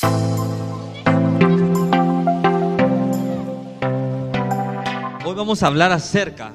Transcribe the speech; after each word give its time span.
Hoy 0.00 0.14
vamos 5.34 5.62
a 5.62 5.66
hablar 5.66 5.90
acerca 5.90 6.52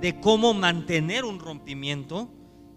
de 0.00 0.20
cómo 0.20 0.52
mantener 0.52 1.24
un 1.24 1.38
rompimiento 1.38 2.28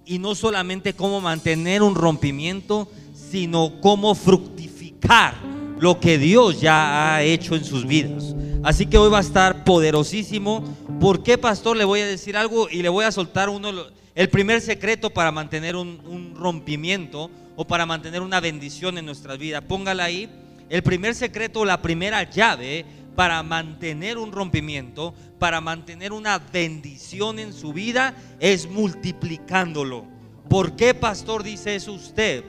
y 0.06 0.20
no 0.20 0.36
solamente 0.36 0.94
cómo 0.94 1.20
mantener 1.20 1.82
un 1.84 1.96
rompimiento, 1.96 2.90
sino 3.14 3.82
cómo 3.82 4.16
fructificar 4.16 5.36
lo 5.80 6.00
que 6.00 6.18
Dios 6.18 6.62
ya 6.62 7.16
ha 7.16 7.24
hecho 7.24 7.56
en 7.56 7.66
sus 7.66 7.86
vidas. 7.86 8.36
Así 8.64 8.86
que 8.86 8.98
hoy 8.98 9.12
va 9.12 9.18
a 9.18 9.22
estar 9.22 9.66
poderosísimo. 9.66 10.64
¿Por 11.02 11.24
qué, 11.24 11.38
pastor? 11.38 11.76
Le 11.76 11.84
voy 11.84 12.00
a 12.00 12.06
decir 12.06 12.38
algo 12.38 12.70
y 12.70 12.82
le 12.82 12.88
voy 12.90 13.04
a 13.04 13.12
soltar 13.12 13.50
uno, 13.50 13.70
el 14.14 14.30
primer 14.30 14.62
secreto 14.62 15.10
para 15.10 15.34
mantener 15.34 15.76
un, 15.76 16.00
un 16.08 16.36
rompimiento 16.36 17.30
o 17.56 17.66
para 17.66 17.86
mantener 17.86 18.22
una 18.22 18.40
bendición 18.40 18.98
en 18.98 19.06
nuestras 19.06 19.38
vidas. 19.38 19.64
Póngala 19.68 20.06
ahí. 20.06 20.30
El 20.70 20.84
primer 20.84 21.16
secreto, 21.16 21.64
la 21.64 21.82
primera 21.82 22.30
llave 22.30 22.86
para 23.16 23.42
mantener 23.44 24.18
un 24.18 24.32
rompimiento, 24.32 25.14
para 25.40 25.62
mantener 25.62 26.12
una 26.12 26.38
bendición 26.38 27.40
en 27.40 27.54
su 27.54 27.72
vida, 27.72 28.16
es 28.40 28.70
multiplicándolo. 28.70 30.06
¿Por 30.50 30.76
qué, 30.76 30.94
pastor, 30.94 31.44
dice 31.44 31.76
eso 31.76 31.94
usted? 31.94 32.44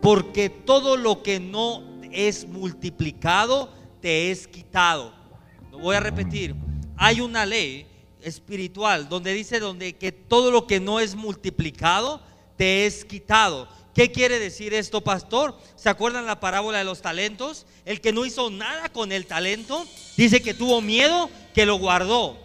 Porque 0.00 0.48
todo 0.48 0.96
lo 0.96 1.22
que 1.22 1.40
no 1.40 1.82
es 2.12 2.46
multiplicado, 2.46 3.72
te 4.00 4.30
es 4.30 4.46
quitado. 4.46 5.12
Lo 5.70 5.78
voy 5.78 5.96
a 5.96 6.00
repetir. 6.00 6.54
Hay 6.96 7.20
una 7.20 7.46
ley 7.46 7.86
espiritual 8.20 9.08
donde 9.08 9.32
dice 9.32 9.58
donde 9.58 9.94
que 9.94 10.12
todo 10.12 10.50
lo 10.50 10.66
que 10.66 10.80
no 10.80 11.00
es 11.00 11.14
multiplicado, 11.14 12.22
te 12.56 12.86
es 12.86 13.04
quitado. 13.04 13.68
¿Qué 13.94 14.10
quiere 14.10 14.38
decir 14.38 14.72
esto, 14.72 15.02
pastor? 15.02 15.58
¿Se 15.76 15.90
acuerdan 15.90 16.24
la 16.24 16.40
parábola 16.40 16.78
de 16.78 16.84
los 16.84 17.02
talentos? 17.02 17.66
El 17.84 18.00
que 18.00 18.12
no 18.12 18.24
hizo 18.24 18.50
nada 18.50 18.88
con 18.88 19.12
el 19.12 19.26
talento, 19.26 19.86
dice 20.16 20.40
que 20.40 20.54
tuvo 20.54 20.80
miedo, 20.80 21.28
que 21.54 21.66
lo 21.66 21.76
guardó. 21.76 22.38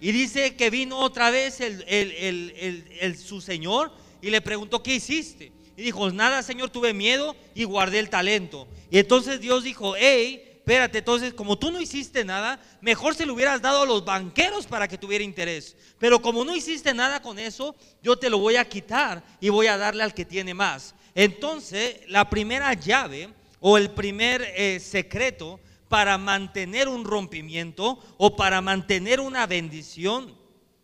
Y 0.00 0.12
dice 0.12 0.54
que 0.54 0.70
vino 0.70 0.98
otra 0.98 1.30
vez 1.30 1.60
el, 1.60 3.16
su 3.18 3.40
señor 3.40 3.90
y 4.22 4.30
le 4.30 4.40
preguntó, 4.40 4.82
¿qué 4.82 4.94
hiciste? 4.96 5.50
Y 5.76 5.82
dijo, 5.82 6.10
nada, 6.12 6.42
señor, 6.42 6.70
tuve 6.70 6.92
miedo 6.92 7.34
y 7.54 7.64
guardé 7.64 7.98
el 7.98 8.10
talento. 8.10 8.68
Y 8.90 8.98
entonces 8.98 9.40
Dios 9.40 9.64
dijo, 9.64 9.94
hey, 9.96 10.53
espérate, 10.64 10.98
entonces 10.98 11.34
como 11.34 11.58
tú 11.58 11.70
no 11.70 11.78
hiciste 11.78 12.24
nada, 12.24 12.58
mejor 12.80 13.14
se 13.14 13.26
lo 13.26 13.34
hubieras 13.34 13.60
dado 13.60 13.82
a 13.82 13.86
los 13.86 14.02
banqueros 14.02 14.66
para 14.66 14.88
que 14.88 14.96
tuviera 14.96 15.22
interés. 15.22 15.76
Pero 15.98 16.22
como 16.22 16.42
no 16.42 16.56
hiciste 16.56 16.94
nada 16.94 17.20
con 17.20 17.38
eso, 17.38 17.76
yo 18.02 18.16
te 18.18 18.30
lo 18.30 18.38
voy 18.38 18.56
a 18.56 18.66
quitar 18.66 19.22
y 19.42 19.50
voy 19.50 19.66
a 19.66 19.76
darle 19.76 20.02
al 20.02 20.14
que 20.14 20.24
tiene 20.24 20.54
más. 20.54 20.94
Entonces, 21.14 22.00
la 22.08 22.30
primera 22.30 22.72
llave 22.72 23.28
o 23.60 23.76
el 23.76 23.90
primer 23.90 24.40
eh, 24.56 24.80
secreto 24.80 25.60
para 25.90 26.16
mantener 26.16 26.88
un 26.88 27.04
rompimiento 27.04 28.02
o 28.16 28.34
para 28.34 28.62
mantener 28.62 29.20
una 29.20 29.46
bendición, 29.46 30.34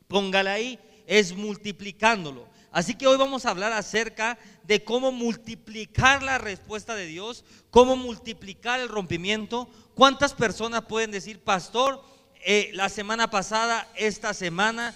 póngala 0.09 0.53
ahí, 0.53 0.79
es 1.07 1.35
multiplicándolo. 1.35 2.50
Así 2.73 2.95
que 2.95 3.07
hoy 3.07 3.17
vamos 3.17 3.47
a 3.47 3.51
hablar 3.51 3.73
acerca 3.73 4.39
de 4.65 4.85
cómo 4.85 5.11
multiplicar 5.11 6.23
la 6.23 6.39
respuesta 6.39 6.95
de 6.95 7.07
Dios, 7.07 7.45
cómo 7.71 7.97
multiplicar 7.97 8.79
el 8.79 8.89
rompimiento. 8.89 9.69
¿Cuántas 9.95 10.35
personas 10.35 10.83
pueden 10.83 11.11
decir, 11.11 11.41
pastor, 11.41 12.03
eh, 12.45 12.71
la 12.73 12.89
semana 12.89 13.29
pasada, 13.29 13.91
esta 13.97 14.35
semana, 14.35 14.95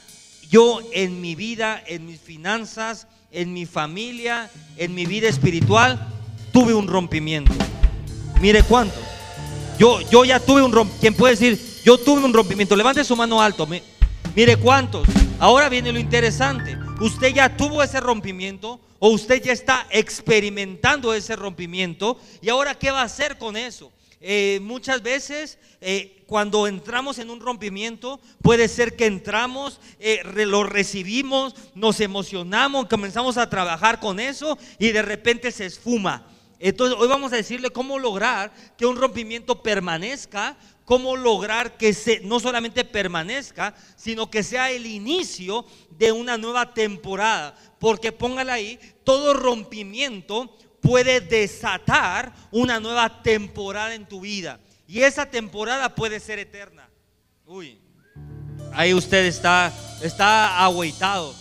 yo 0.49 0.81
en 0.93 1.21
mi 1.21 1.35
vida, 1.35 1.83
en 1.87 2.07
mis 2.07 2.21
finanzas, 2.21 3.09
en 3.33 3.53
mi 3.53 3.67
familia, 3.67 4.51
en 4.77 4.95
mi 4.95 5.05
vida 5.05 5.29
espiritual, 5.29 5.99
tuve 6.53 6.75
un 6.75 6.87
rompimiento? 6.87 7.53
Mire 8.41 8.63
cuántos. 8.63 9.03
Yo, 9.81 10.01
yo 10.11 10.25
ya 10.25 10.39
tuve 10.39 10.63
un 10.63 10.71
rompimiento. 10.71 11.01
¿Quién 11.01 11.15
puede 11.15 11.35
decir, 11.35 11.83
yo 11.85 11.99
tuve 11.99 12.25
un 12.25 12.33
rompimiento? 12.33 12.77
Levante 12.77 13.03
su 13.03 13.17
mano 13.17 13.43
alto. 13.43 13.67
Mire 14.37 14.57
cuántos. 14.59 15.09
Ahora 15.41 15.69
viene 15.69 15.93
lo 15.93 15.99
interesante. 15.99 16.84
Usted 17.01 17.35
ya 17.35 17.57
tuvo 17.57 17.83
ese 17.83 17.99
rompimiento 17.99 18.81
o 19.01 19.09
usted 19.09 19.43
ya 19.43 19.53
está 19.53 19.87
experimentando 19.91 21.13
ese 21.13 21.35
rompimiento 21.35 22.19
y 22.41 22.49
ahora 22.49 22.77
qué 22.77 22.93
va 22.93 23.01
a 23.01 23.05
hacer 23.05 23.37
con 23.37 23.57
eso. 23.57 23.93
Eh, 24.21 24.61
muchas 24.63 25.03
veces 25.03 25.59
eh, 25.81 26.23
cuando 26.27 26.69
entramos 26.69 27.19
en 27.19 27.31
un 27.31 27.41
rompimiento 27.41 28.21
puede 28.41 28.69
ser 28.69 28.95
que 28.95 29.07
entramos, 29.07 29.81
eh, 29.99 30.23
lo 30.25 30.63
recibimos, 30.63 31.55
nos 31.75 32.01
emocionamos, 32.01 32.87
comenzamos 32.87 33.39
a 33.39 33.51
trabajar 33.51 33.99
con 33.99 34.21
eso 34.21 34.57
y 34.79 34.93
de 34.93 35.03
repente 35.03 35.51
se 35.51 35.67
esfuma. 35.67 36.27
Entonces 36.61 36.97
hoy 36.99 37.09
vamos 37.09 37.33
a 37.33 37.37
decirle 37.37 37.71
cómo 37.71 37.99
lograr 37.99 38.53
que 38.79 38.87
un 38.87 38.97
rompimiento 38.97 39.63
permanezca, 39.63 40.57
cómo 40.85 41.17
lograr 41.17 41.77
que 41.77 41.93
se, 41.93 42.21
no 42.21 42.41
solamente 42.41 42.85
permanezca, 42.85 43.75
sino 43.97 44.31
que 44.31 44.43
sea 44.43 44.71
el 44.71 44.87
inicio 44.87 45.65
de 45.99 46.13
una 46.13 46.37
nueva 46.37 46.73
temporada. 46.73 47.57
Porque 47.79 48.13
póngala 48.13 48.55
ahí, 48.55 48.79
todo 49.05 49.35
rompimiento 49.35 50.57
puede 50.81 51.21
desatar 51.21 52.33
una 52.51 52.81
nueva 52.81 53.23
temporada 53.23 53.95
en 53.95 54.07
tu 54.07 54.21
vida. 54.21 54.61
Y 54.87 55.01
esa 55.01 55.27
temporada 55.27 55.95
puede 55.95 56.21
ser 56.21 56.39
eterna. 56.39 56.89
Uy, 57.47 57.79
ahí 58.73 58.93
usted 58.93 59.25
está, 59.25 59.73
está 60.03 60.63
agüitado. 60.65 61.35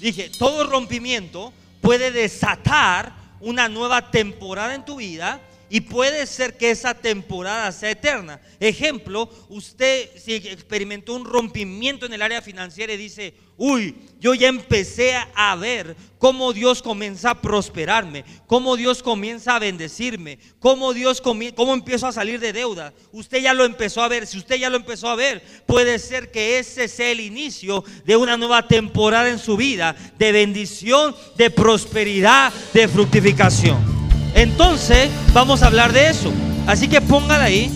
Dije, 0.00 0.30
todo 0.38 0.64
rompimiento 0.64 1.52
puede 1.80 2.10
desatar 2.10 3.12
una 3.40 3.68
nueva 3.68 4.10
temporada 4.10 4.74
en 4.74 4.84
tu 4.84 4.96
vida 4.96 5.40
y 5.68 5.80
puede 5.80 6.26
ser 6.26 6.56
que 6.56 6.70
esa 6.70 6.94
temporada 6.94 7.72
sea 7.72 7.90
eterna. 7.90 8.40
Ejemplo, 8.60 9.28
usted 9.48 10.10
si 10.16 10.34
experimentó 10.34 11.14
un 11.14 11.24
rompimiento 11.24 12.06
en 12.06 12.12
el 12.12 12.22
área 12.22 12.42
financiera 12.42 12.92
y 12.92 12.96
dice, 12.96 13.34
uy, 13.56 13.96
yo 14.20 14.34
ya 14.34 14.48
empecé 14.48 15.14
a 15.34 15.56
ver 15.56 15.96
cómo 16.18 16.52
Dios 16.52 16.82
comienza 16.82 17.30
a 17.30 17.40
prosperarme, 17.40 18.24
cómo 18.46 18.76
Dios 18.76 19.02
comienza 19.02 19.56
a 19.56 19.58
bendecirme, 19.58 20.38
cómo 20.58 20.92
Dios 20.92 21.20
cómo 21.20 21.74
empiezo 21.74 22.06
a 22.06 22.12
salir 22.12 22.40
de 22.40 22.52
deuda. 22.52 22.92
Usted 23.12 23.42
ya 23.42 23.54
lo 23.54 23.64
empezó 23.64 24.02
a 24.02 24.08
ver, 24.08 24.26
si 24.26 24.38
usted 24.38 24.56
ya 24.56 24.70
lo 24.70 24.76
empezó 24.76 25.08
a 25.08 25.16
ver, 25.16 25.42
puede 25.66 25.98
ser 25.98 26.30
que 26.30 26.58
ese 26.58 26.88
sea 26.88 27.10
el 27.10 27.20
inicio 27.20 27.84
de 28.04 28.16
una 28.16 28.36
nueva 28.36 28.66
temporada 28.68 29.28
en 29.28 29.38
su 29.38 29.56
vida, 29.56 29.96
de 30.18 30.32
bendición, 30.32 31.14
de 31.36 31.50
prosperidad, 31.50 32.52
de 32.72 32.88
fructificación. 32.88 33.95
Entonces, 34.36 35.08
vamos 35.32 35.62
a 35.62 35.68
hablar 35.68 35.94
de 35.94 36.10
eso. 36.10 36.30
Así 36.66 36.88
que 36.88 37.00
póngala 37.00 37.44
ahí. 37.44 37.72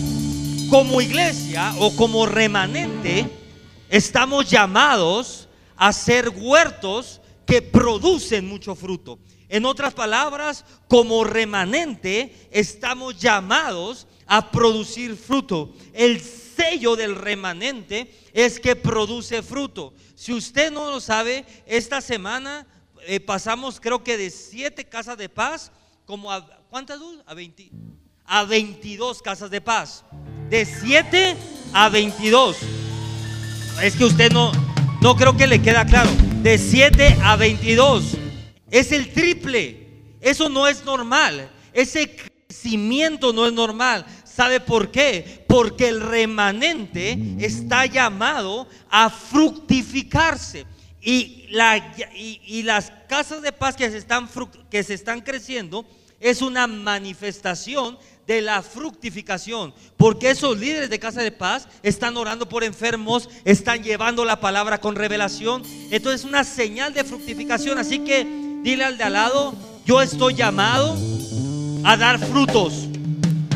Como 0.69 1.01
iglesia 1.01 1.73
o 1.79 1.95
como 1.95 2.27
remanente, 2.27 3.25
estamos 3.89 4.47
llamados 4.47 5.49
a 5.75 5.91
ser 5.91 6.29
huertos 6.29 7.19
que 7.47 7.63
producen 7.63 8.47
mucho 8.47 8.75
fruto. 8.75 9.17
En 9.49 9.65
otras 9.65 9.95
palabras, 9.95 10.63
como 10.87 11.23
remanente, 11.23 12.47
estamos 12.51 13.17
llamados 13.17 14.05
a 14.27 14.51
producir 14.51 15.15
fruto. 15.17 15.73
El 15.93 16.21
sello 16.21 16.95
del 16.95 17.15
remanente 17.15 18.13
es 18.33 18.59
que 18.59 18.75
produce 18.75 19.41
fruto. 19.41 19.95
Si 20.13 20.31
usted 20.31 20.71
no 20.71 20.91
lo 20.91 21.01
sabe, 21.01 21.43
esta 21.65 22.01
semana 22.01 22.67
eh, 23.07 23.19
pasamos 23.19 23.79
creo 23.79 24.03
que 24.03 24.15
de 24.15 24.29
siete 24.29 24.85
casas 24.85 25.17
de 25.17 25.27
paz 25.27 25.71
como 26.05 26.31
a, 26.31 26.45
¿cuántas? 26.69 26.99
A, 27.25 27.33
20, 27.33 27.71
a 28.25 28.43
22 28.43 29.21
casas 29.21 29.49
de 29.49 29.61
paz. 29.61 30.03
De 30.49 30.65
7 30.65 31.35
a 31.73 31.89
22. 31.89 32.57
Es 33.81 33.95
que 33.95 34.05
usted 34.05 34.31
no, 34.31 34.51
no 35.01 35.15
creo 35.15 35.35
que 35.35 35.47
le 35.47 35.61
queda 35.61 35.85
claro. 35.85 36.09
De 36.41 36.57
7 36.57 37.17
a 37.23 37.35
22. 37.35 38.17
Es 38.69 38.91
el 38.91 39.11
triple. 39.13 39.87
Eso 40.19 40.49
no 40.49 40.67
es 40.67 40.85
normal. 40.85 41.49
Ese 41.73 42.15
crecimiento 42.15 43.33
no 43.33 43.45
es 43.45 43.53
normal. 43.53 44.05
¿Sabe 44.23 44.59
por 44.59 44.91
qué? 44.91 45.43
Porque 45.47 45.89
el 45.89 46.01
remanente 46.01 47.17
está 47.39 47.85
llamado 47.85 48.67
a 48.89 49.09
fructificarse. 49.09 50.65
Y, 51.01 51.47
la, 51.49 51.95
y, 52.15 52.61
las 52.63 52.91
casas 53.09 53.41
de 53.41 53.51
paz 53.51 53.75
que 53.75 53.89
se 53.89 53.97
están, 53.97 54.29
que 54.69 54.83
se 54.83 54.93
están 54.93 55.21
creciendo 55.21 55.85
es 56.19 56.43
una 56.43 56.67
manifestación 56.67 57.97
de 58.27 58.41
la 58.41 58.61
fructificación. 58.61 59.73
Porque 59.97 60.29
esos 60.29 60.57
líderes 60.59 60.89
de 60.89 60.99
casa 60.99 61.21
de 61.21 61.31
paz 61.31 61.67
están 61.81 62.15
orando 62.17 62.47
por 62.47 62.63
enfermos, 62.63 63.29
están 63.45 63.83
llevando 63.83 64.23
la 64.25 64.39
palabra 64.39 64.79
con 64.79 64.95
revelación. 64.95 65.63
Entonces 65.89 66.21
es 66.21 66.25
una 66.25 66.43
señal 66.43 66.93
de 66.93 67.03
fructificación. 67.03 67.79
Así 67.79 67.99
que 67.99 68.25
dile 68.61 68.83
al 68.83 68.97
de 68.97 69.03
al 69.03 69.13
lado, 69.13 69.55
yo 69.85 70.01
estoy 70.01 70.35
llamado 70.35 70.95
a 71.83 71.97
dar 71.97 72.19
frutos. 72.19 72.87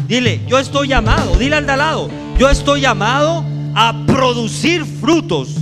Dile, 0.07 0.41
yo 0.47 0.59
estoy 0.59 0.87
llamado, 0.87 1.35
dile 1.37 1.55
al 1.55 1.65
de 1.65 1.71
al 1.71 1.79
lado, 1.79 2.09
yo 2.37 2.49
estoy 2.49 2.81
llamado 2.81 3.43
a 3.75 4.05
producir 4.05 4.85
frutos. 4.85 5.55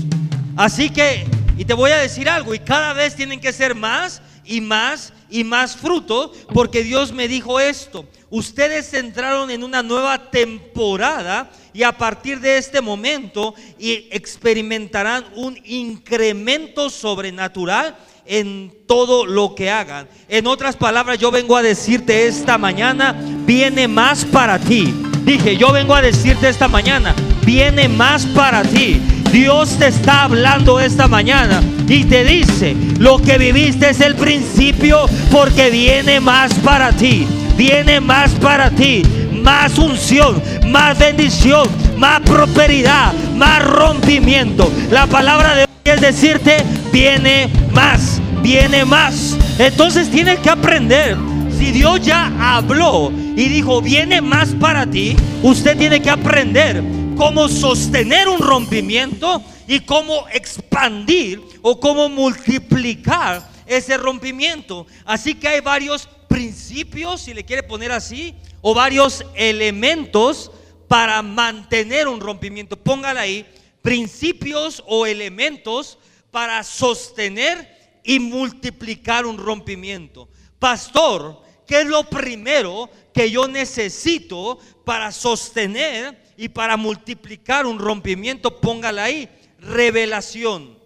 Así 0.55 0.89
que, 0.89 1.25
y 1.57 1.65
te 1.65 1.73
voy 1.73 1.91
a 1.91 1.97
decir 1.97 2.29
algo, 2.29 2.53
y 2.53 2.59
cada 2.59 2.93
vez 2.93 3.15
tienen 3.15 3.39
que 3.39 3.53
ser 3.53 3.75
más 3.75 4.21
y 4.45 4.61
más 4.61 5.13
y 5.29 5.43
más 5.43 5.75
fruto, 5.75 6.31
porque 6.53 6.83
Dios 6.83 7.11
me 7.11 7.27
dijo 7.27 7.59
esto. 7.59 8.05
Ustedes 8.29 8.93
entraron 8.93 9.49
en 9.51 9.63
una 9.63 9.81
nueva 9.81 10.29
temporada 10.29 11.51
y 11.73 11.83
a 11.83 11.97
partir 11.97 12.39
de 12.39 12.57
este 12.57 12.81
momento 12.81 13.55
experimentarán 13.79 15.25
un 15.35 15.57
incremento 15.63 16.89
sobrenatural 16.89 17.95
en 18.25 18.73
todo 18.87 19.25
lo 19.25 19.55
que 19.55 19.69
hagan. 19.69 20.07
En 20.27 20.47
otras 20.47 20.75
palabras, 20.75 21.17
yo 21.19 21.31
vengo 21.31 21.57
a 21.57 21.63
decirte 21.63 22.27
esta 22.27 22.57
mañana, 22.57 23.15
viene 23.45 23.87
más 23.87 24.25
para 24.25 24.59
ti. 24.59 24.93
Dije, 25.23 25.57
yo 25.57 25.71
vengo 25.71 25.95
a 25.95 26.01
decirte 26.01 26.49
esta 26.49 26.67
mañana, 26.67 27.15
viene 27.45 27.87
más 27.87 28.25
para 28.27 28.61
ti. 28.63 29.01
Dios 29.33 29.79
te 29.79 29.87
está 29.87 30.25
hablando 30.25 30.79
esta 30.79 31.07
mañana 31.07 31.59
y 31.89 32.03
te 32.03 32.23
dice, 32.23 32.77
lo 32.99 33.17
que 33.17 33.39
viviste 33.39 33.89
es 33.89 33.99
el 33.99 34.13
principio 34.13 35.07
porque 35.31 35.71
viene 35.71 36.19
más 36.19 36.53
para 36.53 36.91
ti, 36.91 37.25
viene 37.57 37.99
más 37.99 38.29
para 38.33 38.69
ti, 38.69 39.01
más 39.41 39.79
unción, 39.79 40.39
más 40.67 40.99
bendición, 40.99 41.67
más 41.97 42.19
prosperidad, 42.19 43.11
más 43.35 43.65
rompimiento. 43.65 44.71
La 44.91 45.07
palabra 45.07 45.55
de 45.55 45.61
hoy 45.63 45.67
es 45.83 45.99
decirte, 45.99 46.57
viene 46.91 47.49
más, 47.71 48.21
viene 48.43 48.85
más. 48.85 49.35
Entonces 49.57 50.11
tienes 50.11 50.37
que 50.41 50.51
aprender. 50.51 51.17
Si 51.57 51.71
Dios 51.71 52.01
ya 52.03 52.31
habló 52.39 53.11
y 53.35 53.49
dijo, 53.49 53.81
viene 53.81 54.21
más 54.21 54.49
para 54.49 54.85
ti, 54.85 55.15
usted 55.41 55.75
tiene 55.75 56.03
que 56.03 56.11
aprender 56.11 56.83
cómo 57.15 57.47
sostener 57.47 58.27
un 58.27 58.39
rompimiento 58.39 59.43
y 59.67 59.79
cómo 59.81 60.27
expandir 60.29 61.41
o 61.61 61.79
cómo 61.79 62.09
multiplicar 62.09 63.49
ese 63.65 63.97
rompimiento. 63.97 64.87
Así 65.05 65.35
que 65.35 65.47
hay 65.47 65.61
varios 65.61 66.07
principios, 66.27 67.21
si 67.21 67.33
le 67.33 67.43
quiere 67.43 67.63
poner 67.63 67.91
así, 67.91 68.35
o 68.61 68.73
varios 68.73 69.23
elementos 69.35 70.51
para 70.87 71.21
mantener 71.21 72.07
un 72.07 72.19
rompimiento. 72.19 72.77
Póngala 72.77 73.21
ahí, 73.21 73.45
principios 73.81 74.83
o 74.87 75.05
elementos 75.05 75.97
para 76.31 76.63
sostener 76.63 78.01
y 78.03 78.19
multiplicar 78.19 79.25
un 79.25 79.37
rompimiento. 79.37 80.29
Pastor, 80.59 81.41
¿qué 81.67 81.81
es 81.81 81.87
lo 81.87 82.03
primero 82.03 82.89
que 83.13 83.29
yo 83.29 83.47
necesito 83.47 84.57
para 84.83 85.11
sostener 85.11 86.22
y 86.37 86.49
para 86.49 86.77
multiplicar 86.77 87.65
un 87.65 87.79
rompimiento, 87.79 88.59
póngala 88.59 89.05
ahí, 89.05 89.29
revelación. 89.59 90.77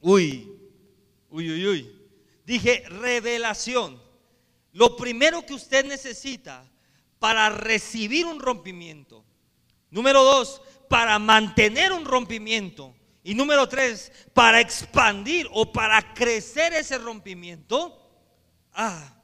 Uy, 0.00 0.52
uy, 1.30 1.50
uy, 1.50 1.66
uy. 1.66 2.00
Dije 2.44 2.84
revelación. 2.88 4.02
Lo 4.72 4.96
primero 4.96 5.46
que 5.46 5.54
usted 5.54 5.84
necesita 5.86 6.70
para 7.18 7.48
recibir 7.48 8.26
un 8.26 8.40
rompimiento. 8.40 9.24
Número 9.90 10.22
dos, 10.22 10.60
para 10.88 11.18
mantener 11.18 11.92
un 11.92 12.04
rompimiento. 12.04 12.94
Y 13.22 13.34
número 13.34 13.68
tres, 13.68 14.12
para 14.34 14.60
expandir 14.60 15.48
o 15.52 15.72
para 15.72 16.12
crecer 16.12 16.74
ese 16.74 16.98
rompimiento. 16.98 18.00
Ah, 18.72 19.14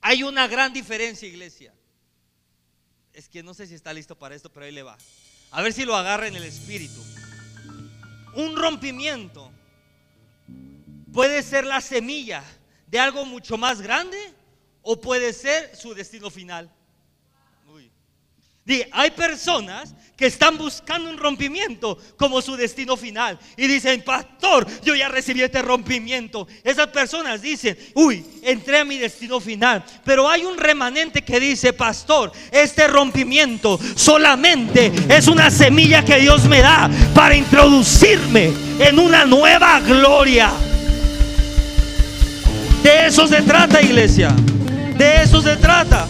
hay 0.00 0.22
una 0.22 0.48
gran 0.48 0.72
diferencia, 0.72 1.28
iglesia 1.28 1.72
es 3.20 3.28
que 3.28 3.42
no 3.42 3.52
sé 3.52 3.66
si 3.66 3.74
está 3.74 3.92
listo 3.92 4.16
para 4.16 4.34
esto, 4.34 4.50
pero 4.50 4.64
ahí 4.64 4.72
le 4.72 4.82
va. 4.82 4.96
A 5.50 5.60
ver 5.60 5.74
si 5.74 5.84
lo 5.84 5.94
agarra 5.94 6.26
en 6.26 6.36
el 6.36 6.42
espíritu. 6.42 7.04
Un 8.34 8.56
rompimiento 8.56 9.52
puede 11.12 11.42
ser 11.42 11.66
la 11.66 11.82
semilla 11.82 12.42
de 12.86 12.98
algo 12.98 13.26
mucho 13.26 13.58
más 13.58 13.82
grande 13.82 14.16
o 14.80 14.98
puede 14.98 15.34
ser 15.34 15.76
su 15.76 15.92
destino 15.92 16.30
final 16.30 16.72
hay 18.92 19.10
personas 19.10 19.94
que 20.20 20.26
están 20.26 20.58
buscando 20.58 21.08
un 21.08 21.16
rompimiento 21.16 21.96
como 22.18 22.42
su 22.42 22.54
destino 22.54 22.94
final. 22.94 23.38
Y 23.56 23.66
dicen, 23.66 24.02
pastor, 24.02 24.66
yo 24.84 24.94
ya 24.94 25.08
recibí 25.08 25.40
este 25.40 25.62
rompimiento. 25.62 26.46
Esas 26.62 26.88
personas 26.88 27.40
dicen, 27.40 27.76
uy, 27.94 28.22
entré 28.42 28.80
a 28.80 28.84
mi 28.84 28.98
destino 28.98 29.40
final. 29.40 29.82
Pero 30.04 30.28
hay 30.28 30.44
un 30.44 30.58
remanente 30.58 31.22
que 31.22 31.40
dice, 31.40 31.72
pastor, 31.72 32.32
este 32.52 32.86
rompimiento 32.86 33.80
solamente 33.96 34.92
es 35.08 35.26
una 35.26 35.50
semilla 35.50 36.04
que 36.04 36.20
Dios 36.20 36.44
me 36.44 36.60
da 36.60 36.90
para 37.14 37.34
introducirme 37.34 38.52
en 38.78 38.98
una 38.98 39.24
nueva 39.24 39.80
gloria. 39.80 40.52
De 42.82 43.06
eso 43.06 43.26
se 43.26 43.40
trata, 43.40 43.80
iglesia. 43.80 44.28
De 44.98 45.22
eso 45.22 45.40
se 45.40 45.56
trata. 45.56 46.06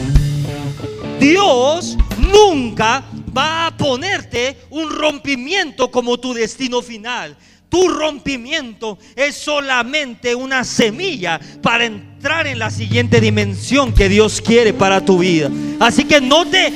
Dios 1.20 1.96
nunca 2.32 3.04
va 3.36 3.66
a 3.66 3.76
ponerte 3.76 4.56
un 4.70 4.90
rompimiento 4.90 5.90
como 5.90 6.18
tu 6.18 6.34
destino 6.34 6.82
final. 6.82 7.36
Tu 7.68 7.88
rompimiento 7.88 8.98
es 9.14 9.36
solamente 9.36 10.34
una 10.34 10.64
semilla 10.64 11.40
para 11.62 11.84
entrar 11.84 12.48
en 12.48 12.58
la 12.58 12.68
siguiente 12.68 13.20
dimensión 13.20 13.94
que 13.94 14.08
Dios 14.08 14.40
quiere 14.40 14.72
para 14.72 15.04
tu 15.04 15.18
vida. 15.18 15.50
Así 15.78 16.04
que 16.04 16.20
no 16.20 16.44
te, 16.46 16.70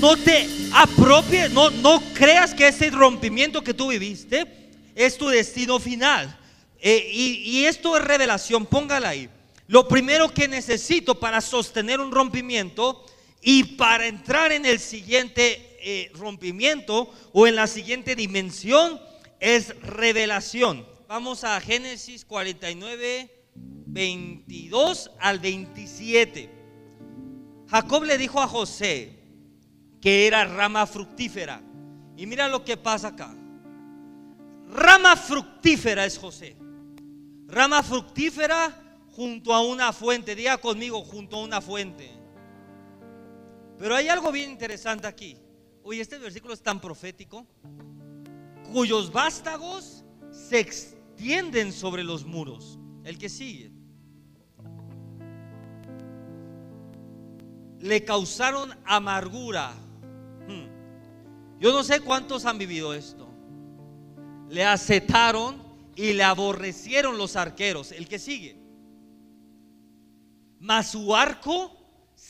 no 0.00 0.16
te 0.16 0.48
apropies, 0.72 1.50
no, 1.50 1.70
no 1.70 2.02
creas 2.14 2.54
que 2.54 2.68
ese 2.68 2.90
rompimiento 2.90 3.62
que 3.62 3.74
tú 3.74 3.88
viviste 3.88 4.46
es 4.94 5.18
tu 5.18 5.28
destino 5.28 5.78
final. 5.78 6.34
Eh, 6.80 7.10
y, 7.12 7.58
y 7.58 7.64
esto 7.66 7.98
es 7.98 8.04
revelación, 8.04 8.64
póngala 8.64 9.10
ahí. 9.10 9.28
Lo 9.68 9.88
primero 9.88 10.32
que 10.32 10.48
necesito 10.48 11.20
para 11.20 11.42
sostener 11.42 12.00
un 12.00 12.12
rompimiento 12.12 13.04
y 13.48 13.62
para 13.62 14.08
entrar 14.08 14.50
en 14.50 14.66
el 14.66 14.80
siguiente 14.80 15.78
eh, 15.80 16.10
rompimiento 16.14 17.14
o 17.32 17.46
en 17.46 17.54
la 17.54 17.68
siguiente 17.68 18.16
dimensión 18.16 19.00
es 19.38 19.80
revelación. 19.82 20.84
Vamos 21.06 21.44
a 21.44 21.60
Génesis 21.60 22.24
49, 22.24 23.30
22 23.54 25.12
al 25.20 25.38
27. 25.38 26.50
Jacob 27.68 28.02
le 28.02 28.18
dijo 28.18 28.40
a 28.40 28.48
José 28.48 29.16
que 30.00 30.26
era 30.26 30.44
rama 30.44 30.84
fructífera. 30.84 31.62
Y 32.16 32.26
mira 32.26 32.48
lo 32.48 32.64
que 32.64 32.76
pasa 32.76 33.08
acá. 33.08 33.32
Rama 34.70 35.14
fructífera 35.14 36.04
es 36.04 36.18
José. 36.18 36.56
Rama 37.46 37.84
fructífera 37.84 38.76
junto 39.12 39.54
a 39.54 39.62
una 39.62 39.92
fuente. 39.92 40.34
Diga 40.34 40.58
conmigo, 40.58 41.04
junto 41.04 41.36
a 41.36 41.44
una 41.44 41.60
fuente. 41.60 42.25
Pero 43.78 43.94
hay 43.94 44.08
algo 44.08 44.32
bien 44.32 44.50
interesante 44.50 45.06
aquí. 45.06 45.36
Oye, 45.82 46.00
este 46.00 46.18
versículo 46.18 46.54
es 46.54 46.62
tan 46.62 46.80
profético, 46.80 47.46
cuyos 48.72 49.12
vástagos 49.12 50.04
se 50.30 50.58
extienden 50.58 51.72
sobre 51.72 52.02
los 52.02 52.24
muros. 52.24 52.78
El 53.04 53.18
que 53.18 53.28
sigue. 53.28 53.70
Le 57.78 58.04
causaron 58.04 58.74
amargura. 58.84 59.72
Hmm. 60.48 61.60
Yo 61.60 61.72
no 61.72 61.84
sé 61.84 62.00
cuántos 62.00 62.46
han 62.46 62.58
vivido 62.58 62.94
esto. 62.94 63.28
Le 64.48 64.64
acetaron 64.64 65.62
y 65.94 66.14
le 66.14 66.24
aborrecieron 66.24 67.16
los 67.16 67.36
arqueros. 67.36 67.92
El 67.92 68.08
que 68.08 68.18
sigue. 68.18 68.56
Mas 70.58 70.90
su 70.90 71.14
arco 71.14 71.75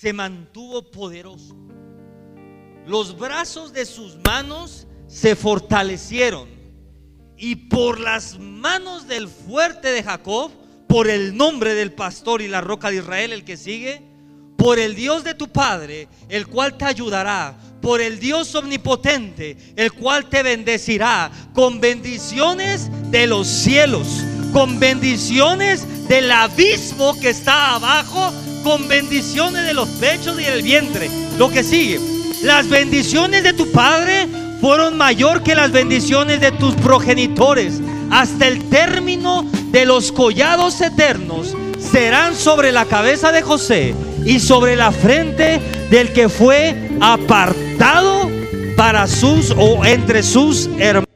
se 0.00 0.12
mantuvo 0.12 0.90
poderoso. 0.90 1.56
Los 2.86 3.18
brazos 3.18 3.72
de 3.72 3.86
sus 3.86 4.16
manos 4.24 4.86
se 5.06 5.34
fortalecieron 5.34 6.48
y 7.38 7.56
por 7.56 7.98
las 7.98 8.38
manos 8.38 9.08
del 9.08 9.28
fuerte 9.28 9.88
de 9.88 10.02
Jacob, 10.02 10.50
por 10.86 11.08
el 11.08 11.36
nombre 11.36 11.74
del 11.74 11.92
pastor 11.92 12.42
y 12.42 12.48
la 12.48 12.60
roca 12.60 12.90
de 12.90 12.96
Israel, 12.96 13.32
el 13.32 13.44
que 13.44 13.56
sigue, 13.56 14.02
por 14.56 14.78
el 14.78 14.94
Dios 14.94 15.24
de 15.24 15.34
tu 15.34 15.48
Padre, 15.48 16.08
el 16.28 16.46
cual 16.46 16.76
te 16.76 16.84
ayudará, 16.84 17.56
por 17.80 18.00
el 18.00 18.18
Dios 18.18 18.54
omnipotente, 18.54 19.56
el 19.76 19.92
cual 19.92 20.28
te 20.28 20.42
bendecirá 20.42 21.30
con 21.54 21.80
bendiciones 21.80 22.90
de 23.10 23.26
los 23.26 23.46
cielos, 23.46 24.06
con 24.52 24.78
bendiciones 24.78 26.08
del 26.08 26.30
abismo 26.30 27.18
que 27.18 27.30
está 27.30 27.74
abajo 27.74 28.32
con 28.66 28.88
bendiciones 28.88 29.64
de 29.64 29.74
los 29.74 29.88
pechos 29.90 30.40
y 30.40 30.42
del 30.42 30.60
vientre. 30.60 31.08
Lo 31.38 31.48
que 31.48 31.62
sigue, 31.62 32.00
las 32.42 32.68
bendiciones 32.68 33.44
de 33.44 33.52
tu 33.52 33.70
padre 33.70 34.26
fueron 34.60 34.98
mayor 34.98 35.44
que 35.44 35.54
las 35.54 35.70
bendiciones 35.70 36.40
de 36.40 36.50
tus 36.50 36.74
progenitores. 36.74 37.80
Hasta 38.10 38.48
el 38.48 38.68
término 38.68 39.48
de 39.70 39.86
los 39.86 40.10
collados 40.10 40.80
eternos 40.80 41.56
serán 41.78 42.34
sobre 42.34 42.72
la 42.72 42.86
cabeza 42.86 43.30
de 43.30 43.40
José 43.40 43.94
y 44.24 44.40
sobre 44.40 44.74
la 44.74 44.90
frente 44.90 45.60
del 45.88 46.12
que 46.12 46.28
fue 46.28 46.90
apartado 47.00 48.28
para 48.76 49.06
sus 49.06 49.54
o 49.56 49.84
entre 49.84 50.24
sus 50.24 50.68
hermanos. 50.80 51.06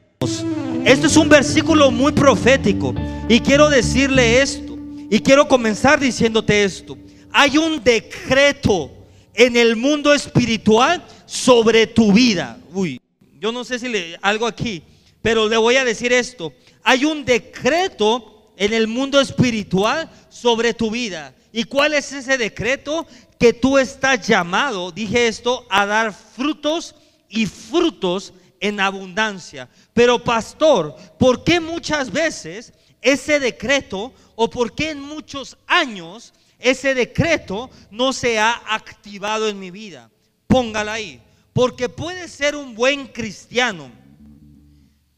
Esto 0.85 1.07
es 1.07 1.17
un 1.17 1.27
versículo 1.27 1.91
muy 1.91 2.13
profético 2.13 2.95
y 3.27 3.41
quiero 3.41 3.69
decirle 3.69 4.41
esto 4.41 4.71
Y 5.09 5.19
quiero 5.19 5.45
comenzar 5.49 5.99
diciéndote 5.99 6.63
esto. 6.63 6.97
Hay 7.33 7.57
un 7.57 7.83
decreto 7.83 8.91
en 9.33 9.55
el 9.55 9.75
mundo 9.75 10.13
espiritual 10.13 11.03
sobre 11.25 11.87
tu 11.87 12.11
vida. 12.11 12.57
Uy, 12.73 12.99
yo 13.39 13.51
no 13.51 13.63
sé 13.63 13.79
si 13.79 13.87
le 13.87 14.17
algo 14.21 14.45
aquí, 14.45 14.83
pero 15.21 15.47
le 15.47 15.57
voy 15.57 15.77
a 15.77 15.85
decir 15.85 16.11
esto. 16.13 16.53
Hay 16.83 17.05
un 17.05 17.23
decreto 17.23 18.51
en 18.57 18.73
el 18.73 18.87
mundo 18.87 19.19
espiritual 19.19 20.09
sobre 20.29 20.73
tu 20.73 20.91
vida. 20.91 21.33
¿Y 21.51 21.63
cuál 21.63 21.93
es 21.93 22.11
ese 22.11 22.37
decreto? 22.37 23.07
Que 23.39 23.53
tú 23.53 23.77
estás 23.77 24.27
llamado, 24.27 24.91
dije 24.91 25.27
esto, 25.27 25.65
a 25.69 25.85
dar 25.85 26.13
frutos 26.13 26.95
y 27.29 27.45
frutos 27.45 28.33
en 28.59 28.79
abundancia. 28.79 29.67
Pero 29.93 30.23
pastor, 30.23 30.95
¿por 31.17 31.43
qué 31.43 31.59
muchas 31.59 32.11
veces 32.11 32.73
ese 33.01 33.39
decreto 33.39 34.13
o 34.35 34.49
por 34.49 34.73
qué 34.73 34.91
en 34.91 35.01
muchos 35.01 35.57
años 35.65 36.33
ese 36.61 36.93
decreto 36.93 37.69
no 37.89 38.13
se 38.13 38.39
ha 38.39 38.51
activado 38.67 39.49
en 39.49 39.59
mi 39.59 39.71
vida? 39.71 40.09
Póngala 40.47 40.93
ahí. 40.93 41.21
Porque 41.53 41.89
puede 41.89 42.27
ser 42.27 42.55
un 42.55 42.73
buen 42.73 43.07
cristiano. 43.07 43.91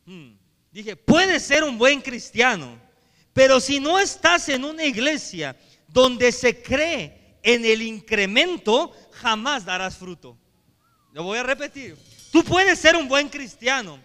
Hmm, 0.05 0.33
dije, 0.71 0.95
puede 0.95 1.39
ser 1.39 1.63
un 1.63 1.77
buen 1.77 2.01
cristiano. 2.01 2.77
Pero 3.33 3.59
si 3.59 3.79
no 3.79 3.99
estás 3.99 4.49
en 4.49 4.63
una 4.63 4.85
iglesia 4.85 5.55
donde 5.87 6.31
se 6.31 6.61
cree 6.61 7.37
en 7.43 7.65
el 7.65 7.81
incremento, 7.81 8.95
jamás 9.11 9.65
darás 9.65 9.97
fruto. 9.97 10.37
Lo 11.11 11.23
voy 11.23 11.37
a 11.37 11.43
repetir. 11.43 11.95
Tú 12.31 12.43
puedes 12.43 12.79
ser 12.79 12.95
un 12.95 13.07
buen 13.07 13.29
cristiano, 13.29 13.99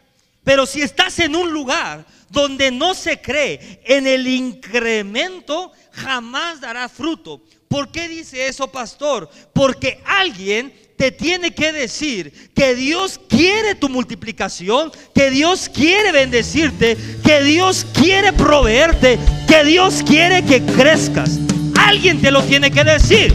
pero 0.44 0.66
si 0.66 0.82
estás 0.82 1.18
en 1.18 1.34
un 1.34 1.50
lugar 1.50 2.04
donde 2.28 2.70
no 2.70 2.94
se 2.94 3.20
cree 3.20 3.80
en 3.84 4.06
el 4.06 4.26
incremento, 4.26 5.72
jamás 5.98 6.60
dará 6.60 6.88
fruto. 6.88 7.42
¿Por 7.68 7.90
qué 7.90 8.08
dice 8.08 8.46
eso, 8.46 8.70
pastor? 8.70 9.28
Porque 9.52 10.00
alguien 10.06 10.72
te 10.96 11.12
tiene 11.12 11.54
que 11.54 11.72
decir 11.72 12.50
que 12.54 12.74
Dios 12.74 13.20
quiere 13.28 13.74
tu 13.74 13.88
multiplicación, 13.88 14.90
que 15.14 15.30
Dios 15.30 15.68
quiere 15.68 16.10
bendecirte, 16.10 16.96
que 17.24 17.42
Dios 17.42 17.86
quiere 17.92 18.32
proveerte, 18.32 19.18
que 19.46 19.64
Dios 19.64 20.02
quiere 20.04 20.44
que 20.44 20.62
crezcas. 20.62 21.38
Alguien 21.78 22.20
te 22.20 22.30
lo 22.30 22.42
tiene 22.42 22.70
que 22.70 22.82
decir. 22.82 23.32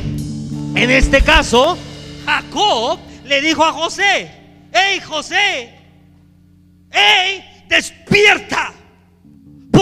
En 0.76 0.90
este 0.90 1.22
caso, 1.22 1.78
Jacob 2.26 3.00
le 3.26 3.42
dijo 3.42 3.64
a 3.64 3.72
José, 3.72 4.32
hey 4.74 5.00
José, 5.06 5.74
hey, 6.92 7.66
despierta. 7.70 8.74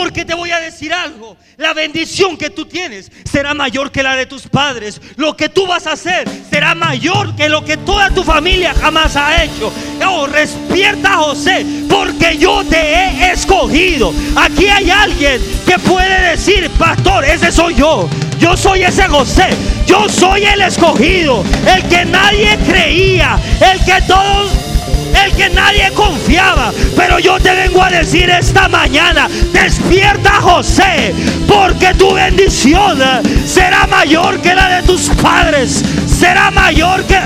Porque 0.01 0.25
te 0.25 0.33
voy 0.33 0.49
a 0.49 0.59
decir 0.59 0.91
algo, 0.91 1.37
la 1.57 1.75
bendición 1.75 2.35
que 2.35 2.49
tú 2.49 2.65
tienes 2.65 3.11
será 3.31 3.53
mayor 3.53 3.91
que 3.91 4.01
la 4.01 4.15
de 4.15 4.25
tus 4.25 4.47
padres. 4.47 4.99
Lo 5.15 5.37
que 5.37 5.47
tú 5.47 5.67
vas 5.67 5.85
a 5.85 5.91
hacer 5.91 6.27
será 6.49 6.73
mayor 6.73 7.35
que 7.35 7.47
lo 7.47 7.63
que 7.63 7.77
toda 7.77 8.09
tu 8.09 8.23
familia 8.23 8.73
jamás 8.73 9.15
ha 9.15 9.43
hecho. 9.43 9.71
Oh, 10.03 10.25
despierta 10.25 11.17
José, 11.17 11.63
porque 11.87 12.35
yo 12.35 12.63
te 12.65 12.77
he 12.77 13.31
escogido. 13.31 14.11
Aquí 14.35 14.65
hay 14.69 14.89
alguien 14.89 15.39
que 15.67 15.77
puede 15.77 16.31
decir, 16.31 16.67
pastor, 16.79 17.23
ese 17.23 17.51
soy 17.51 17.75
yo. 17.75 18.09
Yo 18.39 18.57
soy 18.57 18.81
ese 18.81 19.07
José. 19.07 19.49
Yo 19.85 20.09
soy 20.09 20.45
el 20.45 20.61
escogido. 20.63 21.43
El 21.67 21.87
que 21.87 22.05
nadie 22.05 22.57
creía. 22.67 23.39
El 23.71 23.85
que 23.85 24.01
todos 24.07 24.70
el 25.15 25.31
que 25.33 25.49
nadie 25.49 25.91
confiaba. 25.93 26.71
Pero 26.95 27.19
yo 27.19 27.39
te 27.39 27.53
vengo 27.53 27.83
a 27.83 27.89
decir 27.89 28.29
esta 28.29 28.67
mañana, 28.67 29.27
despierta 29.53 30.41
José, 30.41 31.13
porque 31.47 31.93
tu 31.95 32.13
bendición 32.13 32.99
será 33.45 33.87
mayor 33.87 34.41
que 34.41 34.55
la 34.55 34.81
de 34.81 34.83
tus 34.83 35.09
padres. 35.21 35.83
Será 36.07 36.51
mayor 36.51 37.03
que... 37.05 37.19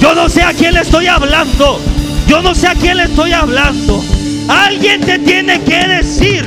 Yo 0.00 0.14
no 0.14 0.28
sé 0.28 0.42
a 0.42 0.52
quién 0.52 0.74
le 0.74 0.80
estoy 0.80 1.06
hablando. 1.06 1.80
Yo 2.28 2.42
no 2.42 2.54
sé 2.54 2.68
a 2.68 2.74
quién 2.74 2.98
le 2.98 3.04
estoy 3.04 3.32
hablando. 3.32 4.04
Alguien 4.48 5.00
te 5.00 5.18
tiene 5.18 5.60
que 5.62 5.86
decir. 5.86 6.44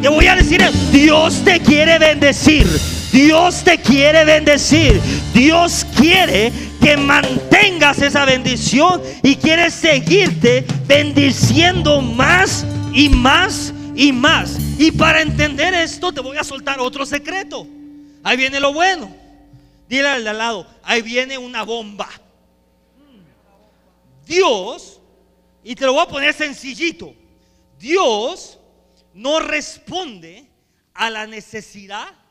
Te 0.00 0.08
voy 0.08 0.26
a 0.26 0.36
decir, 0.36 0.62
Dios 0.92 1.42
te 1.44 1.60
quiere 1.60 1.98
bendecir. 1.98 2.66
Dios 3.12 3.62
te 3.62 3.78
quiere 3.78 4.24
bendecir. 4.24 5.00
Dios 5.34 5.86
quiere 5.96 6.50
que 6.80 6.96
mantengas 6.96 8.00
esa 8.00 8.24
bendición 8.24 9.02
y 9.22 9.36
quiere 9.36 9.70
seguirte 9.70 10.64
bendiciendo 10.86 12.00
más 12.00 12.64
y 12.94 13.10
más 13.10 13.72
y 13.94 14.12
más. 14.12 14.56
Y 14.78 14.90
para 14.90 15.20
entender 15.20 15.74
esto 15.74 16.12
te 16.12 16.22
voy 16.22 16.38
a 16.38 16.44
soltar 16.44 16.80
otro 16.80 17.04
secreto. 17.04 17.66
Ahí 18.24 18.38
viene 18.38 18.58
lo 18.58 18.72
bueno. 18.72 19.14
Dile 19.88 20.08
al 20.08 20.24
de 20.24 20.30
al 20.30 20.38
lado, 20.38 20.66
ahí 20.82 21.02
viene 21.02 21.36
una 21.36 21.64
bomba. 21.64 22.08
Dios, 24.24 25.00
y 25.62 25.74
te 25.74 25.84
lo 25.84 25.92
voy 25.92 26.02
a 26.02 26.08
poner 26.08 26.32
sencillito, 26.32 27.14
Dios 27.78 28.58
no 29.12 29.40
responde 29.40 30.46
a 30.94 31.10
la 31.10 31.26
necesidad 31.26 32.21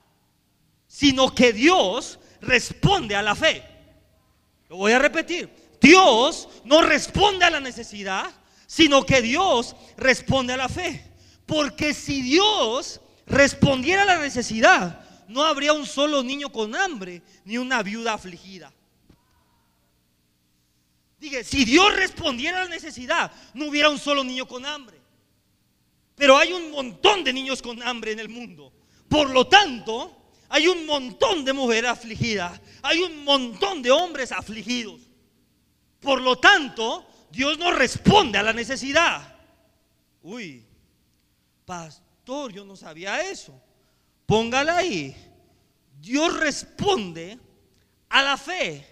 sino 0.91 1.33
que 1.33 1.53
Dios 1.53 2.19
responde 2.41 3.15
a 3.15 3.21
la 3.21 3.33
fe. 3.33 3.63
Lo 4.67 4.75
voy 4.75 4.91
a 4.91 4.99
repetir. 4.99 5.49
Dios 5.79 6.49
no 6.65 6.81
responde 6.81 7.45
a 7.45 7.49
la 7.49 7.61
necesidad, 7.61 8.29
sino 8.67 9.05
que 9.05 9.21
Dios 9.21 9.73
responde 9.95 10.51
a 10.51 10.57
la 10.57 10.67
fe. 10.67 11.13
Porque 11.45 11.93
si 11.93 12.21
Dios 12.21 12.99
respondiera 13.25 14.01
a 14.01 14.05
la 14.05 14.17
necesidad, 14.19 15.05
no 15.29 15.45
habría 15.45 15.71
un 15.71 15.85
solo 15.85 16.23
niño 16.23 16.51
con 16.51 16.75
hambre 16.75 17.21
ni 17.45 17.57
una 17.57 17.81
viuda 17.83 18.11
afligida. 18.13 18.73
Dije, 21.19 21.45
si 21.45 21.63
Dios 21.63 21.95
respondiera 21.95 22.59
a 22.59 22.63
la 22.65 22.69
necesidad, 22.69 23.31
no 23.53 23.67
hubiera 23.67 23.89
un 23.89 23.97
solo 23.97 24.25
niño 24.25 24.45
con 24.45 24.65
hambre. 24.65 24.99
Pero 26.15 26.37
hay 26.37 26.51
un 26.51 26.69
montón 26.69 27.23
de 27.23 27.31
niños 27.31 27.61
con 27.61 27.81
hambre 27.81 28.11
en 28.11 28.19
el 28.19 28.27
mundo. 28.27 28.73
Por 29.07 29.29
lo 29.29 29.47
tanto, 29.47 30.20
hay 30.53 30.67
un 30.67 30.85
montón 30.85 31.45
de 31.45 31.53
mujeres 31.53 31.89
afligidas. 31.89 32.59
Hay 32.81 32.99
un 32.99 33.23
montón 33.23 33.81
de 33.81 33.89
hombres 33.89 34.33
afligidos. 34.33 34.99
Por 36.01 36.19
lo 36.19 36.35
tanto, 36.35 37.07
Dios 37.31 37.57
no 37.57 37.71
responde 37.71 38.37
a 38.37 38.43
la 38.43 38.51
necesidad. 38.51 39.33
Uy, 40.21 40.65
pastor, 41.63 42.51
yo 42.51 42.65
no 42.65 42.75
sabía 42.75 43.21
eso. 43.21 43.57
Póngala 44.25 44.75
ahí. 44.75 45.15
Dios 46.01 46.37
responde 46.37 47.39
a 48.09 48.21
la 48.21 48.35
fe. 48.35 48.85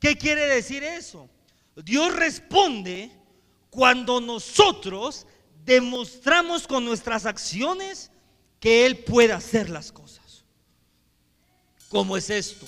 ¿Qué 0.00 0.18
quiere 0.18 0.46
decir 0.46 0.82
eso? 0.82 1.30
Dios 1.76 2.12
responde 2.12 3.12
cuando 3.70 4.20
nosotros 4.20 5.28
demostramos 5.64 6.66
con 6.66 6.84
nuestras 6.84 7.24
acciones 7.24 8.10
que 8.58 8.84
Él 8.84 9.04
puede 9.04 9.32
hacer 9.32 9.70
las 9.70 9.92
cosas. 9.92 10.23
¿Cómo 11.88 12.16
es 12.16 12.30
esto? 12.30 12.66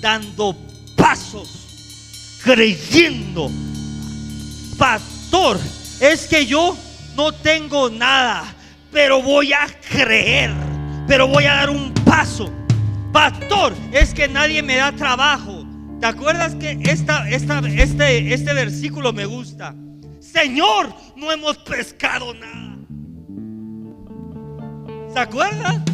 Dando 0.00 0.56
pasos, 0.96 2.38
creyendo. 2.42 3.50
Pastor, 4.78 5.58
es 6.00 6.26
que 6.26 6.46
yo 6.46 6.76
no 7.16 7.32
tengo 7.32 7.90
nada, 7.90 8.54
pero 8.90 9.22
voy 9.22 9.52
a 9.52 9.66
creer, 9.90 10.50
pero 11.06 11.28
voy 11.28 11.44
a 11.44 11.54
dar 11.54 11.70
un 11.70 11.92
paso. 11.92 12.50
Pastor, 13.12 13.74
es 13.92 14.14
que 14.14 14.28
nadie 14.28 14.62
me 14.62 14.76
da 14.76 14.92
trabajo. 14.92 15.66
¿Te 16.00 16.06
acuerdas 16.06 16.54
que 16.54 16.78
esta, 16.84 17.28
esta, 17.28 17.58
este, 17.58 18.32
este 18.32 18.54
versículo 18.54 19.12
me 19.12 19.26
gusta? 19.26 19.74
Señor, 20.20 20.94
no 21.16 21.30
hemos 21.30 21.58
pescado 21.58 22.32
nada. 22.32 22.78
¿Se 25.12 25.18
acuerdan? 25.18 25.84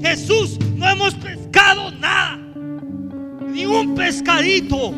Jesús, 0.00 0.58
no 0.74 0.88
hemos 0.88 1.14
pescado 1.14 1.90
nada, 1.92 2.38
ni 3.50 3.66
un 3.66 3.94
pescadito. 3.94 4.94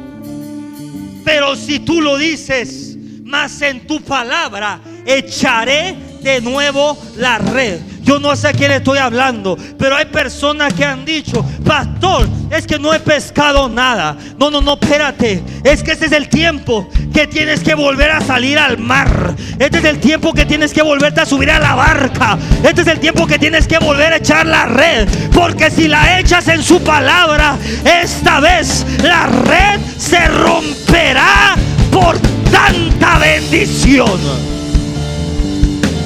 Pero 1.24 1.56
si 1.56 1.78
tú 1.80 2.00
lo 2.00 2.16
dices, 2.16 2.96
más 3.22 3.60
en 3.62 3.86
tu 3.86 4.00
palabra 4.00 4.80
echaré 5.06 5.96
de 6.22 6.40
nuevo 6.40 6.98
la 7.16 7.38
red. 7.38 7.80
Yo 8.08 8.18
no 8.18 8.34
sé 8.34 8.48
a 8.48 8.52
quién 8.54 8.70
estoy 8.70 8.96
hablando, 8.96 9.58
pero 9.78 9.94
hay 9.94 10.06
personas 10.06 10.72
que 10.72 10.82
han 10.82 11.04
dicho, 11.04 11.44
pastor, 11.62 12.26
es 12.50 12.66
que 12.66 12.78
no 12.78 12.94
he 12.94 13.00
pescado 13.00 13.68
nada. 13.68 14.16
No, 14.38 14.50
no, 14.50 14.62
no, 14.62 14.78
espérate. 14.80 15.42
Es 15.62 15.82
que 15.82 15.92
este 15.92 16.06
es 16.06 16.12
el 16.12 16.30
tiempo 16.30 16.88
que 17.12 17.26
tienes 17.26 17.60
que 17.60 17.74
volver 17.74 18.10
a 18.10 18.22
salir 18.22 18.58
al 18.58 18.78
mar. 18.78 19.36
Este 19.58 19.76
es 19.76 19.84
el 19.84 20.00
tiempo 20.00 20.32
que 20.32 20.46
tienes 20.46 20.72
que 20.72 20.80
volverte 20.80 21.20
a 21.20 21.26
subir 21.26 21.50
a 21.50 21.58
la 21.58 21.74
barca. 21.74 22.38
Este 22.62 22.80
es 22.80 22.86
el 22.86 22.98
tiempo 22.98 23.26
que 23.26 23.38
tienes 23.38 23.68
que 23.68 23.78
volver 23.78 24.14
a 24.14 24.16
echar 24.16 24.46
la 24.46 24.64
red. 24.64 25.06
Porque 25.34 25.70
si 25.70 25.86
la 25.86 26.18
echas 26.18 26.48
en 26.48 26.62
su 26.62 26.80
palabra, 26.80 27.58
esta 27.84 28.40
vez 28.40 28.86
la 29.02 29.26
red 29.26 29.80
se 29.98 30.26
romperá 30.28 31.56
por 31.92 32.18
tanta 32.50 33.18
bendición. 33.18 34.18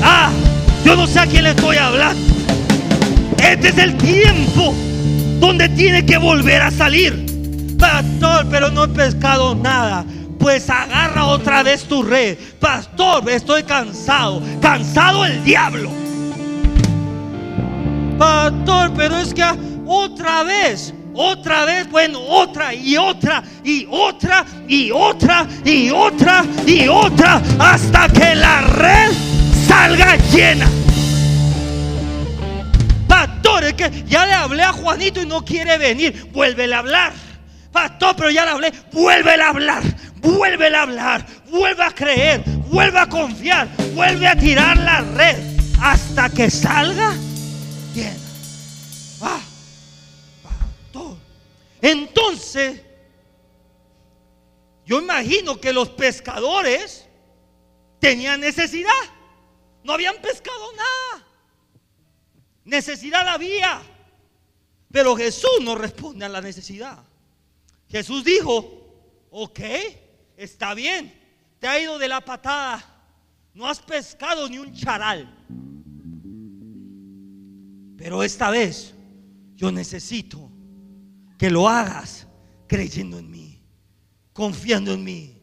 Ah, 0.02 0.32
yo 0.84 0.96
no 0.96 1.06
sé 1.06 1.20
a 1.20 1.26
quién 1.26 1.44
le 1.44 1.50
estoy 1.50 1.76
hablando. 1.76 2.20
Este 3.42 3.68
es 3.68 3.78
el 3.78 3.96
tiempo 3.98 4.74
donde 5.40 5.68
tiene 5.70 6.04
que 6.04 6.16
volver 6.16 6.62
a 6.62 6.70
salir. 6.70 7.26
Pastor, 7.78 8.46
pero 8.50 8.70
no 8.70 8.84
he 8.84 8.88
pescado 8.88 9.54
nada. 9.54 10.04
Pues 10.38 10.68
agarra 10.70 11.26
otra 11.26 11.62
vez 11.62 11.84
tu 11.84 12.02
red. 12.02 12.36
Pastor, 12.60 13.28
estoy 13.30 13.62
cansado. 13.64 14.42
Cansado 14.60 15.24
el 15.24 15.42
diablo. 15.44 15.90
Pastor, 18.18 18.92
pero 18.96 19.18
es 19.18 19.34
que 19.34 19.44
otra 19.86 20.42
vez 20.42 20.94
otra 21.14 21.66
vez, 21.66 21.90
bueno, 21.90 22.20
otra 22.20 22.72
y 22.72 22.96
otra 22.96 23.42
y 23.62 23.86
otra 23.90 24.46
y 24.66 24.90
otra 24.90 25.46
y 25.64 25.90
otra 25.90 26.44
y 26.66 26.88
otra 26.88 27.42
hasta 27.58 28.08
que 28.08 28.34
la 28.34 28.62
red 28.62 29.31
salga 29.72 30.16
llena. 30.30 30.68
Pastor, 33.08 33.64
es 33.64 33.74
que 33.74 34.04
ya 34.06 34.26
le 34.26 34.34
hablé 34.34 34.62
a 34.62 34.72
Juanito 34.72 35.22
y 35.22 35.26
no 35.26 35.44
quiere 35.44 35.78
venir. 35.78 36.28
Vuélvele 36.30 36.74
a 36.74 36.80
hablar. 36.80 37.12
Pastor, 37.72 38.14
pero 38.16 38.30
ya 38.30 38.44
le 38.44 38.50
hablé. 38.50 38.72
Vuélvele 38.92 39.42
a 39.42 39.48
hablar. 39.48 39.82
Vuélvele 40.16 40.76
a 40.76 40.82
hablar. 40.82 41.26
Vuelve 41.48 41.84
a 41.84 41.90
creer. 41.90 42.42
Vuelve 42.70 42.98
a 42.98 43.06
confiar. 43.06 43.68
Vuelve 43.94 44.26
a 44.26 44.36
tirar 44.36 44.76
la 44.76 45.00
red 45.00 45.36
hasta 45.80 46.28
que 46.28 46.50
salga 46.50 47.14
llena. 47.94 48.16
Ah. 49.22 49.40
Entonces, 51.80 52.80
yo 54.84 55.00
imagino 55.00 55.60
que 55.60 55.72
los 55.72 55.88
pescadores 55.88 57.06
tenían 57.98 58.40
necesidad. 58.40 59.02
No 59.84 59.92
habían 59.92 60.16
pescado 60.22 60.72
nada. 60.72 61.26
Necesidad 62.64 63.26
había. 63.28 63.82
Pero 64.90 65.16
Jesús 65.16 65.58
no 65.62 65.74
responde 65.74 66.24
a 66.24 66.28
la 66.28 66.40
necesidad. 66.40 67.02
Jesús 67.88 68.24
dijo, 68.24 69.26
ok, 69.30 69.60
está 70.36 70.74
bien, 70.74 71.12
te 71.58 71.66
ha 71.66 71.80
ido 71.80 71.98
de 71.98 72.08
la 72.08 72.20
patada. 72.20 72.84
No 73.54 73.66
has 73.66 73.80
pescado 73.80 74.48
ni 74.48 74.58
un 74.58 74.72
charal. 74.74 75.32
Pero 77.96 78.22
esta 78.22 78.50
vez 78.50 78.94
yo 79.54 79.70
necesito 79.70 80.50
que 81.38 81.50
lo 81.50 81.68
hagas 81.68 82.26
creyendo 82.66 83.18
en 83.18 83.30
mí, 83.30 83.60
confiando 84.32 84.92
en 84.94 85.04
mí, 85.04 85.38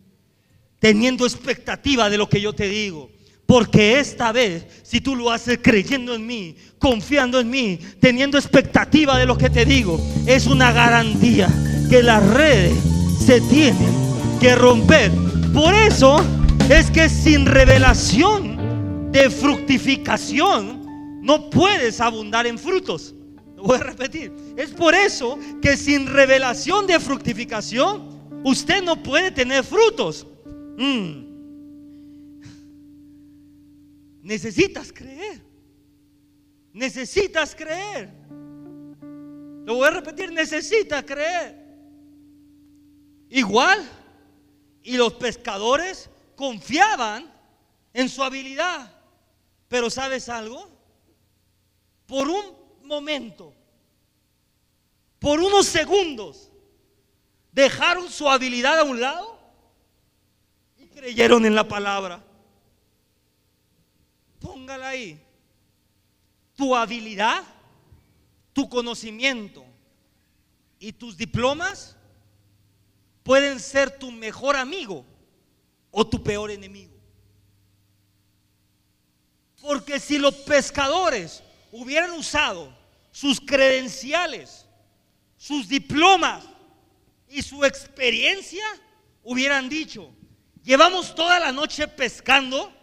teniendo 0.80 1.26
expectativa 1.26 2.10
de 2.10 2.18
lo 2.18 2.28
que 2.28 2.42
yo 2.42 2.54
te 2.54 2.68
digo. 2.68 3.12
Porque 3.50 4.00
esta 4.00 4.32
vez, 4.32 4.64
si 4.84 5.02
tú 5.02 5.16
lo 5.16 5.32
haces 5.32 5.58
creyendo 5.60 6.14
en 6.14 6.28
mí, 6.28 6.56
confiando 6.78 7.40
en 7.40 7.50
mí, 7.50 7.80
teniendo 8.00 8.38
expectativa 8.38 9.18
de 9.18 9.26
lo 9.26 9.40
que 9.40 9.50
te 9.50 9.66
digo, 9.66 10.00
es 10.28 10.46
una 10.46 10.72
garantía 10.72 11.50
que 11.90 12.04
las 12.04 12.24
redes 12.28 12.78
se 13.26 13.42
tienen 13.42 13.92
que 14.40 14.54
romper. 14.54 15.12
Por 15.52 15.74
eso 15.74 16.24
es 16.70 16.92
que 16.92 17.10
sin 17.10 17.48
revelación 17.48 19.12
de 19.12 19.32
fructificación 19.32 21.24
no 21.24 21.50
puedes 21.50 22.00
abundar 22.02 22.46
en 22.46 22.60
frutos 22.60 23.16
voy 23.58 23.78
a 23.78 23.84
repetir. 23.84 24.32
Es 24.56 24.70
por 24.70 24.94
eso 24.94 25.38
que 25.60 25.76
sin 25.76 26.06
revelación 26.06 26.88
de 26.88 27.00
fructificación, 27.00 28.42
usted 28.44 28.84
no 28.84 29.02
puede 29.02 29.32
tener 29.32 29.64
frutos. 29.64 30.26
Mm. 30.78 31.29
Necesitas 34.22 34.92
creer. 34.92 35.42
Necesitas 36.74 37.56
creer. 37.56 38.10
Lo 39.66 39.76
voy 39.76 39.88
a 39.88 39.92
repetir, 39.92 40.32
necesitas 40.32 41.04
creer. 41.04 41.56
Igual, 43.30 43.88
y 44.84 44.98
los 44.98 45.14
pescadores 45.14 46.10
confiaban 46.36 47.32
en 47.94 48.10
su 48.10 48.24
habilidad. 48.24 48.92
Pero 49.68 49.90
¿sabes 49.90 50.30
algo? 50.30 50.68
Por 52.08 52.28
un 52.28 52.44
momento, 52.84 53.54
por 55.20 55.40
unos 55.40 55.68
segundos, 55.68 56.52
dejaron 57.52 58.10
su 58.10 58.28
habilidad 58.28 58.80
a 58.80 58.84
un 58.84 59.00
lado 59.00 59.40
y 60.78 60.88
creyeron 60.88 61.46
en 61.46 61.54
la 61.54 61.68
palabra. 61.68 62.24
Ahí. 64.70 65.20
Tu 66.56 66.76
habilidad, 66.76 67.44
tu 68.54 68.70
conocimiento 68.70 69.66
y 70.80 70.92
tus 70.92 71.18
diplomas 71.18 71.96
pueden 73.24 73.60
ser 73.60 73.98
tu 73.98 74.12
mejor 74.12 74.56
amigo 74.56 75.06
o 75.92 76.06
tu 76.06 76.22
peor 76.22 76.52
enemigo. 76.52 76.94
Porque 79.62 80.00
si 80.00 80.18
los 80.18 80.36
pescadores 80.36 81.44
hubieran 81.72 82.12
usado 82.12 82.74
sus 83.12 83.40
credenciales, 83.40 84.66
sus 85.38 85.68
diplomas 85.68 86.44
y 87.28 87.42
su 87.42 87.64
experiencia, 87.66 88.66
hubieran 89.24 89.70
dicho, 89.70 90.12
llevamos 90.64 91.14
toda 91.14 91.40
la 91.40 91.52
noche 91.52 91.88
pescando, 91.88 92.74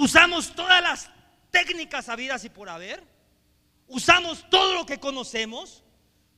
usamos 0.00 0.54
todas 0.54 0.82
las 0.82 1.10
técnicas 1.50 2.08
habidas 2.08 2.42
y 2.44 2.48
por 2.48 2.70
haber, 2.70 3.02
usamos 3.86 4.48
todo 4.48 4.74
lo 4.74 4.86
que 4.86 4.98
conocemos, 4.98 5.84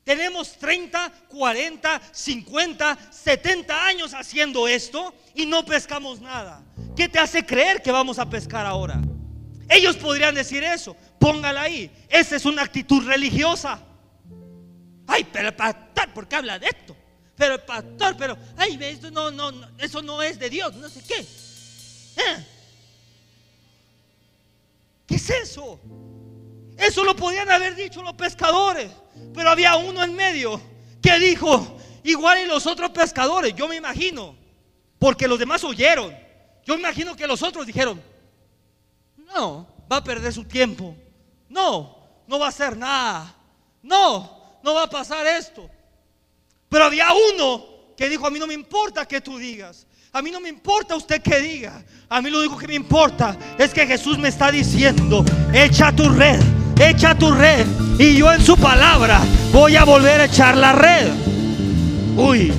tenemos 0.02 0.58
30, 0.58 1.12
40, 1.28 2.02
50, 2.10 2.98
70 3.12 3.86
años 3.86 4.14
haciendo 4.14 4.66
esto 4.66 5.14
y 5.34 5.46
no 5.46 5.64
pescamos 5.64 6.20
nada. 6.20 6.64
¿Qué 6.96 7.08
te 7.08 7.20
hace 7.20 7.46
creer 7.46 7.80
que 7.80 7.92
vamos 7.92 8.18
a 8.18 8.28
pescar 8.28 8.66
ahora? 8.66 9.00
Ellos 9.68 9.96
podrían 9.96 10.34
decir 10.34 10.64
eso. 10.64 10.96
Póngala 11.20 11.62
ahí. 11.62 11.88
Esa 12.08 12.34
es 12.34 12.44
una 12.44 12.62
actitud 12.62 13.06
religiosa. 13.06 13.80
Ay, 15.06 15.24
pero 15.32 15.48
el 15.48 15.54
pastor, 15.54 16.12
¿por 16.12 16.26
qué 16.26 16.34
habla 16.34 16.58
de 16.58 16.66
esto? 16.66 16.96
Pero 17.36 17.54
el 17.54 17.60
pastor, 17.60 18.16
pero, 18.18 18.36
ay, 18.56 18.76
eso 18.82 19.10
no, 19.12 19.30
no, 19.30 19.52
eso 19.78 20.02
no 20.02 20.20
es 20.20 20.38
de 20.38 20.50
Dios, 20.50 20.74
no 20.74 20.88
sé 20.88 21.00
qué. 21.06 21.20
¿Eh? 21.20 22.46
¿Qué 25.06 25.16
es 25.16 25.30
eso? 25.30 25.80
Eso 26.76 27.04
lo 27.04 27.14
podían 27.14 27.50
haber 27.50 27.74
dicho 27.74 28.02
los 28.02 28.14
pescadores, 28.14 28.90
pero 29.34 29.50
había 29.50 29.76
uno 29.76 30.02
en 30.02 30.14
medio 30.14 30.60
que 31.00 31.18
dijo, 31.18 31.76
igual 32.02 32.40
y 32.40 32.46
los 32.46 32.66
otros 32.66 32.90
pescadores, 32.90 33.54
yo 33.54 33.68
me 33.68 33.76
imagino, 33.76 34.36
porque 34.98 35.28
los 35.28 35.38
demás 35.38 35.64
oyeron. 35.64 36.14
Yo 36.64 36.74
imagino 36.74 37.16
que 37.16 37.26
los 37.26 37.42
otros 37.42 37.66
dijeron, 37.66 38.00
no, 39.16 39.66
va 39.90 39.96
a 39.96 40.04
perder 40.04 40.32
su 40.32 40.44
tiempo. 40.44 40.96
No, 41.48 41.96
no 42.26 42.38
va 42.38 42.46
a 42.46 42.50
hacer 42.50 42.76
nada. 42.76 43.34
No, 43.82 44.58
no 44.62 44.74
va 44.74 44.84
a 44.84 44.90
pasar 44.90 45.26
esto. 45.26 45.68
Pero 46.68 46.84
había 46.84 47.08
uno 47.32 47.94
que 47.96 48.08
dijo, 48.08 48.26
a 48.26 48.30
mí 48.30 48.38
no 48.38 48.46
me 48.46 48.54
importa 48.54 49.06
que 49.06 49.20
tú 49.20 49.38
digas. 49.38 49.86
A 50.14 50.20
mí 50.20 50.30
no 50.30 50.42
me 50.42 50.50
importa 50.50 50.94
usted 50.94 51.22
que 51.22 51.40
diga. 51.40 51.82
A 52.10 52.20
mí 52.20 52.28
lo 52.28 52.40
único 52.40 52.58
que 52.58 52.68
me 52.68 52.74
importa 52.74 53.34
es 53.58 53.72
que 53.72 53.86
Jesús 53.86 54.18
me 54.18 54.28
está 54.28 54.50
diciendo, 54.50 55.24
echa 55.54 55.90
tu 55.90 56.06
red, 56.10 56.38
echa 56.78 57.14
tu 57.14 57.32
red. 57.32 57.64
Y 57.98 58.18
yo 58.18 58.30
en 58.30 58.44
su 58.44 58.54
palabra 58.58 59.22
voy 59.52 59.76
a 59.76 59.84
volver 59.84 60.20
a 60.20 60.26
echar 60.26 60.54
la 60.54 60.72
red. 60.72 61.08
Uy, 62.14 62.52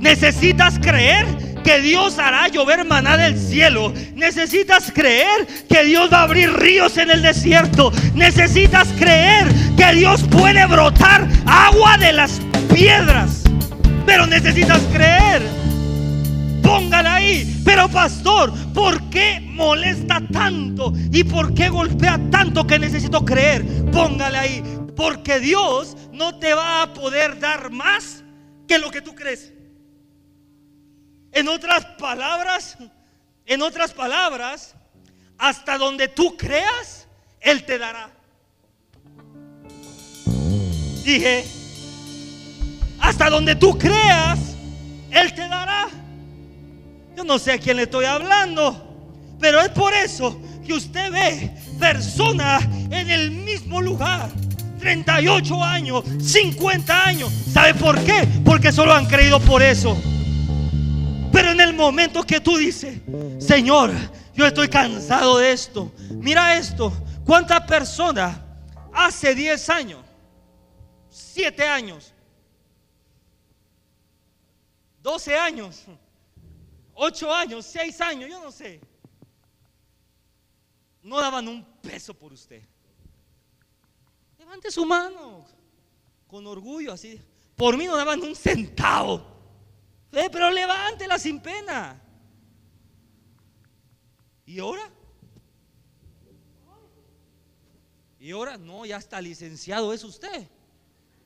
necesitas 0.00 0.80
creer 0.80 1.28
que 1.62 1.80
Dios 1.80 2.18
hará 2.18 2.48
llover 2.48 2.84
maná 2.84 3.16
del 3.16 3.38
cielo. 3.38 3.92
Necesitas 4.16 4.90
creer 4.90 5.46
que 5.68 5.84
Dios 5.84 6.12
va 6.12 6.18
a 6.18 6.22
abrir 6.24 6.52
ríos 6.54 6.96
en 6.96 7.12
el 7.12 7.22
desierto. 7.22 7.92
Necesitas 8.14 8.88
creer 8.98 9.46
que 9.76 9.94
Dios 9.94 10.24
puede 10.24 10.66
brotar 10.66 11.28
agua 11.46 11.96
de 11.98 12.12
las 12.12 12.40
piedras. 12.74 13.44
Pero 14.04 14.26
necesitas 14.26 14.80
creer. 14.92 15.59
Póngala 16.70 17.14
ahí. 17.16 17.62
Pero 17.64 17.88
pastor, 17.88 18.52
¿por 18.72 19.10
qué 19.10 19.40
molesta 19.40 20.20
tanto? 20.32 20.92
¿Y 21.10 21.24
por 21.24 21.52
qué 21.52 21.68
golpea 21.68 22.20
tanto 22.30 22.64
que 22.64 22.78
necesito 22.78 23.24
creer? 23.24 23.64
Póngale 23.90 24.38
ahí. 24.38 24.62
Porque 24.96 25.40
Dios 25.40 25.96
no 26.12 26.38
te 26.38 26.54
va 26.54 26.82
a 26.82 26.94
poder 26.94 27.40
dar 27.40 27.72
más 27.72 28.22
que 28.68 28.78
lo 28.78 28.88
que 28.88 29.02
tú 29.02 29.16
crees. 29.16 29.52
En 31.32 31.48
otras 31.48 31.84
palabras, 31.98 32.78
en 33.46 33.62
otras 33.62 33.92
palabras, 33.92 34.76
hasta 35.38 35.76
donde 35.76 36.06
tú 36.06 36.36
creas, 36.36 37.08
Él 37.40 37.64
te 37.64 37.78
dará. 37.78 38.10
Dije, 41.02 41.44
hasta 43.00 43.28
donde 43.28 43.56
tú 43.56 43.76
creas, 43.76 44.38
Él 45.10 45.34
te 45.34 45.48
dará. 45.48 45.99
Yo 47.20 47.24
no 47.24 47.38
sé 47.38 47.52
a 47.52 47.58
quién 47.58 47.76
le 47.76 47.82
estoy 47.82 48.06
hablando, 48.06 48.74
pero 49.38 49.60
es 49.60 49.68
por 49.68 49.92
eso 49.92 50.40
que 50.66 50.72
usted 50.72 51.12
ve 51.12 51.54
personas 51.78 52.64
en 52.90 53.10
el 53.10 53.30
mismo 53.30 53.82
lugar. 53.82 54.30
38 54.78 55.62
años, 55.62 56.02
50 56.18 57.04
años. 57.04 57.30
¿Sabe 57.52 57.74
por 57.74 58.02
qué? 58.02 58.26
Porque 58.42 58.72
solo 58.72 58.94
han 58.94 59.04
creído 59.04 59.38
por 59.38 59.62
eso. 59.62 60.02
Pero 61.30 61.50
en 61.50 61.60
el 61.60 61.74
momento 61.74 62.22
que 62.22 62.40
tú 62.40 62.56
dices, 62.56 63.02
Señor, 63.38 63.92
yo 64.34 64.46
estoy 64.46 64.68
cansado 64.68 65.36
de 65.36 65.52
esto. 65.52 65.92
Mira 66.12 66.56
esto. 66.56 66.90
¿Cuántas 67.26 67.60
personas 67.66 68.38
hace 68.94 69.34
10 69.34 69.68
años, 69.68 70.00
7 71.10 71.68
años, 71.68 72.14
12 75.02 75.36
años, 75.36 75.84
8 77.02 77.32
años, 77.32 77.64
6 77.64 77.98
años, 78.02 78.28
yo 78.28 78.38
no 78.38 78.52
sé, 78.52 78.78
no 81.02 81.18
daban 81.18 81.48
un 81.48 81.64
peso 81.80 82.12
por 82.12 82.30
usted? 82.30 82.62
Levante 84.38 84.70
su 84.70 84.84
mano 84.84 85.46
con 86.26 86.46
orgullo 86.46 86.92
así. 86.92 87.18
Por 87.56 87.78
mí 87.78 87.86
no 87.86 87.96
daban 87.96 88.20
un 88.20 88.36
centavo. 88.36 89.24
Eh, 90.12 90.28
pero 90.30 90.50
levántela 90.50 91.18
sin 91.18 91.40
pena. 91.40 91.98
¿Y 94.44 94.58
ahora? 94.58 94.90
Y 98.18 98.30
ahora 98.30 98.58
no, 98.58 98.84
ya 98.84 98.98
está 98.98 99.22
licenciado, 99.22 99.94
es 99.94 100.04
usted. 100.04 100.46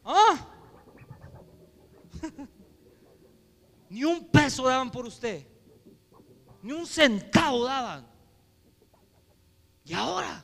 Ah. 0.04 0.48
Ni 3.90 4.04
un 4.04 4.24
peso 4.28 4.68
daban 4.68 4.92
por 4.92 5.04
usted. 5.04 5.53
Ni 6.64 6.72
un 6.72 6.86
centavo 6.86 7.66
daban. 7.66 8.06
Y 9.84 9.92
ahora, 9.92 10.42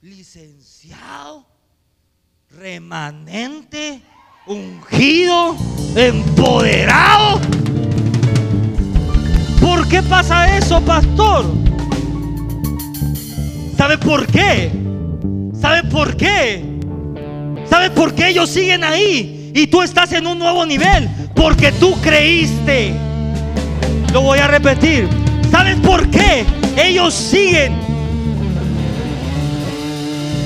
licenciado, 0.00 1.44
remanente, 2.48 4.00
ungido, 4.46 5.56
empoderado. 5.96 7.40
¿Por 9.60 9.88
qué 9.88 10.04
pasa 10.04 10.56
eso, 10.56 10.80
pastor? 10.82 11.46
¿Sabe 13.76 13.98
por 13.98 14.24
qué? 14.24 14.70
¿Sabe 15.60 15.82
por 15.90 16.16
qué? 16.16 16.64
¿Sabe 17.68 17.90
por 17.90 18.14
qué 18.14 18.28
ellos 18.28 18.50
siguen 18.50 18.84
ahí? 18.84 19.50
Y 19.52 19.66
tú 19.66 19.82
estás 19.82 20.12
en 20.12 20.28
un 20.28 20.38
nuevo 20.38 20.64
nivel. 20.64 21.10
Porque 21.34 21.72
tú 21.72 22.00
creíste. 22.00 23.07
Lo 24.12 24.22
voy 24.22 24.38
a 24.38 24.48
repetir. 24.48 25.08
¿Sabes 25.50 25.76
por 25.80 26.08
qué? 26.10 26.44
Ellos 26.76 27.14
siguen 27.14 27.74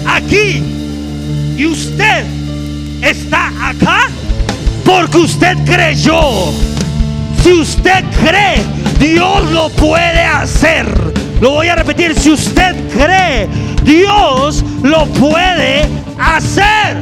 aquí. 0.07 0.63
Y 1.57 1.67
usted 1.67 2.25
está 3.03 3.53
acá 3.69 4.09
porque 4.85 5.19
usted 5.19 5.57
creyó. 5.65 6.53
Si 7.43 7.53
usted 7.53 8.05
cree, 8.25 8.63
Dios 8.99 9.51
lo 9.51 9.69
puede 9.71 10.23
hacer. 10.23 10.87
Lo 11.41 11.51
voy 11.51 11.69
a 11.69 11.75
repetir, 11.75 12.19
si 12.19 12.31
usted 12.31 12.77
cree, 12.93 13.49
Dios 13.83 14.65
lo 14.83 15.07
puede 15.07 15.89
hacer. 16.17 17.01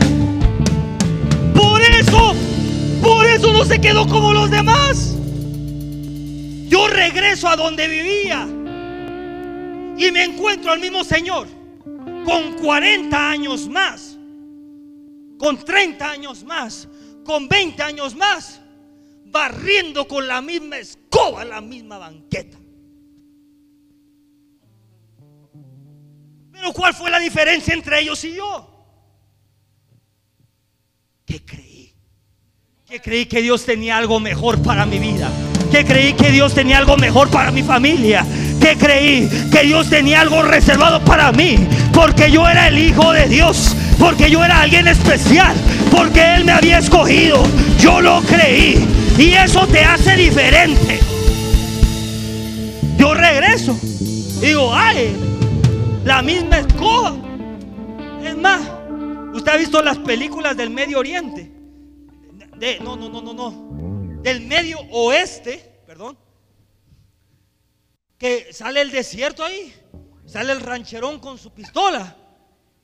Por 1.55 1.83
eso, 1.83 2.35
por 3.03 3.27
eso 3.27 3.53
no 3.53 3.67
se 3.67 3.79
quedó 3.81 4.07
como 4.07 4.33
los 4.33 4.51
demás. 4.51 5.20
Yo 6.71 6.87
regreso 6.87 7.49
a 7.49 7.57
donde 7.57 7.89
vivía 7.89 8.47
y 9.99 10.13
me 10.13 10.23
encuentro 10.23 10.71
al 10.71 10.79
mismo 10.79 11.03
Señor 11.03 11.49
con 12.25 12.55
40 12.63 13.29
años 13.29 13.67
más, 13.67 14.17
con 15.37 15.65
30 15.65 16.09
años 16.09 16.45
más, 16.45 16.87
con 17.25 17.49
20 17.49 17.83
años 17.83 18.15
más, 18.15 18.61
barriendo 19.25 20.07
con 20.07 20.29
la 20.29 20.41
misma 20.41 20.79
escoba 20.79 21.45
la 21.45 21.61
misma 21.61 21.99
banqueta. 21.99 22.57
Pero 26.53 26.73
¿cuál 26.73 26.95
fue 26.95 27.11
la 27.11 27.19
diferencia 27.19 27.75
entre 27.75 28.01
ellos 28.01 28.23
y 28.23 28.37
yo? 28.37 28.87
Que 31.27 31.45
creí. 31.45 31.97
Que 32.87 33.01
creí 33.01 33.27
que 33.27 33.43
Dios 33.43 33.67
tenía 33.67 33.97
algo 33.97 34.21
mejor 34.21 34.63
para 34.63 34.87
mi 34.87 35.01
vida. 35.01 35.50
Que 35.71 35.85
creí 35.85 36.13
que 36.15 36.31
Dios 36.31 36.55
tenía 36.55 36.79
algo 36.79 36.97
mejor 36.97 37.31
para 37.31 37.51
mi 37.51 37.63
familia. 37.63 38.27
Que 38.61 38.77
creí 38.77 39.29
que 39.51 39.63
Dios 39.63 39.89
tenía 39.89 40.21
algo 40.21 40.43
reservado 40.43 41.01
para 41.05 41.33
mí. 41.33 41.57
Porque 41.93 42.31
yo 42.31 42.49
era 42.49 42.69
el 42.69 42.79
Hijo 42.79 43.13
de 43.13 43.29
Dios. 43.29 43.77
Porque 43.99 44.31
yo 44.31 44.45
era 44.45 44.63
alguien 44.63 44.89
especial. 44.89 45.55
Porque 45.91 46.35
Él 46.35 46.45
me 46.45 46.53
había 46.53 46.79
escogido. 46.79 47.43
Yo 47.79 48.01
lo 48.01 48.21
creí. 48.23 48.85
Y 49.19 49.33
eso 49.33 49.67
te 49.67 49.85
hace 49.85 50.17
diferente. 50.17 50.99
Yo 52.97 53.15
regreso. 53.15 53.79
Digo, 54.41 54.73
ay, 54.75 55.17
la 56.05 56.23
misma 56.23 56.59
escoba. 56.59 57.15
Es 58.25 58.37
más, 58.37 58.61
usted 59.35 59.53
ha 59.53 59.57
visto 59.57 59.83
las 59.83 59.99
películas 59.99 60.57
del 60.57 60.71
Medio 60.71 60.99
Oriente. 60.99 61.53
De, 62.59 62.79
no, 62.81 62.97
no, 62.97 63.09
no, 63.09 63.23
no, 63.23 63.33
no. 63.33 63.70
Del 64.23 64.43
Medio 64.43 64.79
Oeste, 64.91 65.83
perdón. 65.87 66.19
Que 68.19 68.53
sale 68.53 68.83
el 68.83 68.91
desierto 68.91 69.43
ahí. 69.43 69.75
Sale 70.27 70.53
el 70.53 70.61
rancherón 70.61 71.21
con 71.21 71.39
su 71.39 71.53
pistola. 71.53 72.17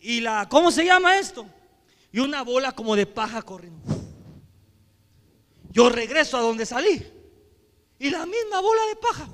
Y 0.00 0.20
la, 0.20 0.48
¿cómo 0.48 0.70
se 0.70 0.84
llama 0.84 1.18
esto? 1.18 1.46
Y 2.10 2.20
una 2.20 2.42
bola 2.42 2.72
como 2.72 2.96
de 2.96 3.06
paja 3.06 3.42
corriendo. 3.42 3.82
Yo 5.70 5.90
regreso 5.90 6.38
a 6.38 6.40
donde 6.40 6.64
salí. 6.64 7.06
Y 7.98 8.08
la 8.08 8.24
misma 8.24 8.60
bola 8.60 8.82
de 8.86 8.96
paja. 8.96 9.28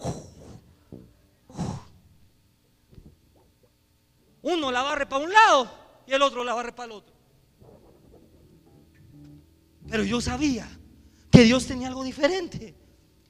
Uno 4.43 4.73
la 4.73 4.83
barre 4.83 5.07
para 5.07 5.25
un 5.25 5.33
lado 5.33 5.73
y 6.05 6.13
el 6.13 6.23
otro 6.23 6.43
la 6.43 6.53
barre 6.53 6.73
para 6.73 6.87
el 6.87 6.93
otro. 6.99 7.15
Pero 9.89 10.03
yo 10.03 10.21
sabía 10.21 10.69
que 11.33 11.43
Dios 11.43 11.67
tenía 11.67 11.89
algo 11.89 12.05
diferente. 12.05 12.75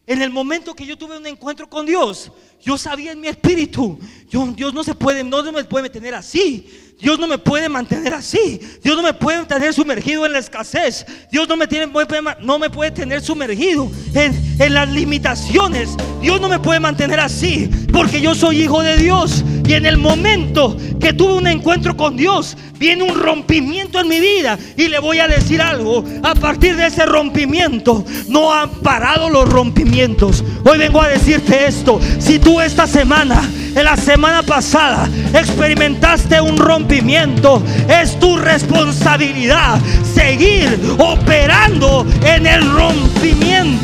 En 0.06 0.20
el 0.20 0.30
momento 0.30 0.74
que 0.74 0.84
yo 0.84 0.98
tuve 0.98 1.16
un 1.16 1.26
encuentro 1.26 1.70
con 1.70 1.86
Dios, 1.86 2.32
yo 2.62 2.78
sabía 2.78 3.12
en 3.12 3.20
mi 3.20 3.28
espíritu, 3.28 3.98
Dios 4.30 4.72
no 4.72 4.84
se 4.84 4.94
puede, 4.94 5.24
no 5.24 5.42
me 5.52 5.64
puede 5.64 5.90
tener 5.90 6.14
así. 6.14 6.66
Dios 7.02 7.18
no 7.18 7.26
me 7.26 7.36
puede 7.36 7.68
mantener 7.68 8.14
así. 8.14 8.60
Dios 8.80 8.96
no 8.96 9.02
me 9.02 9.12
puede 9.12 9.44
tener 9.44 9.74
sumergido 9.74 10.24
en 10.24 10.32
la 10.32 10.38
escasez. 10.38 11.04
Dios 11.32 11.48
no 11.48 11.56
me, 11.56 11.66
tiene, 11.66 11.92
no 12.40 12.58
me 12.60 12.70
puede 12.70 12.92
tener 12.92 13.20
sumergido 13.20 13.90
en, 14.14 14.56
en 14.60 14.74
las 14.74 14.88
limitaciones. 14.88 15.96
Dios 16.20 16.40
no 16.40 16.48
me 16.48 16.60
puede 16.60 16.78
mantener 16.78 17.18
así 17.18 17.68
porque 17.92 18.20
yo 18.20 18.36
soy 18.36 18.62
hijo 18.62 18.82
de 18.84 18.96
Dios. 18.96 19.44
Y 19.66 19.74
en 19.74 19.86
el 19.86 19.98
momento 19.98 20.76
que 21.00 21.12
tuve 21.12 21.34
un 21.34 21.46
encuentro 21.48 21.96
con 21.96 22.16
Dios, 22.16 22.56
viene 22.78 23.02
un 23.02 23.20
rompimiento 23.20 23.98
en 23.98 24.08
mi 24.08 24.20
vida. 24.20 24.56
Y 24.76 24.88
le 24.88 25.00
voy 25.00 25.18
a 25.18 25.26
decir 25.26 25.60
algo. 25.60 26.04
A 26.22 26.34
partir 26.36 26.76
de 26.76 26.86
ese 26.86 27.04
rompimiento, 27.04 28.04
no 28.28 28.52
han 28.52 28.70
parado 28.80 29.28
los 29.28 29.48
rompimientos. 29.48 30.44
Hoy 30.64 30.78
vengo 30.78 31.02
a 31.02 31.08
decirte 31.08 31.66
esto. 31.66 32.00
Si 32.18 32.38
tú 32.38 32.51
esta 32.60 32.86
semana, 32.86 33.40
en 33.74 33.84
la 33.84 33.96
semana 33.96 34.42
pasada, 34.42 35.08
experimentaste 35.32 36.40
un 36.40 36.56
rompimiento, 36.56 37.62
es 37.88 38.18
tu 38.18 38.36
responsabilidad 38.36 39.80
seguir 40.14 40.78
operando 40.98 42.06
en 42.24 42.46
el 42.46 42.70
rompimiento. 42.70 43.82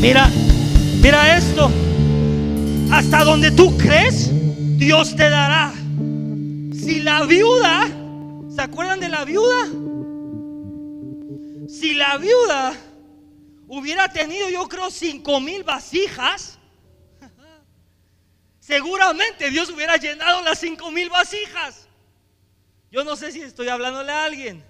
Mira, 0.00 0.28
mira 1.00 1.36
esto. 1.36 1.70
Hasta 2.90 3.24
donde 3.24 3.50
tú 3.50 3.76
crees, 3.78 4.30
Dios 4.76 5.16
te 5.16 5.30
dará. 5.30 5.72
Si 6.72 7.00
la 7.00 7.24
viuda, 7.24 7.88
¿se 8.54 8.60
acuerdan 8.60 9.00
de 9.00 9.08
la 9.08 9.24
viuda? 9.24 9.68
Si 11.68 11.94
la 11.94 12.18
viuda 12.18 12.74
hubiera 13.66 14.12
tenido, 14.12 14.48
yo 14.50 14.68
creo, 14.68 14.90
cinco 14.90 15.40
mil 15.40 15.64
vasijas, 15.64 16.58
seguramente 18.64 19.50
Dios 19.50 19.68
hubiera 19.68 19.96
llenado 19.96 20.40
las 20.42 20.58
cinco 20.58 20.90
mil 20.90 21.10
vasijas. 21.10 21.86
Yo 22.90 23.04
no 23.04 23.14
sé 23.14 23.30
si 23.30 23.42
estoy 23.42 23.68
hablándole 23.68 24.10
a 24.10 24.24
alguien. 24.24 24.64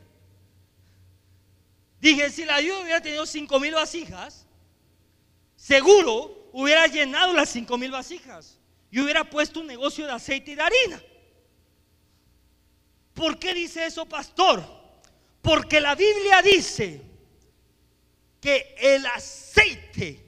Dije, 2.01 2.31
si 2.31 2.45
la 2.45 2.59
viuda 2.59 2.81
hubiera 2.81 3.01
tenido 3.01 3.25
cinco 3.25 3.61
mil 3.61 3.73
vasijas, 3.75 4.47
seguro 5.55 6.51
hubiera 6.53 6.87
llenado 6.89 7.33
las 7.35 7.51
cinco 7.51 7.79
mil 7.79 7.93
vasijas 7.93 8.59
y 8.91 9.01
hubiera 9.01 9.29
puesto 9.31 9.61
un 9.61 9.69
negocio 9.69 10.07
de 10.07 10.13
aceite 10.13 10.51
y 10.51 10.55
de 10.57 10.63
harina. 10.63 11.03
¿Por 13.15 13.39
qué 13.39 13.55
dice 13.55 13.87
eso, 13.87 14.07
pastor? 14.07 14.65
Porque 15.41 15.81
la 15.81 15.95
Biblia 15.95 16.43
dice 16.43 17.01
que 18.41 18.75
el 18.77 19.07
aceite 19.07 20.21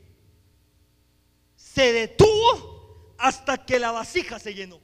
se 1.57 1.92
detuvo 1.92 2.76
hasta 3.18 3.64
que 3.64 3.79
la 3.79 3.92
vasija 3.92 4.38
se 4.38 4.55
llenó. 4.55 4.81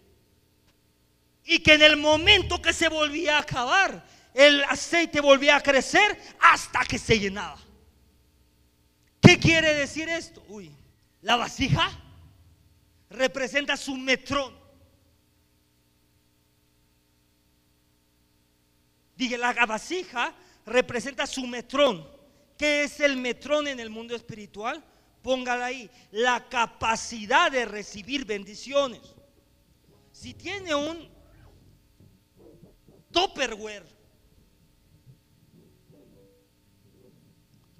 Y 1.45 1.61
que 1.61 1.75
en 1.75 1.83
el 1.83 1.97
momento 1.97 2.63
que 2.63 2.73
se 2.73 2.89
volvía 2.89 3.37
a 3.37 3.41
acabar, 3.41 4.05
el 4.35 4.63
aceite 4.65 5.21
volvía 5.21 5.57
a 5.57 5.61
crecer 5.61 6.19
hasta 6.41 6.85
que 6.85 6.99
se 6.99 7.19
llenaba. 7.19 7.59
¿Qué 9.21 9.39
quiere 9.39 9.75
decir 9.75 10.09
esto? 10.09 10.43
Uy, 10.49 10.75
la 11.21 11.37
vasija 11.37 11.91
representa 13.11 13.77
su 13.77 13.97
metrón. 13.97 14.55
Dije, 19.17 19.39
la 19.39 19.53
vasija 19.67 20.35
representa 20.67 21.27
su 21.27 21.47
metrón. 21.47 22.09
¿Qué 22.57 22.85
es 22.85 23.01
el 23.01 23.17
metrón 23.17 23.69
en 23.69 23.81
el 23.81 23.91
mundo 23.91 24.15
espiritual? 24.15 24.85
Póngala 25.23 25.67
ahí. 25.67 25.91
La 26.11 26.49
capacidad 26.49 27.51
de 27.51 27.65
recibir 27.65 28.25
bendiciones. 28.25 29.01
Si 30.11 30.35
tiene 30.35 30.75
un 30.75 31.09
Topperware, 33.11 33.87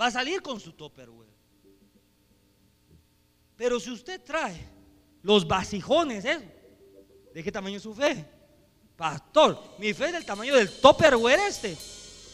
va 0.01 0.07
a 0.07 0.11
salir 0.11 0.41
con 0.41 0.61
su 0.61 0.73
Topperware. 0.73 1.33
Pero 3.57 3.79
si 3.79 3.91
usted 3.91 4.21
trae 4.23 4.69
los 5.23 5.47
vasijones, 5.47 6.25
¿eh? 6.25 6.41
¿de 7.33 7.43
qué 7.43 7.53
tamaño 7.53 7.77
es 7.77 7.83
su 7.83 7.95
fe? 7.95 8.25
Pastor, 8.97 9.77
mi 9.79 9.93
fe 9.95 10.07
es 10.07 10.13
del 10.13 10.25
tamaño 10.25 10.55
del 10.55 10.71
Topperware 10.81 11.41
este, 11.49 11.77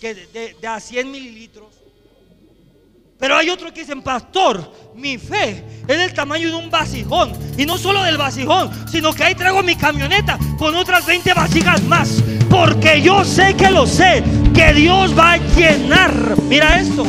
que 0.00 0.14
de, 0.14 0.54
de 0.54 0.66
a 0.66 0.80
100 0.80 1.10
mililitros. 1.10 1.87
Pero 3.18 3.36
hay 3.36 3.50
otro 3.50 3.72
que 3.72 3.80
dicen, 3.80 4.02
pastor, 4.02 4.72
mi 4.94 5.18
fe 5.18 5.64
es 5.88 5.98
del 5.98 6.14
tamaño 6.14 6.48
de 6.48 6.54
un 6.54 6.70
vasijón. 6.70 7.32
Y 7.58 7.66
no 7.66 7.76
solo 7.76 8.02
del 8.04 8.16
vasijón, 8.16 8.70
sino 8.88 9.12
que 9.12 9.24
ahí 9.24 9.34
traigo 9.34 9.62
mi 9.62 9.74
camioneta 9.74 10.38
con 10.56 10.76
otras 10.76 11.04
20 11.04 11.34
vasijas 11.34 11.82
más. 11.82 12.22
Porque 12.48 13.02
yo 13.02 13.24
sé 13.24 13.54
que 13.54 13.70
lo 13.70 13.86
sé, 13.86 14.22
que 14.54 14.72
Dios 14.72 15.18
va 15.18 15.32
a 15.32 15.36
llenar. 15.36 16.12
Mira 16.42 16.80
esto, 16.80 17.04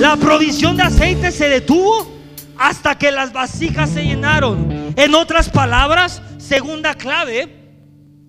la 0.00 0.16
provisión 0.16 0.76
de 0.76 0.84
aceite 0.84 1.30
se 1.30 1.48
detuvo 1.50 2.10
hasta 2.58 2.96
que 2.96 3.12
las 3.12 3.32
vasijas 3.32 3.90
se 3.90 4.04
llenaron. 4.04 4.94
En 4.96 5.14
otras 5.14 5.50
palabras, 5.50 6.22
segunda 6.38 6.94
clave, 6.94 7.62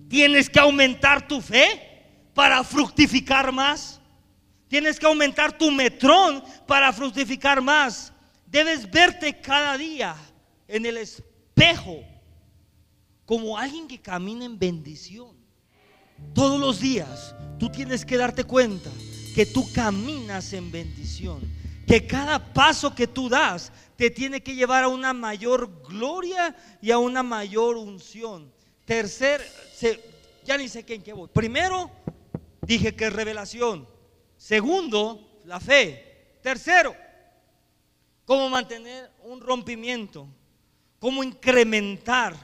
tienes 0.08 0.50
que 0.50 0.60
aumentar 0.60 1.26
tu 1.26 1.40
fe 1.40 1.80
para 2.34 2.62
fructificar 2.64 3.50
más. 3.50 4.00
Tienes 4.74 4.98
que 4.98 5.06
aumentar 5.06 5.56
tu 5.56 5.70
metrón 5.70 6.42
para 6.66 6.92
fructificar 6.92 7.62
más. 7.62 8.12
Debes 8.44 8.90
verte 8.90 9.40
cada 9.40 9.78
día 9.78 10.16
en 10.66 10.84
el 10.84 10.96
espejo 10.96 12.02
como 13.24 13.56
alguien 13.56 13.86
que 13.86 14.00
camina 14.00 14.44
en 14.44 14.58
bendición. 14.58 15.36
Todos 16.34 16.58
los 16.58 16.80
días 16.80 17.36
tú 17.56 17.70
tienes 17.70 18.04
que 18.04 18.16
darte 18.16 18.42
cuenta 18.42 18.90
que 19.36 19.46
tú 19.46 19.64
caminas 19.72 20.52
en 20.52 20.72
bendición. 20.72 21.40
Que 21.86 22.04
cada 22.04 22.52
paso 22.52 22.96
que 22.96 23.06
tú 23.06 23.28
das 23.28 23.70
te 23.94 24.10
tiene 24.10 24.42
que 24.42 24.56
llevar 24.56 24.82
a 24.82 24.88
una 24.88 25.12
mayor 25.12 25.84
gloria 25.88 26.56
y 26.82 26.90
a 26.90 26.98
una 26.98 27.22
mayor 27.22 27.76
unción. 27.76 28.52
Tercer, 28.86 29.40
ya 30.44 30.58
ni 30.58 30.66
sé 30.66 30.84
en 30.88 31.02
qué 31.04 31.12
voy. 31.12 31.28
Primero, 31.32 31.92
dije 32.62 32.96
que 32.96 33.06
es 33.06 33.12
revelación. 33.12 33.93
Segundo, 34.44 35.40
la 35.46 35.58
fe. 35.58 36.36
Tercero, 36.42 36.94
cómo 38.26 38.50
mantener 38.50 39.10
un 39.22 39.40
rompimiento, 39.40 40.28
cómo 40.98 41.24
incrementar 41.24 42.36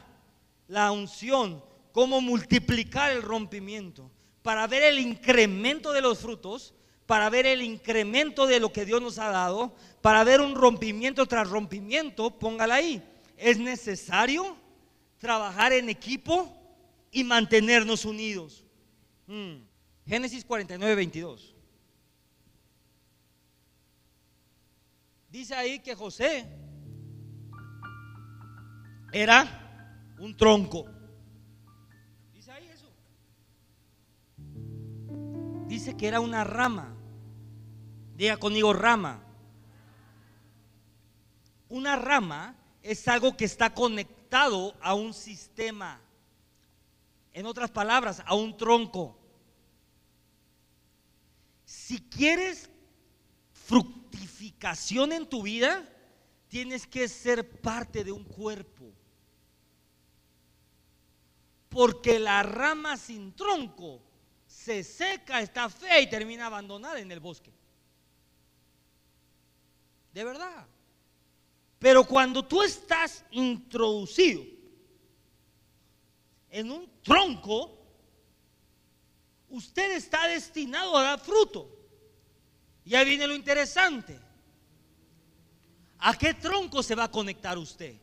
la 0.66 0.92
unción, 0.92 1.62
cómo 1.92 2.22
multiplicar 2.22 3.10
el 3.10 3.20
rompimiento. 3.20 4.10
Para 4.40 4.66
ver 4.66 4.82
el 4.84 4.98
incremento 4.98 5.92
de 5.92 6.00
los 6.00 6.20
frutos, 6.20 6.72
para 7.04 7.28
ver 7.28 7.44
el 7.44 7.60
incremento 7.60 8.46
de 8.46 8.60
lo 8.60 8.72
que 8.72 8.86
Dios 8.86 9.02
nos 9.02 9.18
ha 9.18 9.28
dado, 9.28 9.74
para 10.00 10.24
ver 10.24 10.40
un 10.40 10.54
rompimiento 10.54 11.26
tras 11.26 11.50
rompimiento, 11.50 12.30
póngala 12.30 12.76
ahí. 12.76 13.02
Es 13.36 13.58
necesario 13.58 14.56
trabajar 15.18 15.74
en 15.74 15.90
equipo 15.90 16.50
y 17.12 17.24
mantenernos 17.24 18.06
unidos. 18.06 18.64
Hmm. 19.26 19.56
Génesis 20.06 20.46
49, 20.46 20.94
22. 20.94 21.49
Dice 25.30 25.54
ahí 25.54 25.78
que 25.78 25.94
José 25.94 26.44
era 29.12 30.14
un 30.18 30.36
tronco. 30.36 30.86
Dice 32.32 32.50
ahí 32.50 32.68
eso. 32.68 32.92
Dice 35.68 35.96
que 35.96 36.08
era 36.08 36.20
una 36.20 36.42
rama. 36.42 36.96
Diga 38.16 38.38
conmigo 38.38 38.72
rama. 38.72 39.22
Una 41.68 41.94
rama 41.94 42.56
es 42.82 43.06
algo 43.06 43.36
que 43.36 43.44
está 43.44 43.72
conectado 43.72 44.74
a 44.82 44.94
un 44.94 45.14
sistema. 45.14 46.00
En 47.32 47.46
otras 47.46 47.70
palabras, 47.70 48.20
a 48.26 48.34
un 48.34 48.56
tronco. 48.56 49.16
Si 51.64 52.00
quieres 52.00 52.68
en 55.12 55.26
tu 55.26 55.42
vida, 55.42 55.86
tienes 56.48 56.86
que 56.86 57.08
ser 57.08 57.60
parte 57.60 58.04
de 58.04 58.12
un 58.12 58.24
cuerpo. 58.24 58.92
Porque 61.68 62.18
la 62.18 62.42
rama 62.42 62.96
sin 62.96 63.32
tronco 63.32 64.00
se 64.46 64.82
seca, 64.82 65.40
está 65.40 65.68
fea 65.68 66.00
y 66.00 66.10
termina 66.10 66.46
abandonada 66.46 66.98
en 66.98 67.12
el 67.12 67.20
bosque. 67.20 67.52
De 70.12 70.24
verdad. 70.24 70.66
Pero 71.78 72.04
cuando 72.04 72.44
tú 72.44 72.62
estás 72.62 73.24
introducido 73.30 74.42
en 76.50 76.70
un 76.72 76.90
tronco, 77.02 77.78
usted 79.48 79.92
está 79.92 80.26
destinado 80.26 80.96
a 80.96 81.02
dar 81.02 81.20
fruto. 81.20 81.76
Y 82.84 82.94
ahí 82.94 83.04
viene 83.04 83.26
lo 83.26 83.34
interesante. 83.34 84.29
¿A 86.00 86.16
qué 86.16 86.34
tronco 86.34 86.82
se 86.82 86.94
va 86.94 87.04
a 87.04 87.10
conectar 87.10 87.58
usted? 87.58 87.94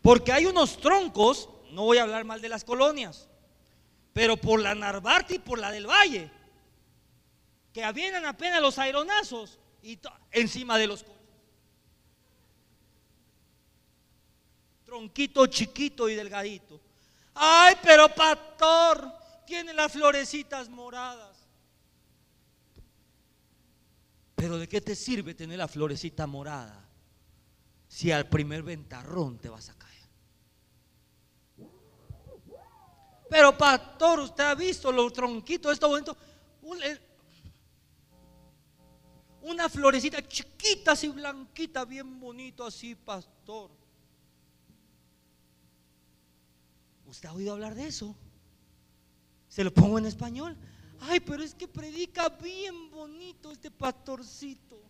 Porque 0.00 0.32
hay 0.32 0.46
unos 0.46 0.78
troncos, 0.78 1.48
no 1.70 1.84
voy 1.84 1.98
a 1.98 2.02
hablar 2.02 2.24
mal 2.24 2.40
de 2.40 2.48
las 2.48 2.64
colonias, 2.64 3.28
pero 4.12 4.36
por 4.36 4.60
la 4.60 4.74
Narvarte 4.74 5.34
y 5.34 5.38
por 5.38 5.58
la 5.58 5.70
del 5.70 5.86
Valle, 5.86 6.30
que 7.72 7.90
vienen 7.92 8.24
apenas 8.26 8.60
los 8.60 8.78
aeronazos 8.78 9.58
y 9.82 9.98
encima 10.32 10.78
de 10.78 10.86
los 10.86 11.04
tronquito 14.84 15.46
chiquito 15.46 16.08
y 16.08 16.14
delgadito. 16.14 16.78
Ay, 17.34 17.76
pero 17.82 18.14
pastor, 18.14 19.10
tiene 19.46 19.72
las 19.72 19.90
florecitas 19.90 20.68
moradas. 20.68 21.31
Pero 24.42 24.58
¿de 24.58 24.68
qué 24.68 24.80
te 24.80 24.96
sirve 24.96 25.36
tener 25.36 25.56
la 25.56 25.68
florecita 25.68 26.26
morada 26.26 26.84
si 27.86 28.10
al 28.10 28.28
primer 28.28 28.64
ventarrón 28.64 29.38
te 29.38 29.48
vas 29.48 29.68
a 29.68 29.74
caer? 29.78 30.02
Pero 33.30 33.56
pastor, 33.56 34.18
usted 34.18 34.42
ha 34.42 34.56
visto 34.56 34.90
los 34.90 35.12
tronquitos, 35.12 35.72
esto 35.72 35.88
bonito. 35.88 36.16
Una 39.42 39.68
florecita 39.68 40.26
chiquita, 40.26 40.90
así 40.90 41.06
blanquita, 41.06 41.84
bien 41.84 42.18
bonito, 42.18 42.66
así, 42.66 42.96
pastor. 42.96 43.70
¿Usted 47.06 47.28
ha 47.28 47.32
oído 47.32 47.52
hablar 47.52 47.76
de 47.76 47.86
eso? 47.86 48.16
Se 49.48 49.62
lo 49.62 49.72
pongo 49.72 50.00
en 50.00 50.06
español. 50.06 50.56
Ay, 51.04 51.18
pero 51.20 51.42
es 51.42 51.54
que 51.54 51.66
predica 51.66 52.28
bien 52.28 52.90
bonito 52.90 53.50
este 53.50 53.70
pastorcito. 53.70 54.80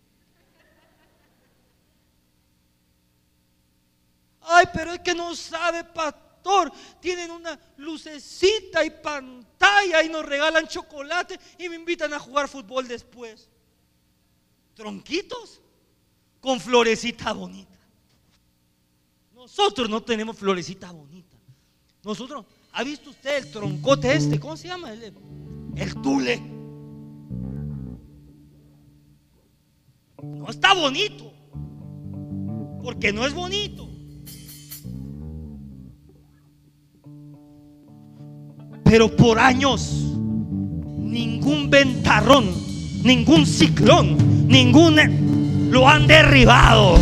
Ay, 4.43 4.67
pero 4.75 4.93
es 4.93 5.01
que 5.01 5.15
no 5.15 5.35
sabe, 5.35 5.85
pastor. 5.85 6.71
Tienen 7.01 7.31
una 7.31 7.59
lucecita 7.79 8.85
y 8.85 8.91
pantalla 8.91 10.03
y 10.03 10.09
nos 10.09 10.25
regalan 10.27 10.67
chocolate 10.67 11.39
y 11.59 11.69
me 11.69 11.77
invitan 11.77 12.13
a 12.13 12.19
jugar 12.19 12.49
fútbol 12.49 12.87
después. 12.87 13.49
Tronquitos 14.75 15.61
con 16.41 16.61
florecita 16.61 17.33
bonita. 17.33 17.79
Nosotros 19.33 19.89
no 19.89 20.03
tenemos 20.03 20.37
florecita 20.37 20.91
bonita. 20.91 21.39
Nosotros, 22.03 22.45
¿ha 22.73 22.83
visto 22.83 23.11
usted 23.11 23.39
el 23.39 23.51
troncote 23.51 24.13
este? 24.13 24.39
¿Cómo 24.39 24.57
se 24.57 24.69
llama? 24.69 24.93
El, 24.93 25.15
el 25.77 25.95
tule. 26.03 26.41
No 30.23 30.49
está 30.49 30.75
bonito. 30.75 31.33
Porque 32.83 33.13
no 33.13 33.27
es 33.27 33.33
bonito. 33.33 33.89
Pero 38.85 39.15
por 39.17 39.39
años, 39.39 40.13
ningún 40.99 41.71
ventarrón, 41.71 42.51
ningún 43.03 43.47
ciclón, 43.47 44.49
ningún 44.49 45.71
lo 45.71 45.89
han 45.89 46.07
derribado. 46.07 46.99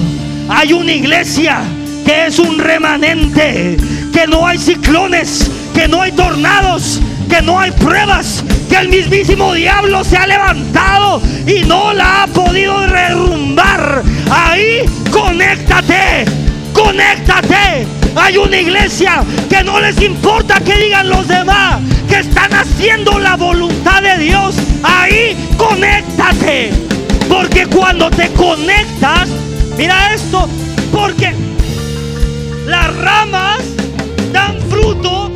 Hay 0.48 0.72
una 0.72 0.92
iglesia 0.92 1.62
que 2.04 2.26
es 2.26 2.38
un 2.38 2.58
remanente, 2.58 3.76
que 4.12 4.26
no 4.26 4.46
hay 4.46 4.58
ciclones, 4.58 5.50
que 5.74 5.88
no 5.88 6.02
hay 6.02 6.12
tornados, 6.12 7.00
que 7.30 7.40
no 7.42 7.60
hay 7.60 7.70
pruebas, 7.70 8.44
que 8.68 8.76
el 8.76 8.88
mismísimo 8.88 9.54
diablo 9.54 10.02
se 10.02 10.16
ha 10.16 10.26
levantado 10.26 11.22
y 11.46 11.62
no 11.64 11.92
la 11.92 12.24
ha 12.24 12.26
podido 12.26 12.80
derrumbar. 12.80 14.02
Ahí 14.28 14.84
conéctate, 15.12 16.24
conéctate. 16.72 17.86
Hay 18.16 18.36
una 18.36 18.56
iglesia 18.56 19.22
que 19.48 19.62
no 19.62 19.80
les 19.80 20.00
importa 20.02 20.58
que 20.60 20.74
digan 20.76 21.08
los 21.08 21.28
demás, 21.28 21.80
que 22.08 22.18
están 22.18 22.52
haciendo 22.52 23.18
la 23.20 23.36
voluntad 23.36 24.02
de 24.02 24.18
Dios. 24.18 24.56
Ahí 24.82 25.36
conéctate. 25.56 26.72
Porque 27.28 27.66
cuando 27.66 28.10
te 28.10 28.28
conectas, 28.30 29.28
mira 29.78 30.12
esto, 30.12 30.48
porque 30.92 31.32
las 32.66 32.96
ramas 32.96 33.60
dan 34.32 34.60
fruto 34.68 35.29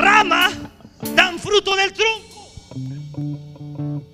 ramas 0.00 0.56
dan 1.14 1.38
fruto 1.38 1.76
del 1.76 1.92
tronco. 1.92 2.30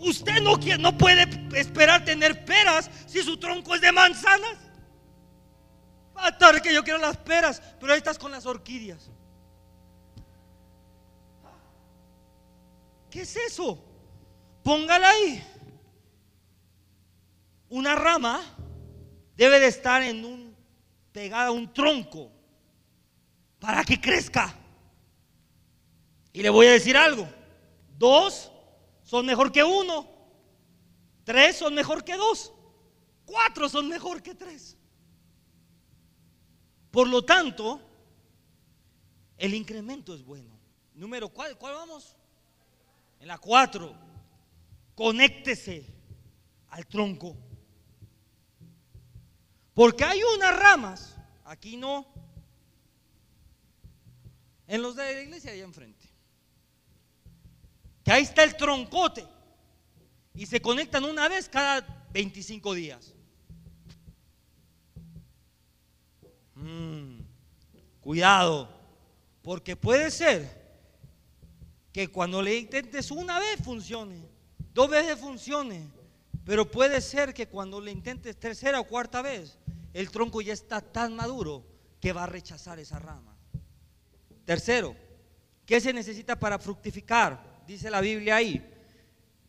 Usted 0.01 0.41
no, 0.41 0.57
no 0.79 0.99
puede 0.99 1.23
esperar 1.59 2.05
tener 2.05 2.45
peras 2.45 2.91
si 3.07 3.23
su 3.23 3.37
tronco 3.39 3.75
es 3.75 3.81
de 3.81 3.93
manzanas. 3.93 4.57
Pastor, 6.13 6.63
que 6.63 6.73
yo 6.73 6.83
quiero 6.83 6.99
las 6.99 7.17
peras, 7.19 7.61
pero 7.79 7.93
ahí 7.93 7.99
estás 7.99 8.19
con 8.19 8.33
las 8.33 8.47
orquídeas. 8.47 9.11
¿Qué 13.11 13.23
es 13.23 13.37
eso? 13.37 13.83
Póngala 14.63 15.09
ahí. 15.09 15.43
Una 17.69 17.95
rama 17.95 18.41
debe 19.37 19.61
de 19.61 19.67
estar 19.67 20.03
en 20.03 20.25
un 20.25 20.57
pegada 21.13 21.49
a 21.49 21.51
un 21.51 21.73
tronco 21.73 22.31
para 23.59 23.85
que 23.85 24.01
crezca. 24.01 24.55
Y 26.37 26.43
le 26.43 26.51
voy 26.51 26.67
a 26.67 26.73
decir 26.73 26.99
algo. 26.99 27.27
Dos 27.97 28.53
son 29.03 29.25
mejor 29.25 29.51
que 29.51 29.65
uno. 29.65 30.07
Tres 31.25 31.57
son 31.57 31.73
mejor 31.73 32.05
que 32.05 32.15
dos. 32.15 32.53
Cuatro 33.25 33.71
son 33.71 33.89
mejor 33.89 34.23
que 34.23 34.35
tres. 34.35 34.77
Por 36.91 37.09
lo 37.09 37.25
tanto, 37.25 37.81
el 39.39 39.55
incremento 39.55 40.15
es 40.15 40.23
bueno. 40.23 40.51
Número 40.93 41.31
cuál, 41.31 41.57
¿cuál 41.57 41.73
vamos? 41.73 42.15
En 43.19 43.29
la 43.29 43.39
cuatro. 43.39 43.97
Conéctese 44.95 45.87
al 46.69 46.87
tronco. 46.87 47.35
Porque 49.73 50.05
hay 50.05 50.21
unas 50.37 50.55
ramas, 50.55 51.17
aquí 51.47 51.79
no, 51.79 52.07
en 54.67 54.83
los 54.83 54.97
de 54.97 55.15
la 55.15 55.23
iglesia 55.23 55.53
allá 55.53 55.65
enfrente. 55.65 56.06
Que 58.07 58.13
ahí 58.13 58.23
está 58.23 58.45
el 58.45 58.57
troncote. 58.57 59.27
Y 60.33 60.47
se 60.47 60.63
conectan 60.63 61.05
una 61.05 61.29
vez 61.29 61.49
cada 61.49 62.07
25 62.13 62.73
días. 62.73 63.13
Mm, 66.55 67.19
cuidado, 68.01 68.69
porque 69.43 69.75
puede 69.75 70.13
ser 70.13 70.49
que 71.93 72.07
cuando 72.07 72.41
le 72.43 72.57
intentes 72.57 73.11
una 73.11 73.41
vez 73.41 73.61
funcione, 73.65 74.23
dos 74.73 74.89
veces 74.89 75.19
funcione, 75.19 75.91
pero 76.45 76.71
puede 76.71 77.01
ser 77.01 77.35
que 77.35 77.49
cuando 77.49 77.81
le 77.81 77.91
intentes 77.91 78.39
tercera 78.39 78.79
o 78.79 78.87
cuarta 78.87 79.21
vez, 79.21 79.59
el 79.93 80.13
tronco 80.13 80.41
ya 80.41 80.53
está 80.53 80.81
tan 80.81 81.17
maduro 81.17 81.67
que 82.01 82.13
va 82.13 82.23
a 82.23 82.27
rechazar 82.27 82.79
esa 82.79 83.01
rama. 83.01 83.37
Tercero, 84.45 84.95
¿qué 85.65 85.81
se 85.81 85.93
necesita 85.93 86.39
para 86.39 86.61
fructificar? 86.61 87.56
Dice 87.67 87.91
la 87.91 88.01
Biblia 88.01 88.37
ahí, 88.37 88.65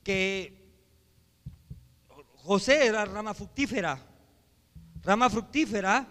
que 0.04 0.58
José 2.38 2.88
era 2.88 3.06
rama 3.06 3.34
fructífera. 3.34 4.00
Rama 5.04 5.30
fructífera 5.30 6.08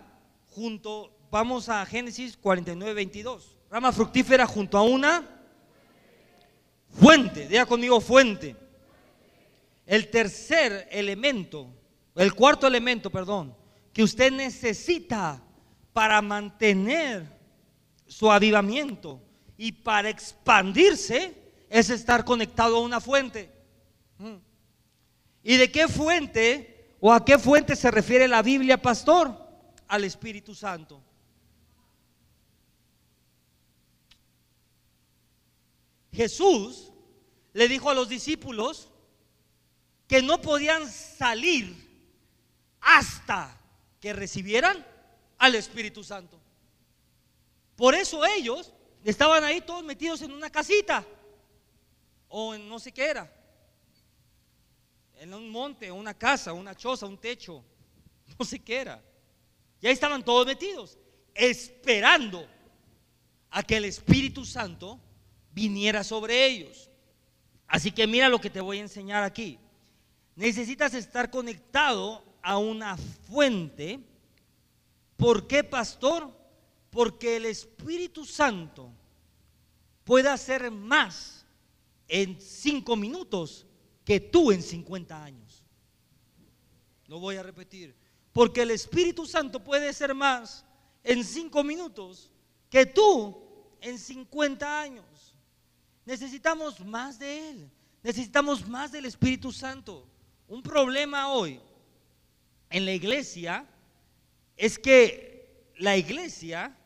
junto, 0.51 1.19
vamos 1.31 1.69
a 1.69 1.85
Génesis 1.85 2.37
49, 2.37 2.95
22. 2.95 3.57
Rama 3.71 3.91
fructífera 3.91 4.47
junto 4.47 4.79
a 4.79 4.83
una 4.83 5.25
fuente, 6.91 7.49
diga 7.49 7.67
conmigo 7.67 8.01
fuente. 8.01 8.55
El 9.85 10.09
tercer 10.09 10.89
elemento, 10.93 11.69
el 12.15 12.35
cuarto 12.35 12.67
elemento, 12.67 13.11
perdón, 13.11 13.57
que 13.93 14.03
usted 14.03 14.31
necesita 14.31 15.43
para 15.93 16.23
mantener 16.23 17.27
su 18.07 18.31
avivamiento 18.31 19.21
y 19.57 19.73
para 19.73 20.09
expandirse 20.11 21.46
es 21.79 21.91
estar 21.91 22.25
conectado 22.25 22.77
a 22.77 22.81
una 22.81 23.01
fuente. 23.01 23.53
¿Y 25.43 25.57
de 25.57 25.71
qué 25.71 25.89
fuente 25.89 26.95
o 27.01 27.13
a 27.13 27.25
qué 27.25 27.39
fuente 27.39 27.77
se 27.77 27.91
refiere 27.91 28.27
la 28.29 28.43
Biblia, 28.43 28.81
pastor? 28.81 29.47
al 29.89 30.05
Espíritu 30.05 30.55
Santo. 30.55 31.03
Jesús 36.13 36.93
le 37.53 37.69
dijo 37.69 37.91
a 37.91 37.95
los 37.95 38.09
discípulos 38.09 38.91
que 40.09 40.23
no 40.23 40.41
podían 40.41 40.91
salir 40.91 41.77
hasta 42.81 43.57
que 44.01 44.13
recibieran 44.13 44.85
al 45.39 45.55
Espíritu 45.55 46.03
Santo. 46.03 46.41
Por 47.77 47.95
eso 47.95 48.25
ellos 48.25 48.73
estaban 49.05 49.45
ahí 49.45 49.61
todos 49.61 49.85
metidos 49.85 50.23
en 50.23 50.33
una 50.33 50.51
casita 50.51 51.07
o 52.29 52.55
en 52.55 52.69
no 52.69 52.79
sé 52.79 52.93
qué 52.93 53.07
era, 53.11 53.33
en 55.19 55.33
un 55.33 55.51
monte, 55.51 55.91
una 55.91 56.15
casa, 56.15 56.53
una 56.53 56.75
choza, 56.75 57.07
un 57.07 57.19
techo, 57.19 57.65
no 58.39 58.45
sé 58.45 58.59
qué 58.61 58.79
era. 58.79 59.03
Y 59.81 59.87
ahí 59.87 59.93
estaban 59.93 60.25
todos 60.25 60.47
metidos, 60.47 60.99
esperando 61.35 62.47
a 63.51 63.63
que 63.63 63.77
el 63.77 63.85
Espíritu 63.85 64.45
Santo 64.45 64.99
viniera 65.53 66.03
sobre 66.05 66.47
ellos. 66.47 66.91
Así 67.67 67.91
que 67.91 68.07
mira 68.07 68.29
lo 68.29 68.41
que 68.41 68.51
te 68.51 68.61
voy 68.61 68.79
a 68.79 68.83
enseñar 68.83 69.23
aquí. 69.23 69.59
Necesitas 70.35 70.95
estar 70.95 71.31
conectado 71.31 72.25
a 72.43 72.59
una 72.59 72.97
fuente. 72.97 74.01
¿Por 75.17 75.47
qué, 75.47 75.65
pastor? 75.65 76.31
Porque 76.91 77.37
el 77.37 77.47
Espíritu 77.47 78.25
Santo 78.25 78.91
puede 80.05 80.29
hacer 80.29 80.71
más 80.71 81.36
en 82.09 82.41
cinco 82.41 82.97
minutos 82.97 83.67
que 84.05 84.21
tú 84.21 84.53
en 84.53 84.63
50 84.63 85.23
años. 85.23 85.65
Lo 87.07 87.19
voy 87.19 87.37
a 87.37 87.43
repetir. 87.43 87.95
Porque 88.33 88.63
el 88.63 88.71
Espíritu 88.71 89.27
Santo 89.27 89.63
puede 89.63 89.93
ser 89.93 90.15
más 90.15 90.65
en 91.03 91.25
cinco 91.25 91.65
minutos 91.65 92.31
que 92.69 92.85
tú 92.87 93.47
en 93.81 93.99
50 93.99 94.81
años. 94.81 95.35
Necesitamos 96.05 96.81
más 96.85 97.19
de 97.19 97.51
Él. 97.51 97.71
Necesitamos 98.03 98.67
más 98.69 98.93
del 98.93 99.07
Espíritu 99.07 99.53
Santo. 99.53 100.07
Un 100.47 100.63
problema 100.63 101.33
hoy 101.33 101.61
en 102.71 102.85
la 102.85 102.93
iglesia 102.93 103.67
es 104.57 104.79
que 104.79 105.73
la 105.79 105.97
iglesia 105.97 106.77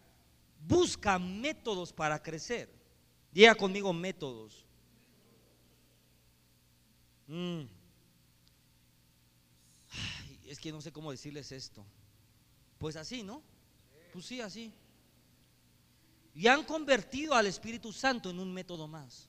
busca 0.67 1.19
métodos 1.19 1.93
para 1.93 2.23
crecer. 2.23 2.71
Diga 3.33 3.55
conmigo 3.55 3.93
métodos. 3.93 4.67
Mm 7.31 7.81
es 10.51 10.59
que 10.59 10.73
no 10.73 10.81
sé 10.81 10.91
cómo 10.91 11.13
decirles 11.13 11.53
esto. 11.53 11.87
Pues 12.79 12.97
así, 12.97 13.23
¿no? 13.23 13.41
Pues 14.13 14.25
sí, 14.25 14.41
así. 14.41 14.73
Y 16.35 16.49
han 16.49 16.65
convertido 16.65 17.35
al 17.35 17.47
Espíritu 17.47 17.93
Santo 17.93 18.31
en 18.31 18.41
un 18.41 18.53
método 18.53 18.89
más. 18.89 19.29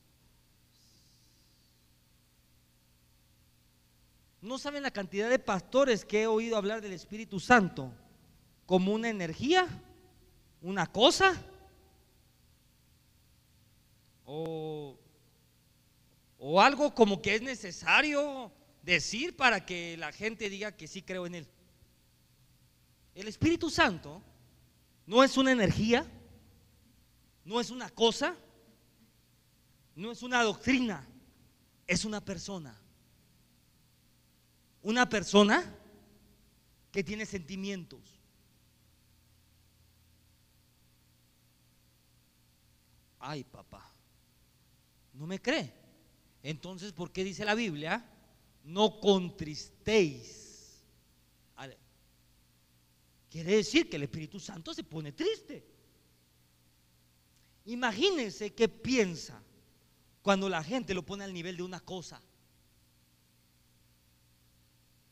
No 4.42 4.58
saben 4.58 4.82
la 4.82 4.90
cantidad 4.90 5.30
de 5.30 5.38
pastores 5.38 6.04
que 6.04 6.24
he 6.24 6.28
oído 6.28 6.58
hablar 6.58 6.82
del 6.82 6.94
Espíritu 6.94 7.40
Santo 7.40 7.94
como 8.66 8.92
una 8.92 9.10
energía, 9.10 9.68
una 10.64 10.88
cosa, 10.88 11.40
o, 14.26 14.98
o 16.44 16.60
algo 16.60 16.96
como 16.96 17.22
que 17.22 17.36
es 17.36 17.42
necesario 17.44 18.52
decir 18.82 19.36
para 19.36 19.64
que 19.64 19.96
la 19.96 20.12
gente 20.12 20.50
diga 20.50 20.76
que 20.76 20.88
sí 20.88 21.04
creo 21.04 21.28
en 21.28 21.36
Él. 21.36 21.48
El 23.14 23.28
Espíritu 23.28 23.70
Santo 23.70 24.24
no 25.06 25.24
es 25.24 25.38
una 25.38 25.52
energía, 25.52 26.04
no 27.46 27.60
es 27.60 27.70
una 27.70 27.92
cosa, 27.92 28.36
no 29.96 30.12
es 30.12 30.24
una 30.24 30.42
doctrina, 30.42 31.08
es 31.86 32.06
una 32.06 32.26
persona. 32.26 32.76
Una 34.82 35.08
persona 35.08 35.64
que 36.92 37.04
tiene 37.04 37.28
sentimientos. 37.28 38.20
Ay, 43.20 43.44
papá, 43.44 43.94
¿no 45.14 45.28
me 45.28 45.40
cree? 45.40 45.81
Entonces, 46.44 46.92
¿por 46.94 47.12
qué 47.12 47.24
dice 47.24 47.46
la 47.46 47.56
Biblia? 47.56 48.06
No 48.64 49.00
contristéis. 49.00 50.42
Quiere 53.32 53.56
decir 53.56 53.90
que 53.90 53.96
el 53.96 54.04
Espíritu 54.04 54.42
Santo 54.42 54.74
se 54.74 54.84
pone 54.84 55.14
triste. 55.14 55.66
Imagínense 57.66 58.54
qué 58.54 58.68
piensa 58.68 59.42
cuando 60.22 60.50
la 60.50 60.62
gente 60.62 60.94
lo 60.94 61.06
pone 61.06 61.24
al 61.24 61.34
nivel 61.34 61.56
de 61.56 61.64
una 61.64 61.80
cosa. 61.80 62.22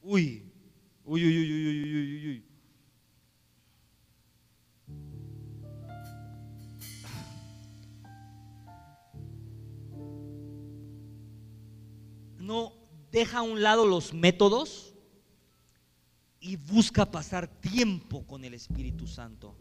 Uy, 0.01 0.51
uy, 1.05 1.25
uy, 1.25 1.37
uy, 1.37 1.51
uy, 1.53 1.67
uy, 1.67 1.95
uy, 1.95 2.27
uy. 2.27 2.48
No 12.49 12.73
deja 13.11 13.37
a 13.37 13.41
un 13.43 13.61
lado 13.61 13.85
los 13.85 14.11
métodos 14.11 14.95
y 16.39 16.55
busca 16.55 17.05
pasar 17.05 17.47
tiempo 17.47 18.25
con 18.25 18.43
el 18.43 18.55
Espíritu 18.55 19.05
Santo. 19.05 19.55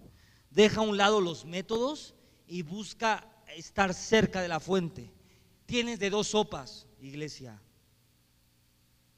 Deja 0.49 0.81
a 0.81 0.85
un 0.85 0.97
lado 0.97 1.21
los 1.21 1.45
métodos 1.45 2.15
y 2.47 2.63
busca 2.63 3.31
estar 3.55 3.93
cerca 3.93 4.41
de 4.41 4.49
la 4.49 4.59
fuente. 4.59 5.13
Tienes 5.67 5.99
de 5.99 6.09
dos 6.09 6.29
sopas, 6.29 6.87
iglesia. 6.99 7.61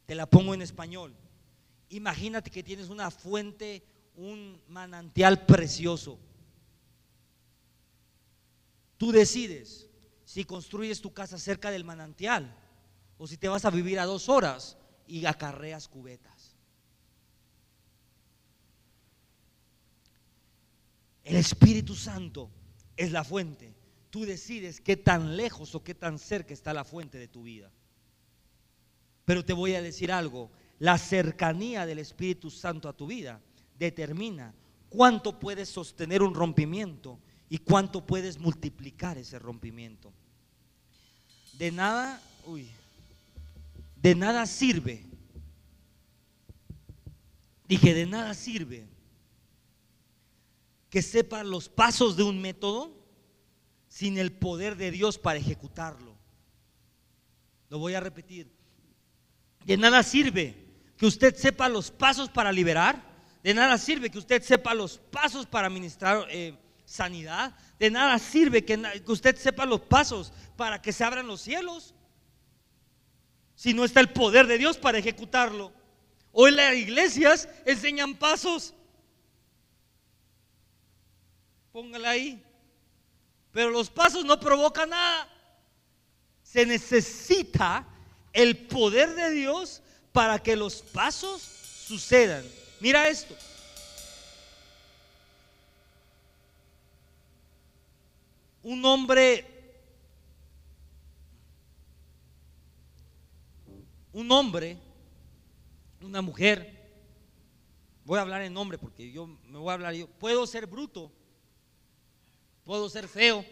Te 0.05 0.17
la 0.17 0.27
pongo 0.27 0.53
en 0.53 0.63
español. 0.63 1.15
Imagínate 1.91 2.51
que 2.51 2.65
tienes 2.65 2.89
una 2.89 3.13
fuente, 3.13 3.85
un 4.17 4.61
manantial 4.67 5.47
precioso. 5.47 6.19
Tú 8.97 9.13
decides 9.13 9.89
si 10.25 10.43
construyes 10.43 11.01
tu 11.01 11.13
casa 11.13 11.39
cerca 11.39 11.71
del 11.71 11.85
manantial 11.85 12.53
o 13.21 13.27
si 13.27 13.37
te 13.37 13.49
vas 13.49 13.67
a 13.67 13.71
vivir 13.71 13.99
a 13.99 14.07
dos 14.07 14.31
horas 14.31 14.79
y 15.07 15.27
acarreas 15.27 15.89
cubetas. 15.89 16.57
El 21.23 21.37
Espíritu 21.37 21.95
Santo 21.95 22.51
es 22.97 23.13
la 23.13 23.23
fuente. 23.23 23.75
Tú 24.09 24.25
decides 24.25 24.81
qué 24.81 24.97
tan 24.97 25.37
lejos 25.37 25.75
o 25.75 25.85
qué 25.85 25.95
tan 25.95 26.19
cerca 26.19 26.55
está 26.55 26.73
la 26.73 26.83
fuente 26.83 27.19
de 27.19 27.29
tu 27.29 27.43
vida. 27.43 27.71
Pero 29.27 29.45
te 29.45 29.53
voy 29.53 29.75
a 29.75 29.83
decir 29.83 30.11
algo, 30.11 30.51
la 30.79 30.97
cercanía 30.97 31.85
del 31.85 31.99
Espíritu 31.99 32.51
Santo 32.51 32.89
a 32.89 32.97
tu 32.97 33.07
vida 33.07 33.43
determina 33.79 34.55
cuánto 34.89 35.39
puedes 35.39 35.69
sostener 35.69 36.23
un 36.23 36.35
rompimiento 36.35 37.21
y 37.51 37.59
cuánto 37.59 38.07
puedes 38.07 38.39
multiplicar 38.39 39.19
ese 39.19 39.39
rompimiento. 39.39 40.11
De 41.59 41.71
nada, 41.71 42.19
uy, 42.47 42.67
de 44.03 44.15
nada 44.15 44.47
sirve. 44.47 45.05
Dije, 47.69 47.95
de 47.95 48.07
nada 48.07 48.35
sirve 48.35 48.89
que 50.89 51.03
sepa 51.03 51.45
los 51.45 51.69
pasos 51.69 52.17
de 52.17 52.25
un 52.25 52.41
método 52.41 52.93
sin 53.89 54.19
el 54.19 54.33
poder 54.33 54.77
de 54.77 54.91
Dios 54.91 55.19
para 55.19 55.39
ejecutarlo. 55.39 56.17
Lo 57.69 57.79
voy 57.79 57.95
a 57.95 58.01
repetir. 58.01 58.51
De 59.65 59.77
nada 59.77 60.03
sirve 60.03 60.57
que 60.97 61.07
usted 61.07 61.37
sepa 61.37 61.69
los 61.69 61.91
pasos 61.91 62.29
para 62.29 62.51
liberar. 62.51 63.09
De 63.43 63.55
nada 63.55 63.79
sirve 63.79 64.11
que 64.11 64.19
usted 64.19 64.43
sepa 64.43 64.75
los 64.75 64.99
pasos 64.99 65.47
para 65.47 65.69
administrar 65.69 66.27
eh, 66.31 66.59
sanidad. 66.85 67.55
De 67.79 67.91
nada 67.91 68.19
sirve 68.19 68.65
que, 68.65 68.77
que 69.05 69.13
usted 69.13 69.37
sepa 69.37 69.65
los 69.65 69.83
pasos 69.83 70.33
para 70.57 70.83
que 70.83 70.93
se 70.93 71.05
abran 71.05 71.27
los 71.27 71.41
cielos. 71.41 71.95
Si 73.61 73.75
no 73.75 73.85
está 73.85 74.01
el 74.01 74.09
poder 74.09 74.47
de 74.47 74.57
Dios 74.57 74.79
para 74.79 74.97
ejecutarlo. 74.97 75.71
Hoy 76.33 76.51
las 76.51 76.75
iglesias 76.75 77.47
enseñan 77.67 78.15
pasos 78.15 78.73
Póngala 81.73 82.11
ahí. 82.11 82.43
Pero 83.53 83.69
los 83.69 83.91
pasos 83.91 84.25
no 84.25 84.39
provocan 84.41 84.91
nada. 84.91 85.29
Se 86.43 86.65
necesita 86.65 87.87
el 88.33 88.57
poder 88.57 89.15
de 89.15 89.31
Dios 89.31 89.83
para 90.11 90.39
que 90.39 90.57
los 90.57 90.83
pasos 90.83 91.43
sucedan. 91.43 92.45
Mira 92.81 93.09
esto. 93.09 93.37
Un 98.63 98.85
hombre, 98.85 99.50
un 104.21 104.31
hombre, 104.31 104.79
una 106.03 106.23
mujer, 106.23 106.81
voy 108.05 108.19
a 108.19 108.23
hablar 108.23 108.43
en 108.43 108.53
nombre 108.53 108.79
porque 108.79 109.11
yo 109.11 109.27
me 109.27 109.59
voy 109.59 109.71
a 109.71 109.75
hablar 109.75 109.95
yo, 109.95 110.07
puedo 110.07 110.47
ser 110.47 110.67
bruto, 110.67 111.11
puedo 112.65 112.89
ser 112.89 113.09
feo, 113.09 113.45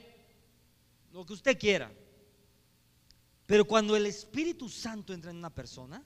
lo 1.12 1.24
que 1.24 1.32
usted 1.32 1.58
quiera. 1.58 1.90
Pero 3.46 3.64
cuando 3.64 3.96
el 3.96 4.06
Espíritu 4.06 4.68
Santo 4.68 5.14
entra 5.14 5.30
en 5.30 5.38
una 5.38 5.50
persona, 5.50 6.04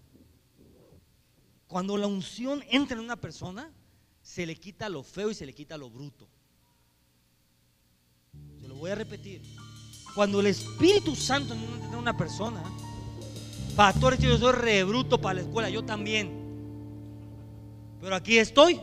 cuando 1.66 1.96
la 1.96 2.06
unción 2.06 2.62
entra 2.70 2.96
en 2.96 3.02
una 3.02 3.16
persona, 3.16 3.72
se 4.22 4.46
le 4.46 4.54
quita 4.54 4.88
lo 4.88 5.02
feo 5.02 5.30
y 5.30 5.34
se 5.34 5.46
le 5.46 5.52
quita 5.52 5.76
lo 5.76 5.90
bruto. 5.90 6.28
Se 8.60 8.68
lo 8.68 8.76
voy 8.76 8.90
a 8.90 8.94
repetir. 8.94 9.42
Cuando 10.14 10.40
el 10.40 10.46
Espíritu 10.46 11.16
Santo 11.16 11.54
entra 11.54 11.88
en 11.88 11.94
una 11.96 12.16
persona, 12.16 12.62
pastores, 13.72 14.18
yo 14.20 14.36
soy 14.38 14.52
re 14.52 14.84
bruto 14.84 15.20
para 15.20 15.34
la 15.34 15.40
escuela, 15.42 15.68
yo 15.68 15.84
también. 15.84 16.30
Pero 18.00 18.14
aquí 18.14 18.38
estoy. 18.38 18.80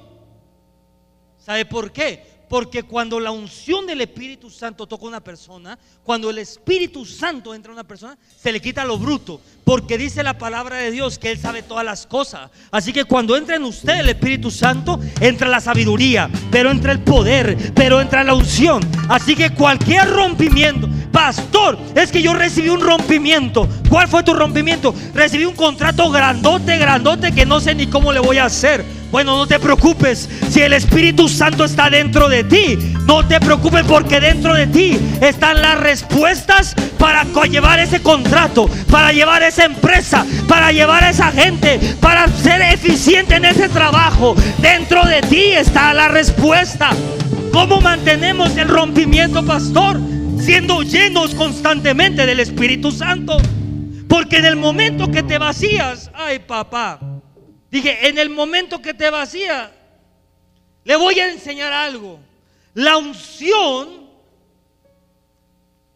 ¿Sabe 1.37 1.65
por 1.65 1.91
qué? 1.91 2.38
Porque 2.49 2.81
cuando 2.81 3.19
la 3.19 3.29
unción 3.29 3.85
del 3.85 4.01
Espíritu 4.01 4.49
Santo 4.49 4.87
toca 4.87 5.05
a 5.05 5.09
una 5.09 5.23
persona, 5.23 5.77
cuando 6.03 6.31
el 6.31 6.39
Espíritu 6.39 7.05
Santo 7.05 7.53
entra 7.53 7.71
a 7.71 7.75
una 7.75 7.83
persona, 7.83 8.17
se 8.41 8.51
le 8.51 8.59
quita 8.59 8.83
lo 8.83 8.97
bruto. 8.97 9.39
Porque 9.63 9.99
dice 9.99 10.23
la 10.23 10.37
palabra 10.39 10.77
de 10.77 10.89
Dios 10.89 11.19
que 11.19 11.29
Él 11.29 11.37
sabe 11.37 11.61
todas 11.61 11.85
las 11.85 12.07
cosas. 12.07 12.49
Así 12.71 12.91
que 12.91 13.05
cuando 13.05 13.37
entra 13.37 13.55
en 13.55 13.63
usted 13.63 13.99
el 13.99 14.09
Espíritu 14.09 14.49
Santo, 14.49 14.99
entra 15.21 15.47
la 15.47 15.61
sabiduría, 15.61 16.27
pero 16.49 16.71
entra 16.71 16.91
el 16.91 17.01
poder, 17.01 17.55
pero 17.75 18.01
entra 18.01 18.23
la 18.23 18.33
unción. 18.33 18.81
Así 19.07 19.35
que 19.35 19.51
cualquier 19.53 20.09
rompimiento, 20.09 20.89
pastor, 21.11 21.77
es 21.95 22.11
que 22.11 22.23
yo 22.23 22.33
recibí 22.33 22.69
un 22.69 22.81
rompimiento. 22.81 23.69
¿Cuál 23.89 24.07
fue 24.07 24.23
tu 24.23 24.33
rompimiento? 24.33 24.95
Recibí 25.13 25.45
un 25.45 25.55
contrato 25.55 26.09
grandote, 26.09 26.79
grandote 26.79 27.31
que 27.31 27.45
no 27.45 27.59
sé 27.59 27.75
ni 27.75 27.85
cómo 27.85 28.11
le 28.11 28.19
voy 28.19 28.39
a 28.39 28.45
hacer. 28.45 28.83
Bueno, 29.11 29.37
no 29.37 29.47
te 29.47 29.59
preocupes. 29.59 30.29
Si 30.49 30.61
el 30.61 30.73
Espíritu 30.73 31.27
Santo 31.27 31.65
está 31.65 31.89
dentro 31.89 32.29
de 32.29 32.43
ti, 32.43 32.77
no 33.05 33.27
te 33.27 33.39
preocupes 33.39 33.83
porque 33.85 34.19
dentro 34.19 34.53
de 34.53 34.67
ti 34.67 34.99
están 35.21 35.61
las 35.61 35.79
respuestas 35.79 36.75
para 36.99 37.23
llevar 37.45 37.79
ese 37.79 38.01
contrato, 38.01 38.69
para 38.91 39.11
llevar 39.11 39.41
esa 39.41 39.65
empresa, 39.65 40.25
para 40.47 40.71
llevar 40.71 41.03
a 41.03 41.09
esa 41.09 41.31
gente, 41.31 41.79
para 41.99 42.27
ser 42.27 42.61
eficiente 42.61 43.35
en 43.35 43.45
ese 43.45 43.67
trabajo. 43.69 44.35
Dentro 44.59 45.03
de 45.05 45.21
ti 45.21 45.43
está 45.53 45.93
la 45.93 46.09
respuesta. 46.09 46.91
¿Cómo 47.51 47.81
mantenemos 47.81 48.55
el 48.57 48.67
rompimiento, 48.67 49.43
pastor? 49.43 49.99
Siendo 50.39 50.83
llenos 50.83 51.33
constantemente 51.33 52.27
del 52.27 52.39
Espíritu 52.39 52.91
Santo. 52.91 53.37
Porque 54.07 54.37
en 54.37 54.45
el 54.45 54.55
momento 54.55 55.09
que 55.09 55.23
te 55.23 55.37
vacías, 55.37 56.11
ay 56.13 56.39
papá, 56.39 56.99
Dije, 57.71 58.07
en 58.07 58.17
el 58.17 58.29
momento 58.29 58.81
que 58.81 58.93
te 58.93 59.09
vacía, 59.09 59.71
le 60.83 60.95
voy 60.95 61.19
a 61.19 61.31
enseñar 61.31 61.71
algo. 61.71 62.19
La 62.73 62.97
unción, 62.97 64.09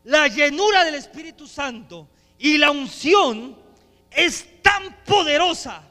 la 0.03 0.27
llenura 0.27 0.85
del 0.85 0.95
Espíritu 0.95 1.47
Santo 1.47 2.07
y 2.37 2.57
la 2.57 2.71
unción 2.71 3.57
es 4.11 4.61
tan 4.61 5.03
poderosa 5.03 5.83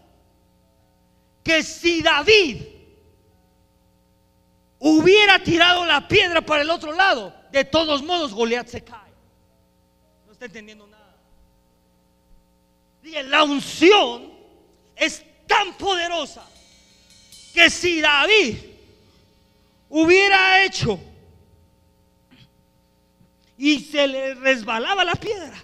que 1.42 1.62
si 1.62 2.02
David 2.02 2.62
hubiera 4.78 5.42
tirado 5.42 5.84
la 5.84 6.06
piedra 6.06 6.40
para 6.40 6.62
el 6.62 6.70
otro 6.70 6.92
lado, 6.92 7.34
de 7.50 7.64
todos 7.64 8.02
modos 8.02 8.32
Goliat 8.32 8.68
se 8.68 8.82
cae. 8.82 9.12
No 10.26 10.32
está 10.32 10.44
entendiendo 10.44 10.86
nada. 10.86 11.16
Dije, 13.02 13.22
la 13.24 13.42
unción 13.42 14.32
es 14.94 15.24
tan 15.46 15.74
poderosa 15.74 16.44
que 17.52 17.70
si 17.70 18.00
David 18.00 18.56
hubiera 19.88 20.64
hecho 20.64 20.98
y 23.58 23.80
se 23.80 24.06
le 24.08 24.34
resbalaba 24.34 25.04
la 25.04 25.14
piedra, 25.14 25.62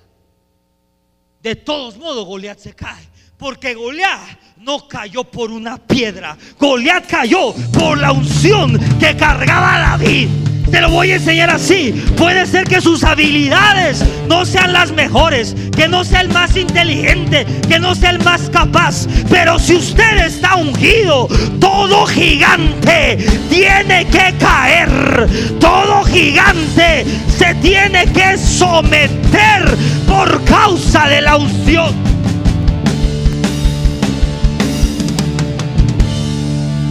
de 1.43 1.57
todos 1.57 1.97
modos 1.97 2.27
Goliat 2.27 2.59
se 2.59 2.75
cae. 2.75 3.09
Porque 3.39 3.75
Goliat 3.75 4.57
no 4.59 4.89
cayó 4.89 5.23
por 5.23 5.53
una 5.53 5.79
piedra. 5.79 6.37
Goliat 6.59 7.07
cayó 7.07 7.55
por 7.73 7.97
la 7.97 8.13
unción 8.13 8.79
que 8.99 9.17
cargaba 9.17 9.79
David. 9.79 10.48
Te 10.71 10.81
lo 10.81 10.91
voy 10.91 11.13
a 11.13 11.17
enseñar 11.17 11.51
así. 11.51 11.93
Puede 12.17 12.47
ser 12.47 12.65
que 12.65 12.81
sus 12.81 13.03
habilidades 13.05 14.05
no 14.29 14.45
sean 14.45 14.73
las 14.73 14.93
mejores, 14.93 15.57
que 15.75 15.89
no 15.89 16.05
sea 16.05 16.21
el 16.21 16.29
más 16.29 16.57
inteligente, 16.57 17.47
que 17.69 17.79
no 17.79 17.95
sea 17.95 18.11
el 18.11 18.23
más 18.23 18.51
capaz. 18.51 19.07
Pero 19.31 19.59
si 19.59 19.77
usted 19.77 20.27
está 20.27 20.57
ungido, 20.57 21.29
todo 21.59 22.07
gigante 22.07 23.19
tiene 23.49 24.07
que 24.07 24.35
caer. 24.39 25.29
Todo 25.59 26.05
gigante 26.05 27.05
se 27.37 27.55
tiene 27.57 28.07
que 28.13 28.37
someter 28.37 29.77
por 30.07 30.45
causa 30.45 31.09
de 31.09 31.21
la 31.23 31.37
unción. 31.37 31.95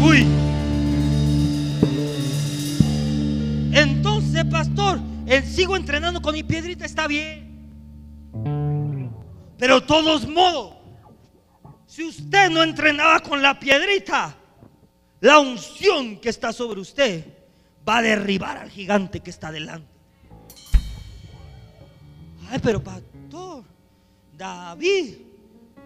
Uy. 0.02 0.26
Pastor, 4.48 5.00
sigo 5.46 5.76
entrenando 5.76 6.22
con 6.22 6.34
mi 6.34 6.44
piedrita, 6.44 6.86
está 6.86 7.08
bien. 7.08 7.48
Pero 9.58 9.82
todos 9.84 10.28
modos, 10.28 10.76
si 11.88 12.04
usted 12.04 12.50
no 12.50 12.64
entrenaba 12.64 13.20
con 13.22 13.42
la 13.42 13.60
piedrita, 13.60 14.36
la 15.20 15.40
unción 15.40 16.20
que 16.20 16.30
está 16.30 16.54
sobre 16.54 16.80
usted 16.80 17.26
va 17.88 17.98
a 17.98 18.02
derribar 18.02 18.58
al 18.58 18.70
gigante 18.70 19.22
que 19.22 19.32
está 19.32 19.52
delante. 19.52 19.90
Ay, 22.50 22.60
pero 22.62 22.84
pastor, 22.84 23.64
David, 24.34 25.16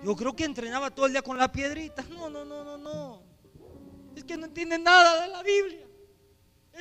yo 0.04 0.16
creo 0.16 0.36
que 0.36 0.44
entrenaba 0.44 0.92
todo 0.92 1.06
el 1.06 1.14
día 1.14 1.22
con 1.22 1.38
la 1.38 1.52
piedrita. 1.52 2.04
No, 2.10 2.30
no, 2.30 2.44
no, 2.44 2.64
no, 2.64 2.78
no. 2.78 3.22
Es 4.16 4.24
que 4.26 4.36
no 4.36 4.46
entiende 4.48 4.78
nada 4.78 5.22
de 5.22 5.28
la 5.30 5.42
Biblia. 5.44 5.88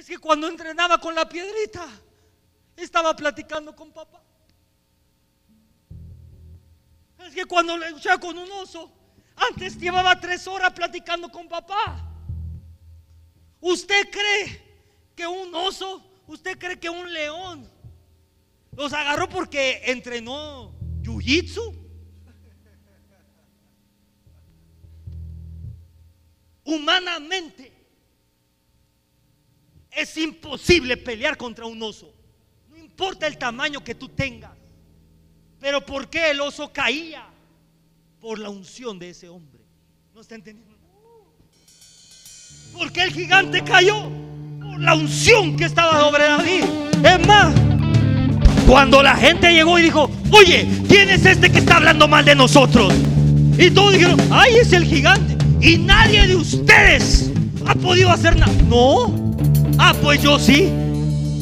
Es 0.01 0.07
que 0.07 0.16
cuando 0.16 0.48
entrenaba 0.48 0.98
con 0.98 1.14
la 1.14 1.28
piedrita, 1.28 1.86
estaba 2.74 3.14
platicando 3.14 3.76
con 3.76 3.92
papá. 3.92 4.22
Es 7.18 7.34
que 7.34 7.44
cuando 7.44 7.76
luchaba 7.76 8.18
con 8.18 8.38
un 8.38 8.51
oso, 8.51 8.90
antes 9.36 9.76
llevaba 9.76 10.18
tres 10.18 10.46
horas 10.46 10.72
platicando 10.72 11.30
con 11.30 11.46
papá. 11.46 12.03
¿Usted 13.61 14.09
cree 14.11 14.62
que 15.14 15.26
un 15.26 15.55
oso, 15.55 16.03
usted 16.28 16.59
cree 16.59 16.80
que 16.80 16.88
un 16.88 17.12
león 17.12 17.70
los 18.72 18.94
agarró 18.94 19.28
porque 19.28 19.82
entrenó 19.84 20.72
jiu-jitsu? 21.03 21.76
Humanamente 26.64 27.80
es 29.93 30.16
imposible 30.16 30.97
pelear 30.97 31.36
contra 31.36 31.66
un 31.66 31.82
oso. 31.82 32.12
No 32.68 32.76
importa 32.76 33.26
el 33.26 33.38
tamaño 33.38 33.82
que 33.82 33.95
tú 33.95 34.09
tengas. 34.09 34.53
Pero 35.59 35.84
¿por 35.84 36.09
qué 36.09 36.30
el 36.30 36.41
oso 36.41 36.72
caía? 36.72 37.26
Por 38.20 38.38
la 38.38 38.49
unción 38.49 38.99
de 38.99 39.11
ese 39.11 39.28
hombre. 39.28 39.61
¿No 40.14 40.20
está 40.20 40.34
entendiendo? 40.34 40.70
¿Por 42.72 42.93
qué 42.93 43.03
el 43.03 43.12
gigante 43.12 43.62
cayó? 43.62 44.11
Por 44.61 44.80
la 44.80 44.95
unción 44.95 45.57
que 45.57 45.64
estaba 45.64 46.01
sobre 46.01 46.24
David. 46.24 46.64
Es 47.05 47.26
más, 47.26 47.55
cuando 48.66 49.03
la 49.03 49.16
gente 49.16 49.53
llegó 49.53 49.78
y 49.78 49.82
dijo, 49.82 50.11
oye, 50.30 50.66
¿quién 50.88 51.11
es 51.11 51.26
este 51.26 51.51
que 51.51 51.59
está 51.59 51.76
hablando 51.76 52.07
mal 52.07 52.24
de 52.24 52.34
nosotros? 52.34 52.93
Y 53.59 53.70
todos 53.70 53.93
dijeron, 53.95 54.18
ay, 54.30 54.57
es 54.57 54.72
el 54.72 54.84
gigante. 54.84 55.36
Y 55.61 55.76
nadie 55.78 56.26
de 56.26 56.36
ustedes 56.36 57.30
ha 57.66 57.74
podido 57.74 58.11
hacer 58.11 58.36
nada. 58.36 58.53
No. 58.68 59.30
Ah, 59.83 59.95
pues 60.03 60.22
yo 60.22 60.39
sí. 60.39 60.68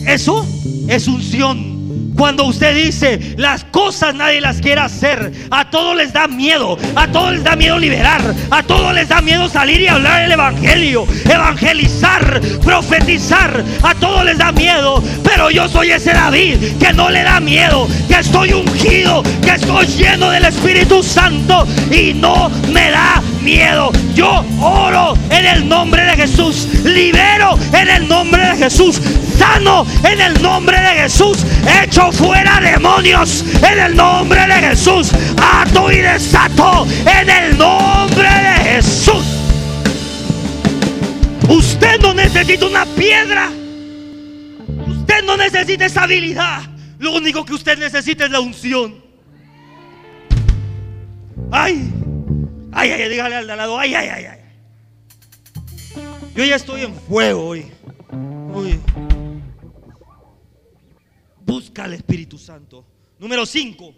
Eso 0.07 0.47
es 0.89 1.09
unción. 1.09 1.78
Cuando 2.19 2.47
usted 2.47 2.75
dice 2.75 3.35
las 3.37 3.63
cosas 3.63 4.13
nadie 4.13 4.41
las 4.41 4.61
quiere 4.61 4.81
hacer, 4.81 5.33
a 5.53 5.71
todos 5.71 5.97
les 5.97 6.13
da 6.13 6.27
miedo, 6.27 6.77
a 6.97 7.07
todos 7.07 7.35
les 7.35 7.45
da 7.45 7.55
miedo 7.55 7.79
liberar, 7.79 8.35
a 8.51 8.61
todos 8.65 8.93
les 8.93 9.09
da 9.09 9.21
miedo 9.21 9.49
salir 9.49 9.81
y 9.83 9.87
hablar 9.87 10.25
el 10.25 10.33
evangelio, 10.33 11.07
evangelizar, 11.25 12.41
profetizar, 12.65 13.63
a 13.85 13.95
todos 13.95 14.25
les 14.25 14.37
da 14.37 14.51
miedo, 14.51 15.01
pero 15.23 15.49
yo 15.53 15.69
soy 15.69 15.93
ese 15.93 16.13
David 16.13 16.57
que 16.81 16.93
no 16.93 17.09
le 17.09 17.23
da 17.23 17.39
miedo, 17.39 17.87
que 18.09 18.19
estoy 18.19 18.53
ungido, 18.53 19.23
que 19.41 19.53
estoy 19.53 19.87
lleno 19.87 20.31
del 20.31 20.47
Espíritu 20.47 21.05
Santo 21.05 21.69
y 21.93 22.15
no 22.15 22.51
me 22.73 22.91
da 22.91 23.23
miedo. 23.43 23.93
Yo 24.17 24.45
oro 24.61 25.17
en 25.31 25.47
el 25.47 25.69
nombre 25.69 26.03
de 26.03 26.13
Jesús, 26.17 26.67
libero 26.85 27.57
en 27.73 27.89
el 27.89 28.09
nombre 28.09 28.45
de 28.45 28.57
Jesús, 28.57 29.01
sano 29.39 29.87
en 30.05 30.21
el 30.21 30.43
nombre 30.43 30.79
de 30.79 31.03
Jesús, 31.03 31.39
echo 31.83 32.11
fuera 32.13 32.61
demonios 32.61 33.45
en 33.63 33.79
el 33.79 33.97
nombre 33.97 34.41
de 34.47 34.55
Jesús, 34.69 35.11
ato 35.41 35.91
y 35.91 35.99
desato 35.99 36.87
en 37.07 37.31
el 37.31 37.57
nombre 37.57 38.29
de 38.29 38.71
Jesús. 38.71 39.25
Usted 41.49 42.01
no 42.01 42.13
necesita 42.13 42.67
una 42.67 42.85
piedra. 42.85 43.51
Usted 44.87 45.25
no 45.25 45.37
necesita 45.37 45.87
esa 45.87 46.03
habilidad. 46.03 46.63
Lo 46.99 47.15
único 47.15 47.45
que 47.45 47.55
usted 47.55 47.79
necesita 47.79 48.27
es 48.27 48.31
la 48.31 48.41
unción. 48.41 49.03
Ay, 51.51 51.91
ay, 52.73 52.91
ay, 52.91 53.09
dígale 53.09 53.37
al 53.37 53.47
lado, 53.47 53.79
ay, 53.79 53.95
ay, 53.95 54.09
ay, 54.09 54.25
ay. 54.27 54.39
Yo 56.35 56.45
ya 56.45 56.57
estoy 56.57 56.83
en 56.83 56.95
fuego 56.95 57.49
hoy. 57.49 57.67
Busca 61.49 61.85
al 61.85 61.95
Espíritu 61.95 62.37
Santo. 62.37 62.85
Número 63.19 63.47
5. 63.47 63.95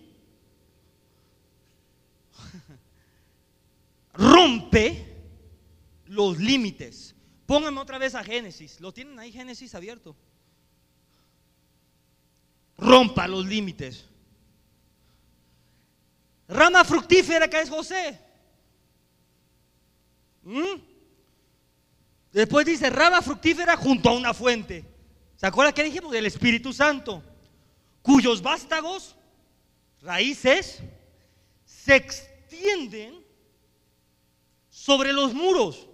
Rompe 4.14 5.16
los 6.06 6.38
límites. 6.38 7.16
Pónganme 7.46 7.80
otra 7.80 7.98
vez 7.98 8.14
a 8.14 8.22
Génesis. 8.22 8.80
¿Lo 8.80 8.94
tienen 8.94 9.18
ahí 9.18 9.32
Génesis 9.32 9.74
abierto? 9.74 10.14
Rompa 12.78 13.26
los 13.26 13.44
límites. 13.44 14.06
Rama 16.46 16.84
fructífera 16.84 17.50
que 17.50 17.60
es 17.60 17.68
José. 17.68 18.16
¿Mm? 20.44 20.80
Después 22.30 22.64
dice 22.64 22.90
rama 22.90 23.20
fructífera 23.20 23.76
junto 23.76 24.08
a 24.08 24.14
una 24.14 24.32
fuente. 24.32 24.84
¿Se 25.34 25.48
acuerda 25.48 25.72
que 25.72 25.82
dijimos? 25.82 26.12
Del 26.12 26.26
Espíritu 26.26 26.72
Santo. 26.72 27.24
Cuyos 28.02 28.42
vástagos, 28.42 29.16
raíces, 30.00 30.82
se 31.64 31.96
extienden 31.96 33.24
sobre 34.70 35.12
los 35.12 35.34
muros. 35.34 35.88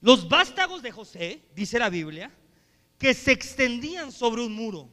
Los 0.00 0.28
vástagos 0.28 0.82
de 0.82 0.92
José, 0.92 1.40
dice 1.54 1.78
la 1.78 1.88
Biblia, 1.88 2.30
que 2.98 3.14
se 3.14 3.32
extendían 3.32 4.12
sobre 4.12 4.42
un 4.42 4.52
muro. 4.52 4.88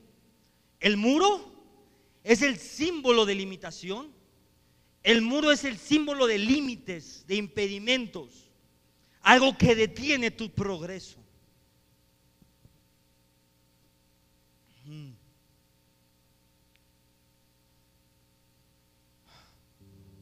El 0.80 0.98
muro 0.98 1.52
es 2.24 2.42
el 2.42 2.58
símbolo 2.58 3.26
de 3.26 3.36
limitación. 3.36 4.12
El 5.04 5.22
muro 5.22 5.52
es 5.52 5.64
el 5.64 5.78
símbolo 5.78 6.28
de 6.28 6.38
límites, 6.38 7.26
de 7.28 7.36
impedimentos. 7.36 8.52
Algo 9.22 9.58
que 9.58 9.76
detiene 9.76 10.32
tu 10.32 10.50
progreso. 10.50 11.21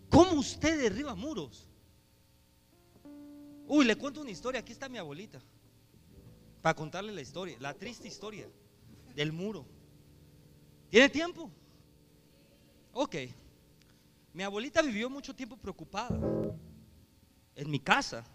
¿Cómo 0.10 0.34
usted 0.34 0.82
derriba 0.82 1.16
muros? 1.16 1.68
Uy, 3.68 3.86
le 3.86 3.95
cuento 3.95 4.22
una 4.22 4.32
historia. 4.32 4.62
Aquí 4.62 4.72
está 4.72 4.89
mi 4.89 4.97
abuelita. 4.97 5.39
Para 6.62 6.76
contarle 6.76 7.12
la 7.14 7.22
historia, 7.22 7.55
la 7.60 7.74
triste 7.74 8.07
historia 8.07 8.49
del 9.16 9.32
muro. 9.32 9.66
¿Tiene 10.89 11.07
tiempo? 11.10 11.51
Ok. 12.93 13.16
Mi 14.34 14.43
abuelita 14.43 14.82
vivió 14.82 15.10
mucho 15.10 15.36
tiempo 15.36 15.55
preocupada 15.55 16.20
en 17.55 17.70
mi 17.70 17.80
casa. 17.80 18.26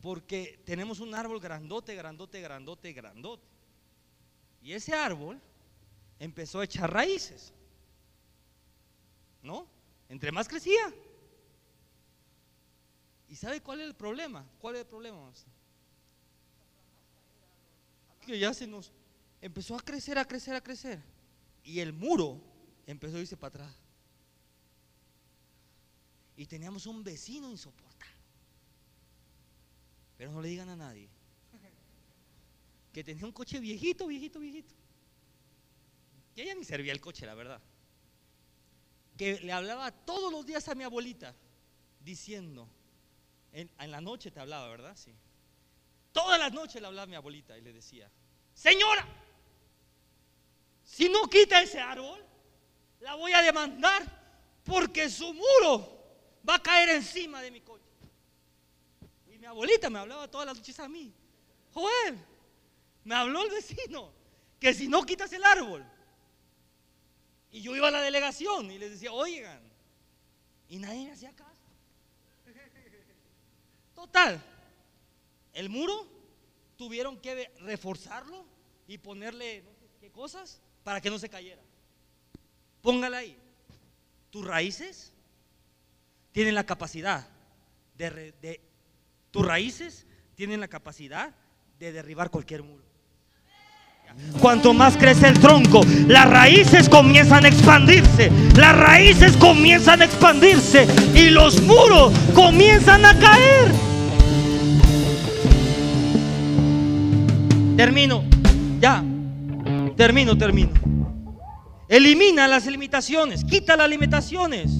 Porque 0.00 0.60
tenemos 0.64 0.98
un 0.98 1.14
árbol 1.14 1.38
grandote, 1.38 1.94
grandote, 1.94 2.40
grandote, 2.40 2.92
grandote. 2.92 3.46
Y 4.62 4.72
ese 4.72 4.94
árbol 4.94 5.40
empezó 6.18 6.60
a 6.60 6.64
echar 6.64 6.92
raíces. 6.92 7.52
¿No? 9.42 9.66
Entre 10.12 10.30
más 10.30 10.46
crecía. 10.46 10.92
¿Y 13.30 13.34
sabe 13.34 13.62
cuál 13.62 13.80
es 13.80 13.86
el 13.86 13.94
problema? 13.94 14.46
¿Cuál 14.60 14.74
es 14.74 14.82
el 14.82 14.86
problema? 14.86 15.32
que 18.26 18.38
ya 18.38 18.52
se 18.52 18.66
nos 18.66 18.92
empezó 19.40 19.74
a 19.74 19.80
crecer, 19.80 20.18
a 20.18 20.26
crecer, 20.26 20.54
a 20.54 20.60
crecer. 20.60 21.02
Y 21.64 21.80
el 21.80 21.94
muro 21.94 22.42
empezó 22.86 23.16
a 23.16 23.20
irse 23.20 23.38
para 23.38 23.64
atrás. 23.64 23.74
Y 26.36 26.44
teníamos 26.44 26.84
un 26.84 27.02
vecino 27.02 27.50
insoportable. 27.50 28.14
Pero 30.18 30.30
no 30.30 30.42
le 30.42 30.48
digan 30.48 30.68
a 30.68 30.76
nadie. 30.76 31.08
Que 32.92 33.02
tenía 33.02 33.24
un 33.24 33.32
coche 33.32 33.58
viejito, 33.60 34.08
viejito, 34.08 34.40
viejito. 34.40 34.74
Que 36.34 36.42
ella 36.42 36.54
ni 36.54 36.64
servía 36.64 36.92
el 36.92 37.00
coche, 37.00 37.24
la 37.24 37.34
verdad. 37.34 37.62
Le 39.42 39.52
hablaba 39.52 39.90
todos 39.90 40.32
los 40.32 40.44
días 40.44 40.68
a 40.68 40.74
mi 40.74 40.84
abuelita, 40.84 41.34
diciendo, 42.00 42.68
en, 43.52 43.70
en 43.78 43.90
la 43.90 44.00
noche 44.00 44.30
te 44.30 44.40
hablaba, 44.40 44.68
¿verdad? 44.68 44.96
Sí. 44.96 45.14
Todas 46.12 46.38
las 46.38 46.52
noches 46.52 46.80
le 46.80 46.86
hablaba 46.86 47.04
a 47.04 47.06
mi 47.06 47.16
abuelita 47.16 47.56
y 47.56 47.62
le 47.62 47.72
decía, 47.72 48.10
señora, 48.52 49.06
si 50.84 51.08
no 51.08 51.28
quita 51.28 51.62
ese 51.62 51.80
árbol, 51.80 52.22
la 53.00 53.14
voy 53.14 53.32
a 53.32 53.42
demandar 53.42 54.02
porque 54.64 55.08
su 55.08 55.32
muro 55.32 56.02
va 56.48 56.56
a 56.56 56.62
caer 56.62 56.90
encima 56.90 57.40
de 57.40 57.50
mi 57.50 57.60
coche. 57.60 57.84
Y 59.32 59.38
mi 59.38 59.46
abuelita 59.46 59.88
me 59.88 59.98
hablaba 59.98 60.30
todas 60.30 60.46
las 60.46 60.56
noches 60.56 60.78
a 60.80 60.88
mí. 60.88 61.12
Joel, 61.72 62.18
me 63.04 63.14
habló 63.14 63.42
el 63.42 63.50
vecino 63.50 64.12
que 64.60 64.74
si 64.74 64.88
no 64.88 65.02
quitas 65.04 65.32
el 65.32 65.42
árbol. 65.44 65.84
Y 67.52 67.60
yo 67.60 67.76
iba 67.76 67.88
a 67.88 67.90
la 67.90 68.00
delegación 68.00 68.70
y 68.70 68.78
les 68.78 68.92
decía, 68.92 69.12
oigan, 69.12 69.60
y 70.68 70.78
nadie 70.78 71.04
me 71.06 71.12
hacía 71.12 71.32
caso. 71.36 71.50
Total, 73.94 74.42
el 75.52 75.68
muro 75.68 76.06
tuvieron 76.76 77.18
que 77.20 77.52
reforzarlo 77.60 78.44
y 78.88 78.98
ponerle 78.98 79.62
qué 80.00 80.10
cosas 80.10 80.60
para 80.82 81.00
que 81.00 81.10
no 81.10 81.18
se 81.18 81.28
cayera. 81.28 81.62
Póngala 82.80 83.18
ahí. 83.18 83.36
Tus 84.30 84.44
raíces 84.46 85.12
tienen 86.32 86.54
la 86.54 86.64
capacidad 86.64 87.28
de- 87.96 88.60
tus 89.30 89.46
raíces 89.46 90.06
tienen 90.34 90.58
la 90.58 90.68
capacidad 90.68 91.34
de 91.78 91.92
derribar 91.92 92.30
cualquier 92.30 92.62
muro. 92.62 92.82
Cuanto 94.40 94.72
más 94.74 94.96
crece 94.96 95.28
el 95.28 95.38
tronco, 95.38 95.82
las 96.08 96.28
raíces 96.28 96.88
comienzan 96.88 97.44
a 97.44 97.48
expandirse. 97.48 98.30
Las 98.56 98.76
raíces 98.76 99.36
comienzan 99.36 100.02
a 100.02 100.04
expandirse 100.04 100.86
y 101.14 101.30
los 101.30 101.62
muros 101.62 102.12
comienzan 102.34 103.04
a 103.04 103.18
caer. 103.18 103.72
Termino, 107.76 108.24
ya. 108.80 109.02
Termino, 109.96 110.36
termino. 110.36 110.70
Elimina 111.88 112.48
las 112.48 112.66
limitaciones, 112.66 113.44
quita 113.44 113.76
las 113.76 113.88
limitaciones. 113.88 114.70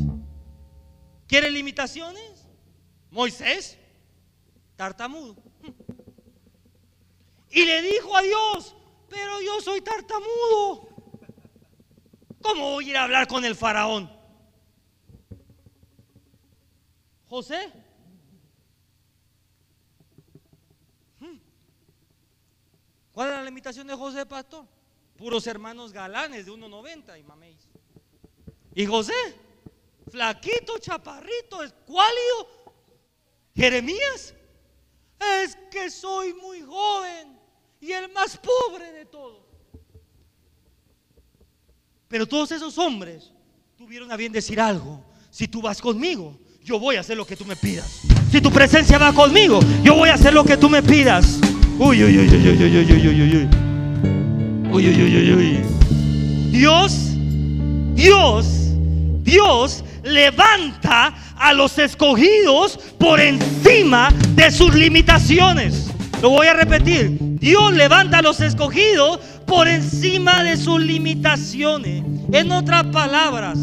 ¿Quiere 1.26 1.50
limitaciones? 1.50 2.46
Moisés, 3.10 3.78
tartamudo. 4.76 5.36
Y 7.50 7.64
le 7.64 7.82
dijo 7.82 8.16
a 8.16 8.22
Dios, 8.22 8.74
pero 9.12 9.42
yo 9.42 9.60
soy 9.60 9.82
tartamudo. 9.82 10.88
¿Cómo 12.40 12.70
voy 12.70 12.86
a 12.86 12.90
ir 12.90 12.96
a 12.96 13.04
hablar 13.04 13.28
con 13.28 13.44
el 13.44 13.54
faraón? 13.54 14.10
José. 17.28 17.70
Hmm. 21.20 21.36
¿Cuál 23.12 23.28
es 23.28 23.34
la 23.34 23.44
limitación 23.44 23.86
de 23.86 23.94
José, 23.94 24.24
pastor? 24.24 24.66
Puros 25.18 25.46
hermanos 25.46 25.92
galanes 25.92 26.46
de 26.46 26.52
1.90 26.52 27.20
y 27.20 27.22
maméis. 27.22 27.68
Y 28.74 28.86
José, 28.86 29.12
flaquito, 30.10 30.78
chaparrito, 30.78 31.62
escuálido. 31.62 32.48
Jeremías, 33.54 34.34
es 35.20 35.54
que 35.70 35.90
soy 35.90 36.32
muy 36.32 36.62
joven 36.62 37.41
y 37.82 37.90
el 37.90 38.10
más 38.12 38.38
pobre 38.38 38.92
de 38.92 39.04
todos. 39.04 39.42
Pero 42.06 42.26
todos 42.26 42.52
esos 42.52 42.78
hombres 42.78 43.32
tuvieron 43.76 44.10
a 44.12 44.16
bien 44.16 44.30
decir 44.30 44.60
algo. 44.60 45.04
Si 45.30 45.48
tú 45.48 45.60
vas 45.60 45.80
conmigo, 45.80 46.38
yo 46.62 46.78
voy 46.78 46.94
a 46.94 47.00
hacer 47.00 47.16
lo 47.16 47.26
que 47.26 47.36
tú 47.36 47.44
me 47.44 47.56
pidas. 47.56 48.02
Si 48.30 48.40
tu 48.40 48.52
presencia 48.52 48.98
va 48.98 49.12
conmigo, 49.12 49.58
yo 49.82 49.96
voy 49.96 50.10
a 50.10 50.14
hacer 50.14 50.32
lo 50.32 50.44
que 50.44 50.56
tú 50.56 50.70
me 50.70 50.80
pidas. 50.82 51.40
Uy, 51.78 52.04
uy, 52.04 52.18
uy, 52.18 52.28
uy, 52.28 52.48
uy, 52.48 52.62
uy, 52.62 52.76
uy, 52.78 52.92
uy, 52.92 53.20
uy, 53.20 53.36
uy. 53.36 53.48
Uy, 54.72 54.88
uy, 54.88 55.16
uy, 55.16 55.32
uy. 55.32 55.58
Dios, 56.52 56.92
Dios, 57.94 58.46
Dios 59.22 59.84
levanta 60.04 61.14
a 61.36 61.52
los 61.52 61.76
escogidos 61.78 62.78
por 62.98 63.20
encima 63.20 64.10
de 64.36 64.50
sus 64.52 64.72
limitaciones. 64.74 65.91
Lo 66.22 66.30
voy 66.30 66.46
a 66.46 66.54
repetir. 66.54 67.18
Dios 67.20 67.72
levanta 67.72 68.18
a 68.18 68.22
los 68.22 68.40
escogidos 68.40 69.18
por 69.44 69.66
encima 69.66 70.44
de 70.44 70.56
sus 70.56 70.80
limitaciones. 70.80 72.04
En 72.32 72.52
otras 72.52 72.84
palabras, 72.84 73.58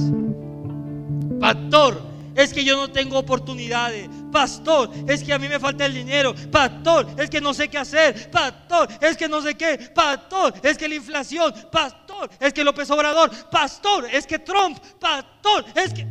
pastor, 1.39 2.01
es 2.35 2.53
que 2.53 2.65
yo 2.65 2.75
no 2.75 2.91
tengo 2.91 3.17
oportunidades. 3.17 4.09
Pastor, 4.29 4.91
es 5.07 5.23
que 5.23 5.31
a 5.31 5.39
mí 5.39 5.47
me 5.47 5.57
falta 5.57 5.85
el 5.85 5.93
dinero. 5.93 6.35
Pastor, 6.51 7.07
es 7.17 7.29
que 7.29 7.39
no 7.39 7.53
sé 7.53 7.69
qué 7.69 7.77
hacer. 7.77 8.29
Pastor, 8.29 8.89
es 8.99 9.15
que 9.15 9.29
no 9.29 9.41
sé 9.41 9.55
qué. 9.55 9.77
Pastor, 9.95 10.53
es 10.61 10.77
que 10.77 10.89
la 10.89 10.95
inflación. 10.95 11.53
Pastor, 11.71 12.29
es 12.41 12.51
que 12.51 12.65
López 12.65 12.91
Obrador. 12.91 13.31
Pastor, 13.49 14.05
es 14.11 14.27
que 14.27 14.37
Trump. 14.37 14.77
Pastor, 14.99 15.63
es 15.75 15.93
que... 15.93 16.05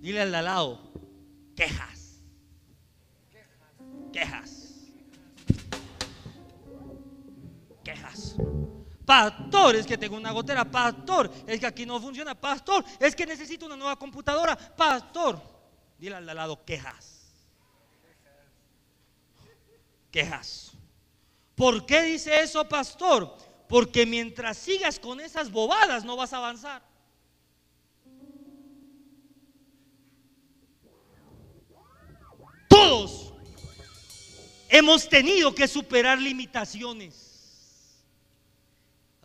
Dile 0.00 0.22
al 0.22 0.32
lado, 0.32 0.85
quejas. 1.56 2.22
Quejas. 4.12 4.74
Quejas. 7.82 8.36
Pastor, 9.04 9.76
es 9.76 9.86
que 9.86 9.96
tengo 9.96 10.16
una 10.16 10.32
gotera. 10.32 10.64
Pastor, 10.64 11.30
es 11.46 11.58
que 11.58 11.66
aquí 11.66 11.86
no 11.86 12.00
funciona. 12.00 12.34
Pastor, 12.34 12.84
es 13.00 13.16
que 13.16 13.26
necesito 13.26 13.66
una 13.66 13.76
nueva 13.76 13.96
computadora. 13.96 14.56
Pastor, 14.56 15.40
dile 15.98 16.16
al 16.16 16.26
lado, 16.26 16.64
quejas. 16.64 17.32
Quejas. 20.10 20.72
¿Por 21.54 21.86
qué 21.86 22.02
dice 22.02 22.42
eso, 22.42 22.68
pastor? 22.68 23.36
Porque 23.68 24.06
mientras 24.06 24.58
sigas 24.58 24.98
con 24.98 25.20
esas 25.20 25.50
bobadas 25.50 26.04
no 26.04 26.16
vas 26.16 26.32
a 26.32 26.38
avanzar. 26.38 26.82
Hemos 34.68 35.08
tenido 35.08 35.54
que 35.54 35.68
superar 35.68 36.20
limitaciones. 36.20 37.26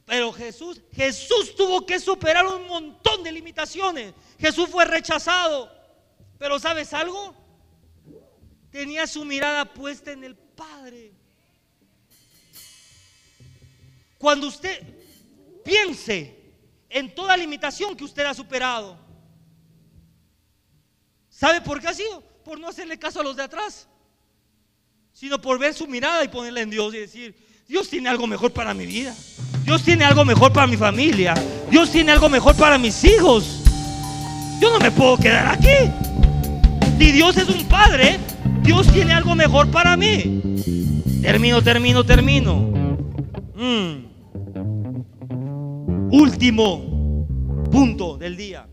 Pero 0.05 0.33
Jesús, 0.33 0.81
Jesús 0.93 1.55
tuvo 1.55 1.85
que 1.85 1.99
superar 1.99 2.45
un 2.45 2.67
montón 2.67 3.23
de 3.23 3.31
limitaciones. 3.31 4.13
Jesús 4.39 4.67
fue 4.69 4.83
rechazado. 4.83 5.71
Pero 6.37 6.59
¿sabes 6.59 6.93
algo? 6.93 7.33
Tenía 8.71 9.07
su 9.07 9.23
mirada 9.23 9.73
puesta 9.73 10.11
en 10.11 10.23
el 10.23 10.35
Padre. 10.35 11.13
Cuando 14.17 14.47
usted 14.47 14.83
piense 15.63 16.35
en 16.89 17.13
toda 17.15 17.37
limitación 17.37 17.95
que 17.95 18.03
usted 18.03 18.25
ha 18.25 18.33
superado, 18.33 18.97
¿sabe 21.29 21.61
por 21.61 21.79
qué 21.79 21.87
ha 21.87 21.93
sido? 21.93 22.21
Por 22.43 22.59
no 22.59 22.67
hacerle 22.67 22.99
caso 22.99 23.21
a 23.21 23.23
los 23.23 23.35
de 23.35 23.43
atrás, 23.43 23.87
sino 25.21 25.39
por 25.39 25.59
ver 25.59 25.75
su 25.75 25.85
mirada 25.85 26.23
y 26.23 26.29
ponerla 26.29 26.61
en 26.61 26.71
Dios 26.71 26.95
y 26.95 26.97
decir, 26.97 27.35
Dios 27.67 27.87
tiene 27.87 28.09
algo 28.09 28.25
mejor 28.25 28.51
para 28.53 28.73
mi 28.73 28.87
vida, 28.87 29.15
Dios 29.63 29.83
tiene 29.83 30.03
algo 30.03 30.25
mejor 30.25 30.51
para 30.51 30.65
mi 30.65 30.77
familia, 30.77 31.35
Dios 31.69 31.91
tiene 31.91 32.11
algo 32.11 32.27
mejor 32.27 32.55
para 32.55 32.79
mis 32.79 33.03
hijos. 33.03 33.61
Yo 34.59 34.71
no 34.71 34.79
me 34.79 34.89
puedo 34.89 35.17
quedar 35.17 35.45
aquí. 35.45 35.91
Si 36.97 37.11
Dios 37.11 37.37
es 37.37 37.47
un 37.49 37.63
padre, 37.65 38.17
Dios 38.63 38.91
tiene 38.91 39.13
algo 39.13 39.35
mejor 39.35 39.69
para 39.69 39.95
mí. 39.95 40.41
Termino, 41.21 41.61
termino, 41.61 42.03
termino. 42.03 42.55
Mm. 43.53 44.05
Último 46.13 47.27
punto 47.71 48.17
del 48.17 48.35
día. 48.35 48.67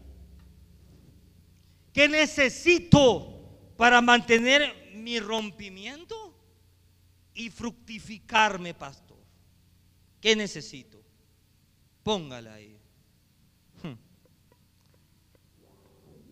¿Qué 1.93 2.09
necesito 2.09 3.35
para 3.77 4.01
mantener 4.01 4.95
mi 4.95 5.21
rompimiento 5.21 6.28
y 7.39 7.51
fructificarme, 7.51 8.75
pastor? 8.75 9.17
¿Qué 10.21 10.35
necesito? 10.35 11.01
Póngala 12.03 12.55
ahí. 12.55 12.77
Hmm. 13.81 13.95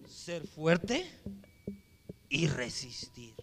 Ser 0.04 0.44
fuerte 0.48 1.08
y 2.28 2.48
resistir. 2.48 3.34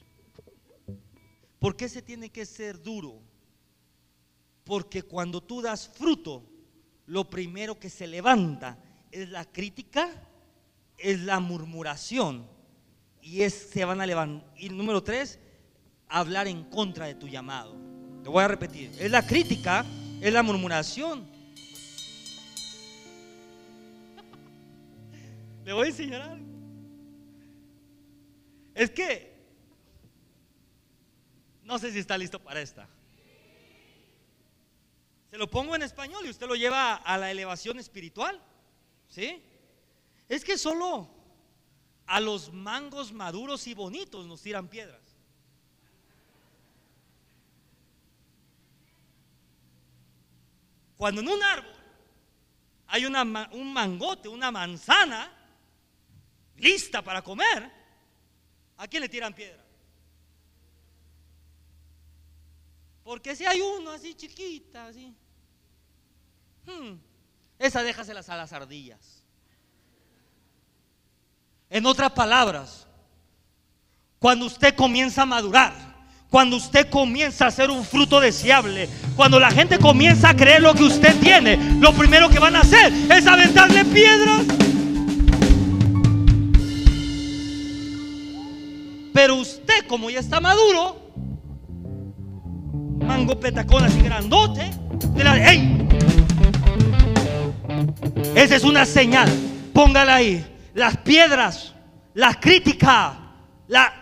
¿Por 1.57 1.77
qué 1.77 1.87
se 1.87 2.01
tiene 2.01 2.29
que 2.29 2.45
ser 2.45 2.83
duro? 2.83 3.21
Porque 4.65 5.03
cuando 5.03 5.41
tú 5.41 5.61
das 5.61 5.87
fruto, 5.87 6.43
lo 7.05 7.29
primero 7.29 7.79
que 7.79 7.89
se 7.89 8.07
levanta 8.07 8.77
es 9.09 9.29
la 9.29 9.45
crítica, 9.45 10.09
es 10.97 11.21
la 11.21 11.39
murmuración 11.39 12.45
y 13.21 13.43
es 13.43 13.53
se 13.53 13.85
van 13.85 14.01
a 14.01 14.05
levantar. 14.05 14.53
Y 14.57 14.67
número 14.67 15.01
tres, 15.01 15.39
hablar 16.13 16.47
en 16.47 16.63
contra 16.65 17.07
de 17.07 17.15
tu 17.15 17.27
llamado. 17.27 17.75
Te 18.21 18.29
voy 18.29 18.43
a 18.43 18.47
repetir, 18.47 18.91
es 18.99 19.09
la 19.09 19.25
crítica, 19.25 19.83
es 20.21 20.31
la 20.31 20.43
murmuración. 20.43 21.25
Le 25.65 25.73
voy 25.73 25.87
a 25.87 25.89
enseñar. 25.89 26.37
Es 28.75 28.91
que 28.91 29.33
no 31.63 31.79
sé 31.79 31.91
si 31.91 31.97
está 31.97 32.15
listo 32.15 32.37
para 32.39 32.61
esta. 32.61 32.87
Se 35.31 35.37
lo 35.37 35.49
pongo 35.49 35.75
en 35.75 35.81
español 35.81 36.23
y 36.27 36.29
usted 36.29 36.45
lo 36.47 36.55
lleva 36.55 36.93
a 36.93 37.17
la 37.17 37.31
elevación 37.31 37.79
espiritual. 37.79 38.39
¿Sí? 39.09 39.41
Es 40.29 40.45
que 40.45 40.59
solo 40.59 41.09
a 42.05 42.19
los 42.19 42.53
mangos 42.53 43.11
maduros 43.11 43.65
y 43.65 43.73
bonitos 43.73 44.27
nos 44.27 44.43
tiran 44.43 44.67
piedras. 44.67 45.02
Cuando 51.03 51.19
en 51.19 51.27
un 51.27 51.43
árbol 51.43 51.75
hay 52.87 53.05
una, 53.05 53.23
un 53.51 53.73
mangote, 53.73 54.29
una 54.29 54.51
manzana 54.51 55.29
lista 56.55 57.01
para 57.01 57.21
comer, 57.21 57.69
¿a 58.77 58.87
quién 58.87 59.01
le 59.01 59.09
tiran 59.09 59.33
piedra? 59.33 59.61
Porque 63.03 63.35
si 63.35 63.45
hay 63.45 63.59
uno 63.59 63.91
así 63.91 64.15
chiquita, 64.15 64.85
así, 64.85 65.13
Hmm. 66.65 66.93
esa 67.59 67.83
déjaselas 67.83 68.29
a 68.29 68.37
las 68.37 68.53
ardillas. 68.53 69.25
En 71.69 71.85
otras 71.85 72.13
palabras, 72.13 72.87
cuando 74.19 74.45
usted 74.45 74.73
comienza 74.73 75.23
a 75.23 75.25
madurar, 75.25 75.92
cuando 76.33 76.57
usted 76.57 76.89
comienza 76.89 77.45
a 77.45 77.51
ser 77.51 77.69
un 77.69 77.85
fruto 77.85 78.19
deseable, 78.19 78.89
cuando 79.15 79.39
la 79.39 79.51
gente 79.51 79.77
comienza 79.77 80.29
a 80.29 80.35
creer 80.35 80.63
lo 80.63 80.73
que 80.73 80.85
usted 80.85 81.15
tiene, 81.19 81.59
lo 81.79 81.93
primero 81.93 82.27
que 82.27 82.39
van 82.39 82.55
a 82.55 82.61
hacer 82.61 82.91
es 82.91 83.27
aventarle 83.27 83.85
piedras. 83.85 84.41
Pero 89.13 89.35
usted, 89.35 89.85
como 89.85 90.09
ya 90.09 90.21
está 90.21 90.39
maduro, 90.39 90.97
mango 93.05 93.39
petacón 93.39 93.83
así 93.83 94.01
grandote, 94.01 94.71
de 95.13 95.23
la. 95.23 95.37
Esa 98.33 98.55
es 98.55 98.63
una 98.63 98.87
señal. 98.87 99.31
Póngala 99.71 100.15
ahí. 100.15 100.43
Las 100.73 100.97
piedras, 100.97 101.75
la 102.15 102.33
crítica, 102.39 103.19
la 103.67 103.93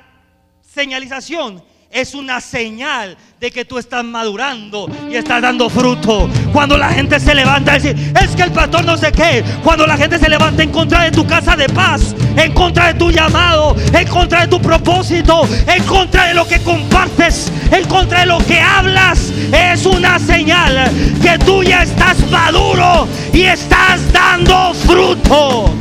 señalización 0.62 1.70
es 1.92 2.14
una 2.14 2.40
señal 2.40 3.18
de 3.40 3.52
que 3.52 3.66
tú 3.66 3.78
estás 3.78 4.04
madurando 4.04 4.90
y 5.10 5.16
estás 5.16 5.42
dando 5.42 5.70
fruto. 5.70 6.30
Cuando 6.54 6.78
la 6.78 6.90
gente 6.90 7.20
se 7.20 7.36
levanta 7.36 7.74
a 7.74 7.80
decir, 7.80 8.14
es 8.22 8.36
que 8.36 8.44
el 8.44 8.52
pastor 8.52 8.86
no 8.86 8.98
sé 8.98 9.12
qué. 9.12 9.44
Cuando 9.64 9.86
la 9.86 9.98
gente 9.98 10.18
se 10.18 10.30
levanta 10.30 10.64
en 10.64 10.72
contra 10.72 11.04
de 11.04 11.12
tu 11.12 11.26
casa 11.26 11.56
de 11.56 11.68
paz, 11.70 12.16
en 12.38 12.54
contra 12.54 12.88
de 12.88 12.94
tu 12.94 13.12
llamado, 13.12 13.76
en 13.94 14.08
contra 14.08 14.42
de 14.42 14.48
tu 14.48 14.62
propósito, 14.62 15.48
en 15.68 15.84
contra 15.84 16.28
de 16.28 16.34
lo 16.34 16.48
que 16.48 16.60
compartes, 16.62 17.52
en 17.72 17.86
contra 17.88 18.22
de 18.22 18.26
lo 18.28 18.38
que 18.40 18.60
hablas, 18.60 19.32
es 19.52 19.86
una 19.86 20.20
señal 20.20 20.92
que 21.22 21.38
tú 21.40 21.64
ya 21.64 21.84
estás 21.84 22.18
maduro 22.30 23.08
y 23.34 23.42
estás 23.42 24.12
dando 24.14 24.74
fruto. 24.74 25.74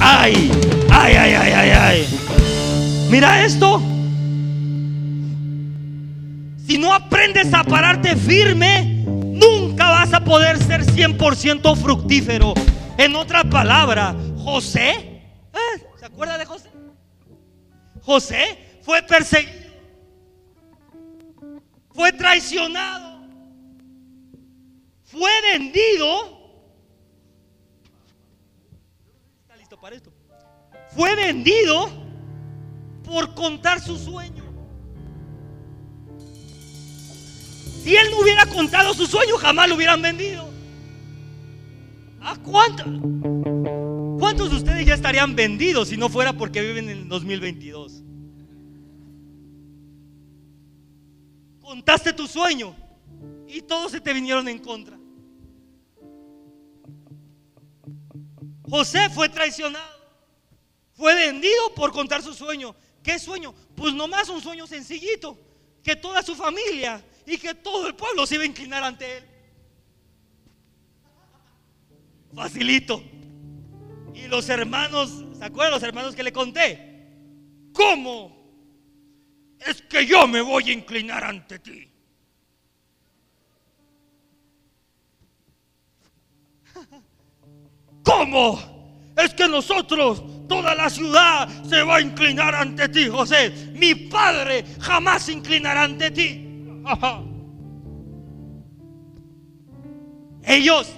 Ay, 0.00 0.50
ay, 0.90 1.16
ay, 1.16 1.34
ay, 1.34 1.52
ay, 1.52 1.70
ay. 1.70 2.18
Mira 3.08 3.44
esto. 3.44 3.97
Si 6.68 6.76
no 6.76 6.92
aprendes 6.92 7.54
a 7.54 7.64
pararte 7.64 8.14
firme, 8.14 9.02
nunca 9.06 9.88
vas 9.88 10.12
a 10.12 10.22
poder 10.22 10.62
ser 10.62 10.84
100% 10.84 11.74
fructífero. 11.74 12.52
En 12.98 13.16
otra 13.16 13.42
palabra, 13.42 14.14
José, 14.36 14.90
¿eh? 14.90 15.86
¿se 15.98 16.04
acuerda 16.04 16.36
de 16.36 16.44
José? 16.44 16.68
José 18.02 18.80
fue 18.82 19.02
perseguido, 19.02 19.70
fue 21.94 22.12
traicionado, 22.12 23.22
fue 25.04 25.30
vendido. 25.50 26.52
¿Está 29.40 29.56
listo 29.56 29.80
para 29.80 29.96
esto? 29.96 30.12
Fue 30.94 31.16
vendido 31.16 31.90
por 33.04 33.34
contar 33.34 33.80
su 33.80 33.96
sueño. 33.96 34.47
Si 37.88 37.96
él 37.96 38.10
no 38.10 38.20
hubiera 38.20 38.44
contado 38.44 38.92
su 38.92 39.06
sueño, 39.06 39.38
jamás 39.38 39.66
lo 39.66 39.74
hubieran 39.74 40.02
vendido. 40.02 40.46
¿A 42.20 42.36
cuántos? 42.36 42.86
¿Cuántos 44.18 44.50
de 44.50 44.56
ustedes 44.56 44.84
ya 44.84 44.92
estarían 44.92 45.34
vendidos 45.34 45.88
si 45.88 45.96
no 45.96 46.10
fuera 46.10 46.34
porque 46.34 46.60
viven 46.60 46.90
en 46.90 46.98
el 46.98 47.08
2022? 47.08 48.02
Contaste 51.62 52.12
tu 52.12 52.26
sueño 52.26 52.76
y 53.46 53.62
todos 53.62 53.90
se 53.90 54.02
te 54.02 54.12
vinieron 54.12 54.46
en 54.48 54.58
contra. 54.58 54.98
José 58.68 59.08
fue 59.08 59.30
traicionado, 59.30 59.96
fue 60.92 61.14
vendido 61.14 61.74
por 61.74 61.92
contar 61.92 62.22
su 62.22 62.34
sueño. 62.34 62.76
¿Qué 63.02 63.18
sueño? 63.18 63.54
Pues 63.74 63.94
nomás 63.94 64.28
un 64.28 64.42
sueño 64.42 64.66
sencillito, 64.66 65.38
que 65.82 65.96
toda 65.96 66.22
su 66.22 66.34
familia 66.34 67.02
y 67.28 67.36
que 67.36 67.54
todo 67.54 67.86
el 67.86 67.94
pueblo 67.94 68.26
se 68.26 68.36
iba 68.36 68.44
a 68.44 68.46
inclinar 68.46 68.82
ante 68.82 69.18
él. 69.18 69.24
Facilito. 72.34 73.02
Y 74.14 74.28
los 74.28 74.48
hermanos, 74.48 75.26
¿se 75.38 75.44
acuerdan 75.44 75.74
los 75.74 75.82
hermanos 75.82 76.16
que 76.16 76.22
le 76.22 76.32
conté? 76.32 77.06
¿Cómo? 77.74 78.34
Es 79.60 79.82
que 79.82 80.06
yo 80.06 80.26
me 80.26 80.40
voy 80.40 80.70
a 80.70 80.72
inclinar 80.72 81.22
ante 81.22 81.58
ti. 81.58 81.92
¿Cómo? 88.04 89.12
Es 89.18 89.34
que 89.34 89.46
nosotros, 89.48 90.48
toda 90.48 90.74
la 90.74 90.88
ciudad 90.88 91.46
se 91.64 91.82
va 91.82 91.96
a 91.96 92.00
inclinar 92.00 92.54
ante 92.54 92.88
ti, 92.88 93.06
José. 93.06 93.50
Mi 93.74 93.94
padre 93.94 94.64
jamás 94.80 95.24
se 95.24 95.32
inclinará 95.32 95.82
ante 95.82 96.10
ti. 96.10 96.47
Ellos 100.44 100.88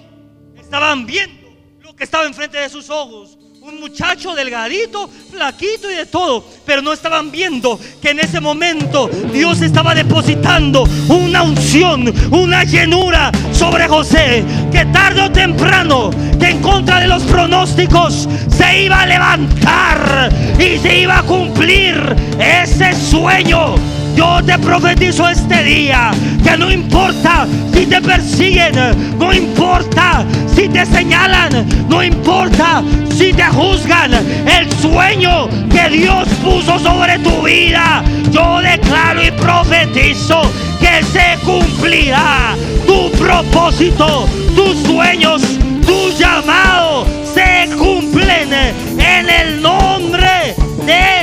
estaban 0.59 1.05
viendo 1.05 1.39
lo 1.81 1.95
que 1.95 2.05
estaba 2.05 2.25
enfrente 2.25 2.57
de 2.57 2.67
sus 2.69 2.89
ojos. 2.89 3.37
Un 3.61 3.79
muchacho 3.79 4.33
delgadito, 4.33 5.07
flaquito 5.07 5.91
y 5.91 5.95
de 5.95 6.07
todo. 6.07 6.43
Pero 6.65 6.81
no 6.81 6.93
estaban 6.93 7.29
viendo 7.29 7.79
que 8.01 8.09
en 8.09 8.19
ese 8.19 8.41
momento 8.41 9.07
Dios 9.31 9.61
estaba 9.61 9.93
depositando 9.93 10.83
una 11.09 11.43
unción, 11.43 12.11
una 12.31 12.63
llenura 12.63 13.31
sobre 13.51 13.87
José. 13.87 14.43
Que 14.71 14.85
tarde 14.85 15.21
o 15.21 15.31
temprano, 15.31 16.09
que 16.39 16.47
en 16.47 16.59
contra 16.61 17.01
de 17.01 17.07
los 17.07 17.21
pronósticos, 17.23 18.27
se 18.49 18.85
iba 18.85 19.01
a 19.01 19.05
levantar 19.05 20.33
y 20.59 20.79
se 20.79 21.01
iba 21.01 21.19
a 21.19 21.23
cumplir 21.23 22.15
ese 22.39 22.95
sueño 22.95 23.75
yo 24.15 24.41
te 24.45 24.57
profetizo 24.59 25.27
este 25.29 25.63
día 25.63 26.11
que 26.43 26.57
no 26.57 26.71
importa 26.71 27.47
si 27.73 27.85
te 27.85 28.01
persiguen, 28.01 28.75
no 29.17 29.33
importa 29.33 30.25
si 30.53 30.67
te 30.67 30.85
señalan, 30.85 31.67
no 31.87 32.03
importa 32.03 32.83
si 33.09 33.33
te 33.33 33.45
juzgan, 33.45 34.13
el 34.13 34.71
sueño 34.81 35.47
que 35.69 35.89
Dios 35.89 36.27
puso 36.43 36.79
sobre 36.79 37.19
tu 37.19 37.41
vida, 37.43 38.03
yo 38.31 38.59
declaro 38.61 39.23
y 39.23 39.31
profetizo 39.31 40.41
que 40.79 41.03
se 41.05 41.37
cumplirá 41.45 42.55
tu 42.85 43.11
propósito, 43.11 44.27
tus 44.55 44.77
sueños, 44.83 45.41
tu 45.85 46.11
llamado 46.17 47.05
se 47.33 47.69
cumplen 47.77 48.51
en 48.53 49.29
el 49.29 49.61
nombre 49.61 50.55
de 50.85 50.93
Jesús. 50.93 51.20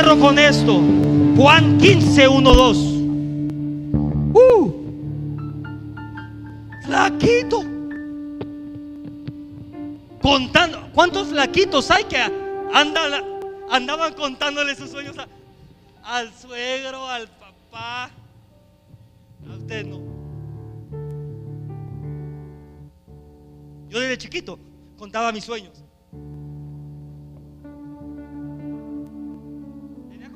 Cierro 0.00 0.18
con 0.18 0.38
esto. 0.38 0.80
Juan 1.36 1.76
15, 1.76 2.26
1, 2.26 2.54
2. 2.54 2.76
Uh, 4.32 4.72
flaquito. 6.86 7.62
Contando. 10.22 10.88
¿Cuántos 10.94 11.28
flaquitos 11.28 11.90
hay 11.90 12.04
que 12.04 12.16
andan, 12.72 13.12
andaban 13.70 14.14
contándole 14.14 14.74
sus 14.74 14.88
sueños? 14.90 15.16
al 16.02 16.32
suegro, 16.32 17.06
al 17.06 17.28
papá. 17.28 18.04
A 18.04 19.54
usted 19.54 19.84
no. 19.84 20.00
Yo 23.90 24.00
desde 24.00 24.16
chiquito 24.16 24.58
contaba 24.96 25.30
mis 25.30 25.44
sueños. 25.44 25.84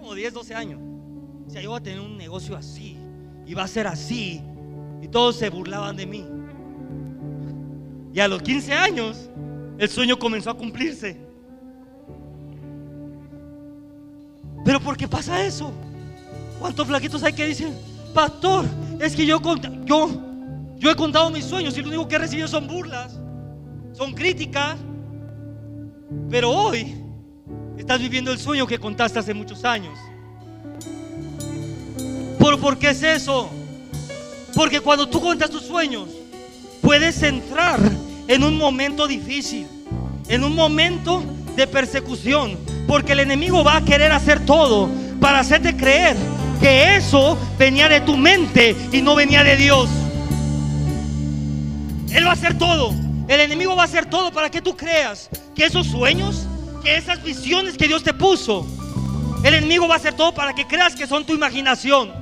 Como 0.04 0.14
10, 0.14 0.34
12 0.34 0.54
años. 0.54 0.80
O 1.46 1.50
sea, 1.50 1.62
yo 1.62 1.70
iba 1.70 1.78
a 1.78 1.82
tener 1.82 1.98
un 1.98 2.18
negocio 2.18 2.54
así. 2.54 2.98
Iba 3.46 3.62
a 3.62 3.66
ser 3.66 3.86
así. 3.86 4.42
Y 5.00 5.08
todos 5.08 5.36
se 5.36 5.48
burlaban 5.48 5.96
de 5.96 6.04
mí. 6.04 6.26
Y 8.12 8.20
a 8.20 8.28
los 8.28 8.42
15 8.42 8.74
años, 8.74 9.30
el 9.78 9.88
sueño 9.88 10.18
comenzó 10.18 10.50
a 10.50 10.54
cumplirse. 10.58 11.16
Pero 14.62 14.78
¿por 14.78 14.94
qué 14.94 15.08
pasa 15.08 15.42
eso? 15.42 15.72
¿Cuántos 16.60 16.86
flaquitos 16.86 17.22
hay 17.22 17.32
que 17.32 17.46
dicen, 17.46 17.74
pastor, 18.12 18.66
es 19.00 19.16
que 19.16 19.24
yo, 19.24 19.40
yo, 19.86 20.10
yo 20.76 20.90
he 20.90 20.96
contado 20.96 21.30
mis 21.30 21.46
sueños 21.46 21.78
y 21.78 21.80
lo 21.80 21.88
único 21.88 22.08
que 22.08 22.16
he 22.16 22.18
recibido 22.18 22.46
son 22.46 22.66
burlas, 22.66 23.18
son 23.92 24.12
críticas? 24.12 24.76
Pero 26.28 26.50
hoy 26.50 27.03
estás 27.78 28.00
viviendo 28.00 28.32
el 28.32 28.38
sueño 28.38 28.66
que 28.66 28.78
contaste 28.78 29.18
hace 29.18 29.34
muchos 29.34 29.64
años. 29.64 29.98
¿Por, 32.38 32.60
¿Por 32.60 32.78
qué 32.78 32.90
es 32.90 33.02
eso? 33.02 33.50
Porque 34.54 34.80
cuando 34.80 35.08
tú 35.08 35.20
cuentas 35.20 35.50
tus 35.50 35.62
sueños, 35.62 36.08
puedes 36.80 37.22
entrar 37.22 37.80
en 38.28 38.44
un 38.44 38.56
momento 38.56 39.06
difícil, 39.06 39.66
en 40.28 40.44
un 40.44 40.54
momento 40.54 41.22
de 41.56 41.66
persecución, 41.66 42.58
porque 42.86 43.12
el 43.12 43.20
enemigo 43.20 43.64
va 43.64 43.76
a 43.78 43.84
querer 43.84 44.12
hacer 44.12 44.44
todo 44.44 44.88
para 45.20 45.40
hacerte 45.40 45.76
creer 45.76 46.16
que 46.60 46.96
eso 46.96 47.38
venía 47.58 47.88
de 47.88 48.00
tu 48.00 48.16
mente 48.16 48.76
y 48.92 49.02
no 49.02 49.14
venía 49.14 49.42
de 49.42 49.56
Dios. 49.56 49.88
Él 52.12 52.24
va 52.24 52.30
a 52.30 52.34
hacer 52.34 52.56
todo. 52.56 52.94
El 53.26 53.40
enemigo 53.40 53.74
va 53.74 53.82
a 53.82 53.86
hacer 53.86 54.06
todo 54.06 54.30
para 54.30 54.50
que 54.50 54.60
tú 54.60 54.76
creas 54.76 55.28
que 55.54 55.64
esos 55.64 55.86
sueños, 55.86 56.43
esas 56.84 57.22
visiones 57.22 57.76
que 57.76 57.88
Dios 57.88 58.02
te 58.02 58.14
puso, 58.14 58.66
el 59.42 59.54
enemigo 59.54 59.88
va 59.88 59.94
a 59.94 59.98
hacer 59.98 60.14
todo 60.14 60.34
para 60.34 60.54
que 60.54 60.66
creas 60.66 60.94
que 60.94 61.06
son 61.06 61.24
tu 61.24 61.34
imaginación. 61.34 62.12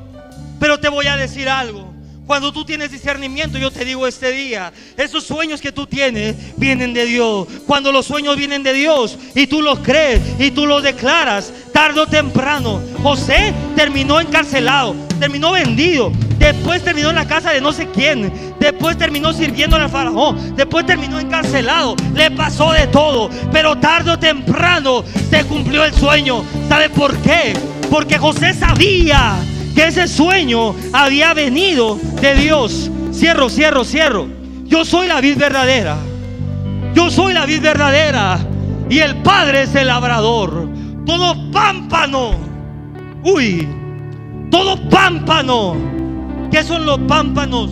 Pero 0.58 0.78
te 0.78 0.88
voy 0.88 1.06
a 1.06 1.16
decir 1.16 1.48
algo. 1.48 1.92
Cuando 2.26 2.52
tú 2.52 2.64
tienes 2.64 2.92
discernimiento, 2.92 3.58
yo 3.58 3.70
te 3.70 3.84
digo 3.84 4.06
este 4.06 4.30
día, 4.30 4.72
esos 4.96 5.24
sueños 5.24 5.60
que 5.60 5.72
tú 5.72 5.86
tienes 5.86 6.56
vienen 6.56 6.94
de 6.94 7.04
Dios. 7.04 7.48
Cuando 7.66 7.90
los 7.90 8.06
sueños 8.06 8.36
vienen 8.36 8.62
de 8.62 8.72
Dios 8.72 9.18
y 9.34 9.48
tú 9.48 9.60
los 9.60 9.80
crees 9.80 10.20
y 10.38 10.52
tú 10.52 10.66
los 10.66 10.82
declaras, 10.82 11.52
tarde 11.72 12.00
o 12.00 12.06
temprano, 12.06 12.80
José 13.02 13.52
terminó 13.74 14.20
encarcelado, 14.20 14.94
terminó 15.18 15.52
vendido, 15.52 16.12
después 16.42 16.82
terminó 16.82 17.10
en 17.10 17.16
la 17.16 17.26
casa 17.26 17.52
de 17.52 17.60
no 17.60 17.72
sé 17.72 17.88
quién, 17.88 18.32
después 18.58 18.98
terminó 18.98 19.32
sirviendo 19.32 19.76
al 19.76 19.88
faraón, 19.88 20.56
después 20.56 20.84
terminó 20.84 21.20
encarcelado, 21.20 21.94
le 22.14 22.30
pasó 22.30 22.72
de 22.72 22.86
todo, 22.88 23.30
pero 23.52 23.76
tarde 23.76 24.10
o 24.10 24.18
temprano 24.18 25.04
se 25.30 25.44
cumplió 25.44 25.84
el 25.84 25.94
sueño. 25.94 26.44
¿Sabe 26.68 26.90
por 26.90 27.16
qué? 27.18 27.54
Porque 27.90 28.18
José 28.18 28.54
sabía 28.54 29.36
que 29.74 29.86
ese 29.86 30.08
sueño 30.08 30.74
había 30.92 31.32
venido 31.34 31.98
de 32.20 32.34
Dios. 32.34 32.90
Cierro, 33.12 33.48
cierro, 33.48 33.84
cierro. 33.84 34.26
Yo 34.64 34.84
soy 34.84 35.06
la 35.06 35.20
vid 35.20 35.36
verdadera. 35.36 35.96
Yo 36.94 37.10
soy 37.10 37.34
la 37.34 37.46
vid 37.46 37.60
verdadera. 37.60 38.38
Y 38.88 38.98
el 38.98 39.16
Padre 39.22 39.62
es 39.62 39.74
el 39.74 39.86
labrador. 39.86 40.68
Todo 41.06 41.50
pámpano. 41.50 42.34
Uy. 43.24 43.68
Todo 44.50 44.76
pámpano. 44.88 46.01
¿Qué 46.52 46.62
son 46.62 46.84
los 46.84 46.98
pámpanos? 47.08 47.70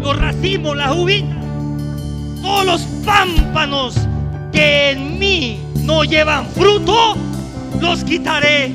Los 0.00 0.16
racimos, 0.16 0.76
las 0.76 0.96
uvitas. 0.96 1.44
Todos 2.40 2.64
los 2.64 2.80
pámpanos 3.04 3.96
que 4.52 4.92
en 4.92 5.18
mí 5.18 5.58
no 5.82 6.04
llevan 6.04 6.46
fruto 6.46 7.16
los 7.80 8.04
quitaré. 8.04 8.72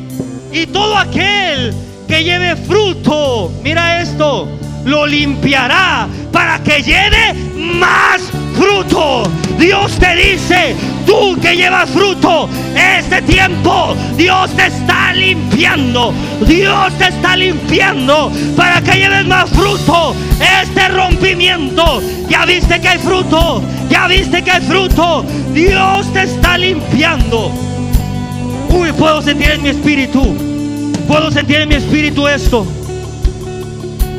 Y 0.52 0.66
todo 0.66 0.98
aquel 0.98 1.74
que 2.10 2.26
lleve 2.26 2.58
fruto, 2.58 3.50
mira 3.64 4.02
esto, 4.02 4.50
lo 4.86 5.06
limpiará 5.06 6.08
para 6.32 6.60
que 6.64 6.82
lleve 6.82 7.34
más 7.56 8.22
fruto. 8.56 9.24
Dios 9.58 9.98
te 10.00 10.16
dice, 10.16 10.76
tú 11.06 11.38
que 11.42 11.56
llevas 11.56 11.90
fruto, 11.90 12.50
este 12.76 13.22
tiempo 13.24 13.96
Dios 14.16 14.50
te 14.56 14.68
está 14.68 15.14
limpiando. 15.14 16.14
Dios 16.46 16.94
te 16.98 17.08
está 17.08 17.36
limpiando 17.36 18.32
para 18.56 18.82
que 18.82 18.98
lleves 18.98 19.26
más 19.26 19.50
fruto. 19.50 20.16
Este 20.62 20.88
rompimiento, 20.90 22.02
ya 22.30 22.46
viste 22.46 22.80
que 22.80 22.88
hay 22.88 23.00
fruto, 23.00 23.62
ya 23.90 24.08
viste 24.08 24.42
que 24.44 24.52
hay 24.52 24.62
fruto. 24.62 25.26
Dios 25.54 26.12
te 26.14 26.24
está 26.24 26.58
limpiando. 26.58 27.52
Uy, 28.70 28.92
puedo 28.94 29.22
sentir 29.22 29.52
en 29.52 29.64
mi 29.64 29.70
espíritu. 29.70 30.36
Puedo 31.08 31.32
sentir 31.32 31.58
en 31.58 31.70
mi 31.70 31.76
espíritu 31.76 32.28
esto. 32.28 32.66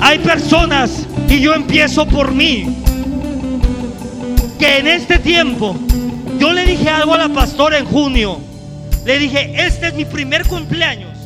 Hay 0.00 0.18
personas, 0.20 1.06
y 1.28 1.40
yo 1.40 1.54
empiezo 1.54 2.06
por 2.06 2.32
mí, 2.32 2.76
que 4.58 4.78
en 4.78 4.88
este 4.88 5.18
tiempo, 5.18 5.76
yo 6.38 6.52
le 6.52 6.64
dije 6.64 6.88
algo 6.88 7.14
a 7.14 7.18
la 7.18 7.28
pastora 7.28 7.78
en 7.78 7.84
junio. 7.84 8.40
Le 9.04 9.18
dije, 9.18 9.54
este 9.56 9.88
es 9.88 9.94
mi 9.94 10.04
primer 10.04 10.46
cumpleaños 10.46 11.16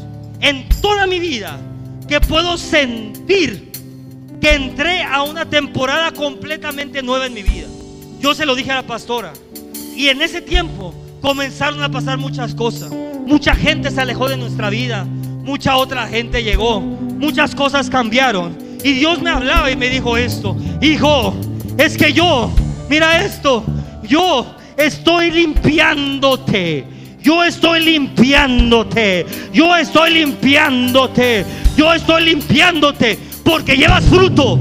en 0.41 0.68
toda 0.81 1.07
mi 1.07 1.18
vida 1.18 1.59
que 2.09 2.20
puedo 2.20 2.57
sentir 2.57 3.72
que 4.41 4.55
entré 4.55 5.03
a 5.03 5.22
una 5.22 5.49
temporada 5.49 6.12
completamente 6.12 7.03
nueva 7.03 7.27
en 7.27 7.35
mi 7.35 7.43
vida. 7.43 7.66
Yo 8.20 8.35
se 8.35 8.45
lo 8.45 8.55
dije 8.55 8.72
a 8.72 8.77
la 8.77 8.83
pastora. 8.83 9.33
Y 9.97 10.09
en 10.09 10.20
ese 10.20 10.43
tiempo 10.43 10.95
comenzaron 11.20 11.83
a 11.83 11.89
pasar 11.89 12.18
muchas 12.18 12.55
cosas. 12.55 12.91
Mucha 12.91 13.55
gente 13.55 13.91
se 13.91 14.01
alejó 14.01 14.29
de 14.29 14.37
nuestra 14.37 14.70
vida. 14.70 15.05
Mucha 15.05 15.77
otra 15.77 16.07
gente 16.09 16.43
llegó. 16.43 16.81
Muchas 16.81 17.55
cosas 17.55 17.89
cambiaron. 17.89 18.64
Y 18.85 18.93
Dios 18.93 19.22
me 19.22 19.30
hablaba 19.30 19.70
y 19.70 19.76
me 19.76 19.89
dijo 19.89 20.16
esto. 20.18 20.55
Hijo, 20.82 21.35
es 21.78 21.97
que 21.97 22.12
yo, 22.12 22.51
mira 22.91 23.24
esto, 23.24 23.64
yo 24.03 24.47
estoy 24.76 25.30
limpiándote. 25.30 26.85
Yo 27.22 27.43
estoy 27.43 27.80
limpiándote. 27.80 29.24
Yo 29.55 29.74
estoy 29.74 30.11
limpiándote. 30.12 31.47
Yo 31.78 31.95
estoy 31.95 32.24
limpiándote 32.24 33.18
porque 33.43 33.74
llevas 33.78 34.05
fruto. 34.05 34.61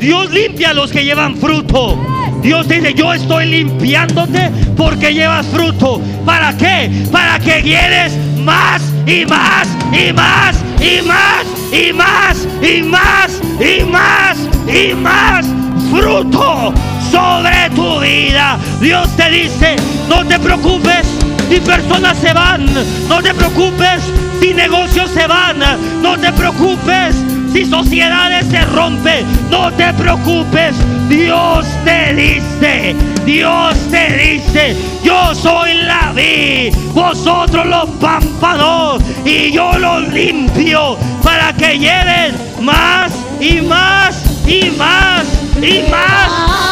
Dios 0.00 0.32
limpia 0.32 0.70
a 0.70 0.74
los 0.74 0.90
que 0.90 1.04
llevan 1.04 1.36
fruto. 1.36 1.96
Dios 2.42 2.66
dice, 2.68 2.92
yo 2.92 3.14
estoy 3.14 3.46
limpiándote 3.46 4.50
porque 4.76 5.14
llevas 5.14 5.46
fruto. 5.46 6.00
¿Para 6.24 6.56
qué? 6.56 6.90
Para 7.12 7.38
que 7.38 7.62
quieres 7.62 8.12
más 8.38 8.82
y 9.06 9.24
más 9.24 9.68
y 9.92 10.12
más 10.12 10.56
y 10.80 11.02
más 11.02 11.55
y 11.72 11.92
más 11.92 12.46
y 12.62 12.82
más 12.82 13.40
y 13.60 13.84
más 13.84 14.38
y 14.66 14.94
más 14.94 15.46
fruto 15.90 16.72
sobre 17.10 17.70
tu 17.74 18.00
vida. 18.00 18.58
Dios 18.80 19.08
te 19.16 19.30
dice, 19.30 19.76
no 20.08 20.24
te 20.26 20.38
preocupes 20.38 21.06
si 21.48 21.60
personas 21.60 22.16
se 22.18 22.32
van, 22.32 22.66
no 23.08 23.22
te 23.22 23.34
preocupes 23.34 24.02
si 24.40 24.52
negocios 24.52 25.10
se 25.10 25.26
van, 25.26 25.58
no 26.02 26.18
te 26.18 26.32
preocupes 26.32 27.16
si 27.56 27.64
sociedades 27.64 28.46
se 28.50 28.60
rompen, 28.66 29.24
no 29.50 29.72
te 29.72 29.90
preocupes. 29.94 30.74
Dios 31.08 31.64
te 31.84 32.12
dice, 32.12 32.94
Dios 33.24 33.74
te 33.90 34.18
dice, 34.18 34.76
yo 35.02 35.34
soy 35.34 35.74
la 35.74 36.12
vi, 36.14 36.70
vosotros 36.92 37.64
los 37.64 37.88
pámpanos 38.00 39.02
y 39.24 39.52
yo 39.52 39.72
los 39.78 40.06
limpio 40.08 40.98
para 41.22 41.52
que 41.54 41.78
lleven 41.78 42.34
más 42.60 43.10
y 43.40 43.62
más 43.62 44.22
y 44.46 44.70
más 44.72 45.24
y 45.62 45.90
más 45.90 46.65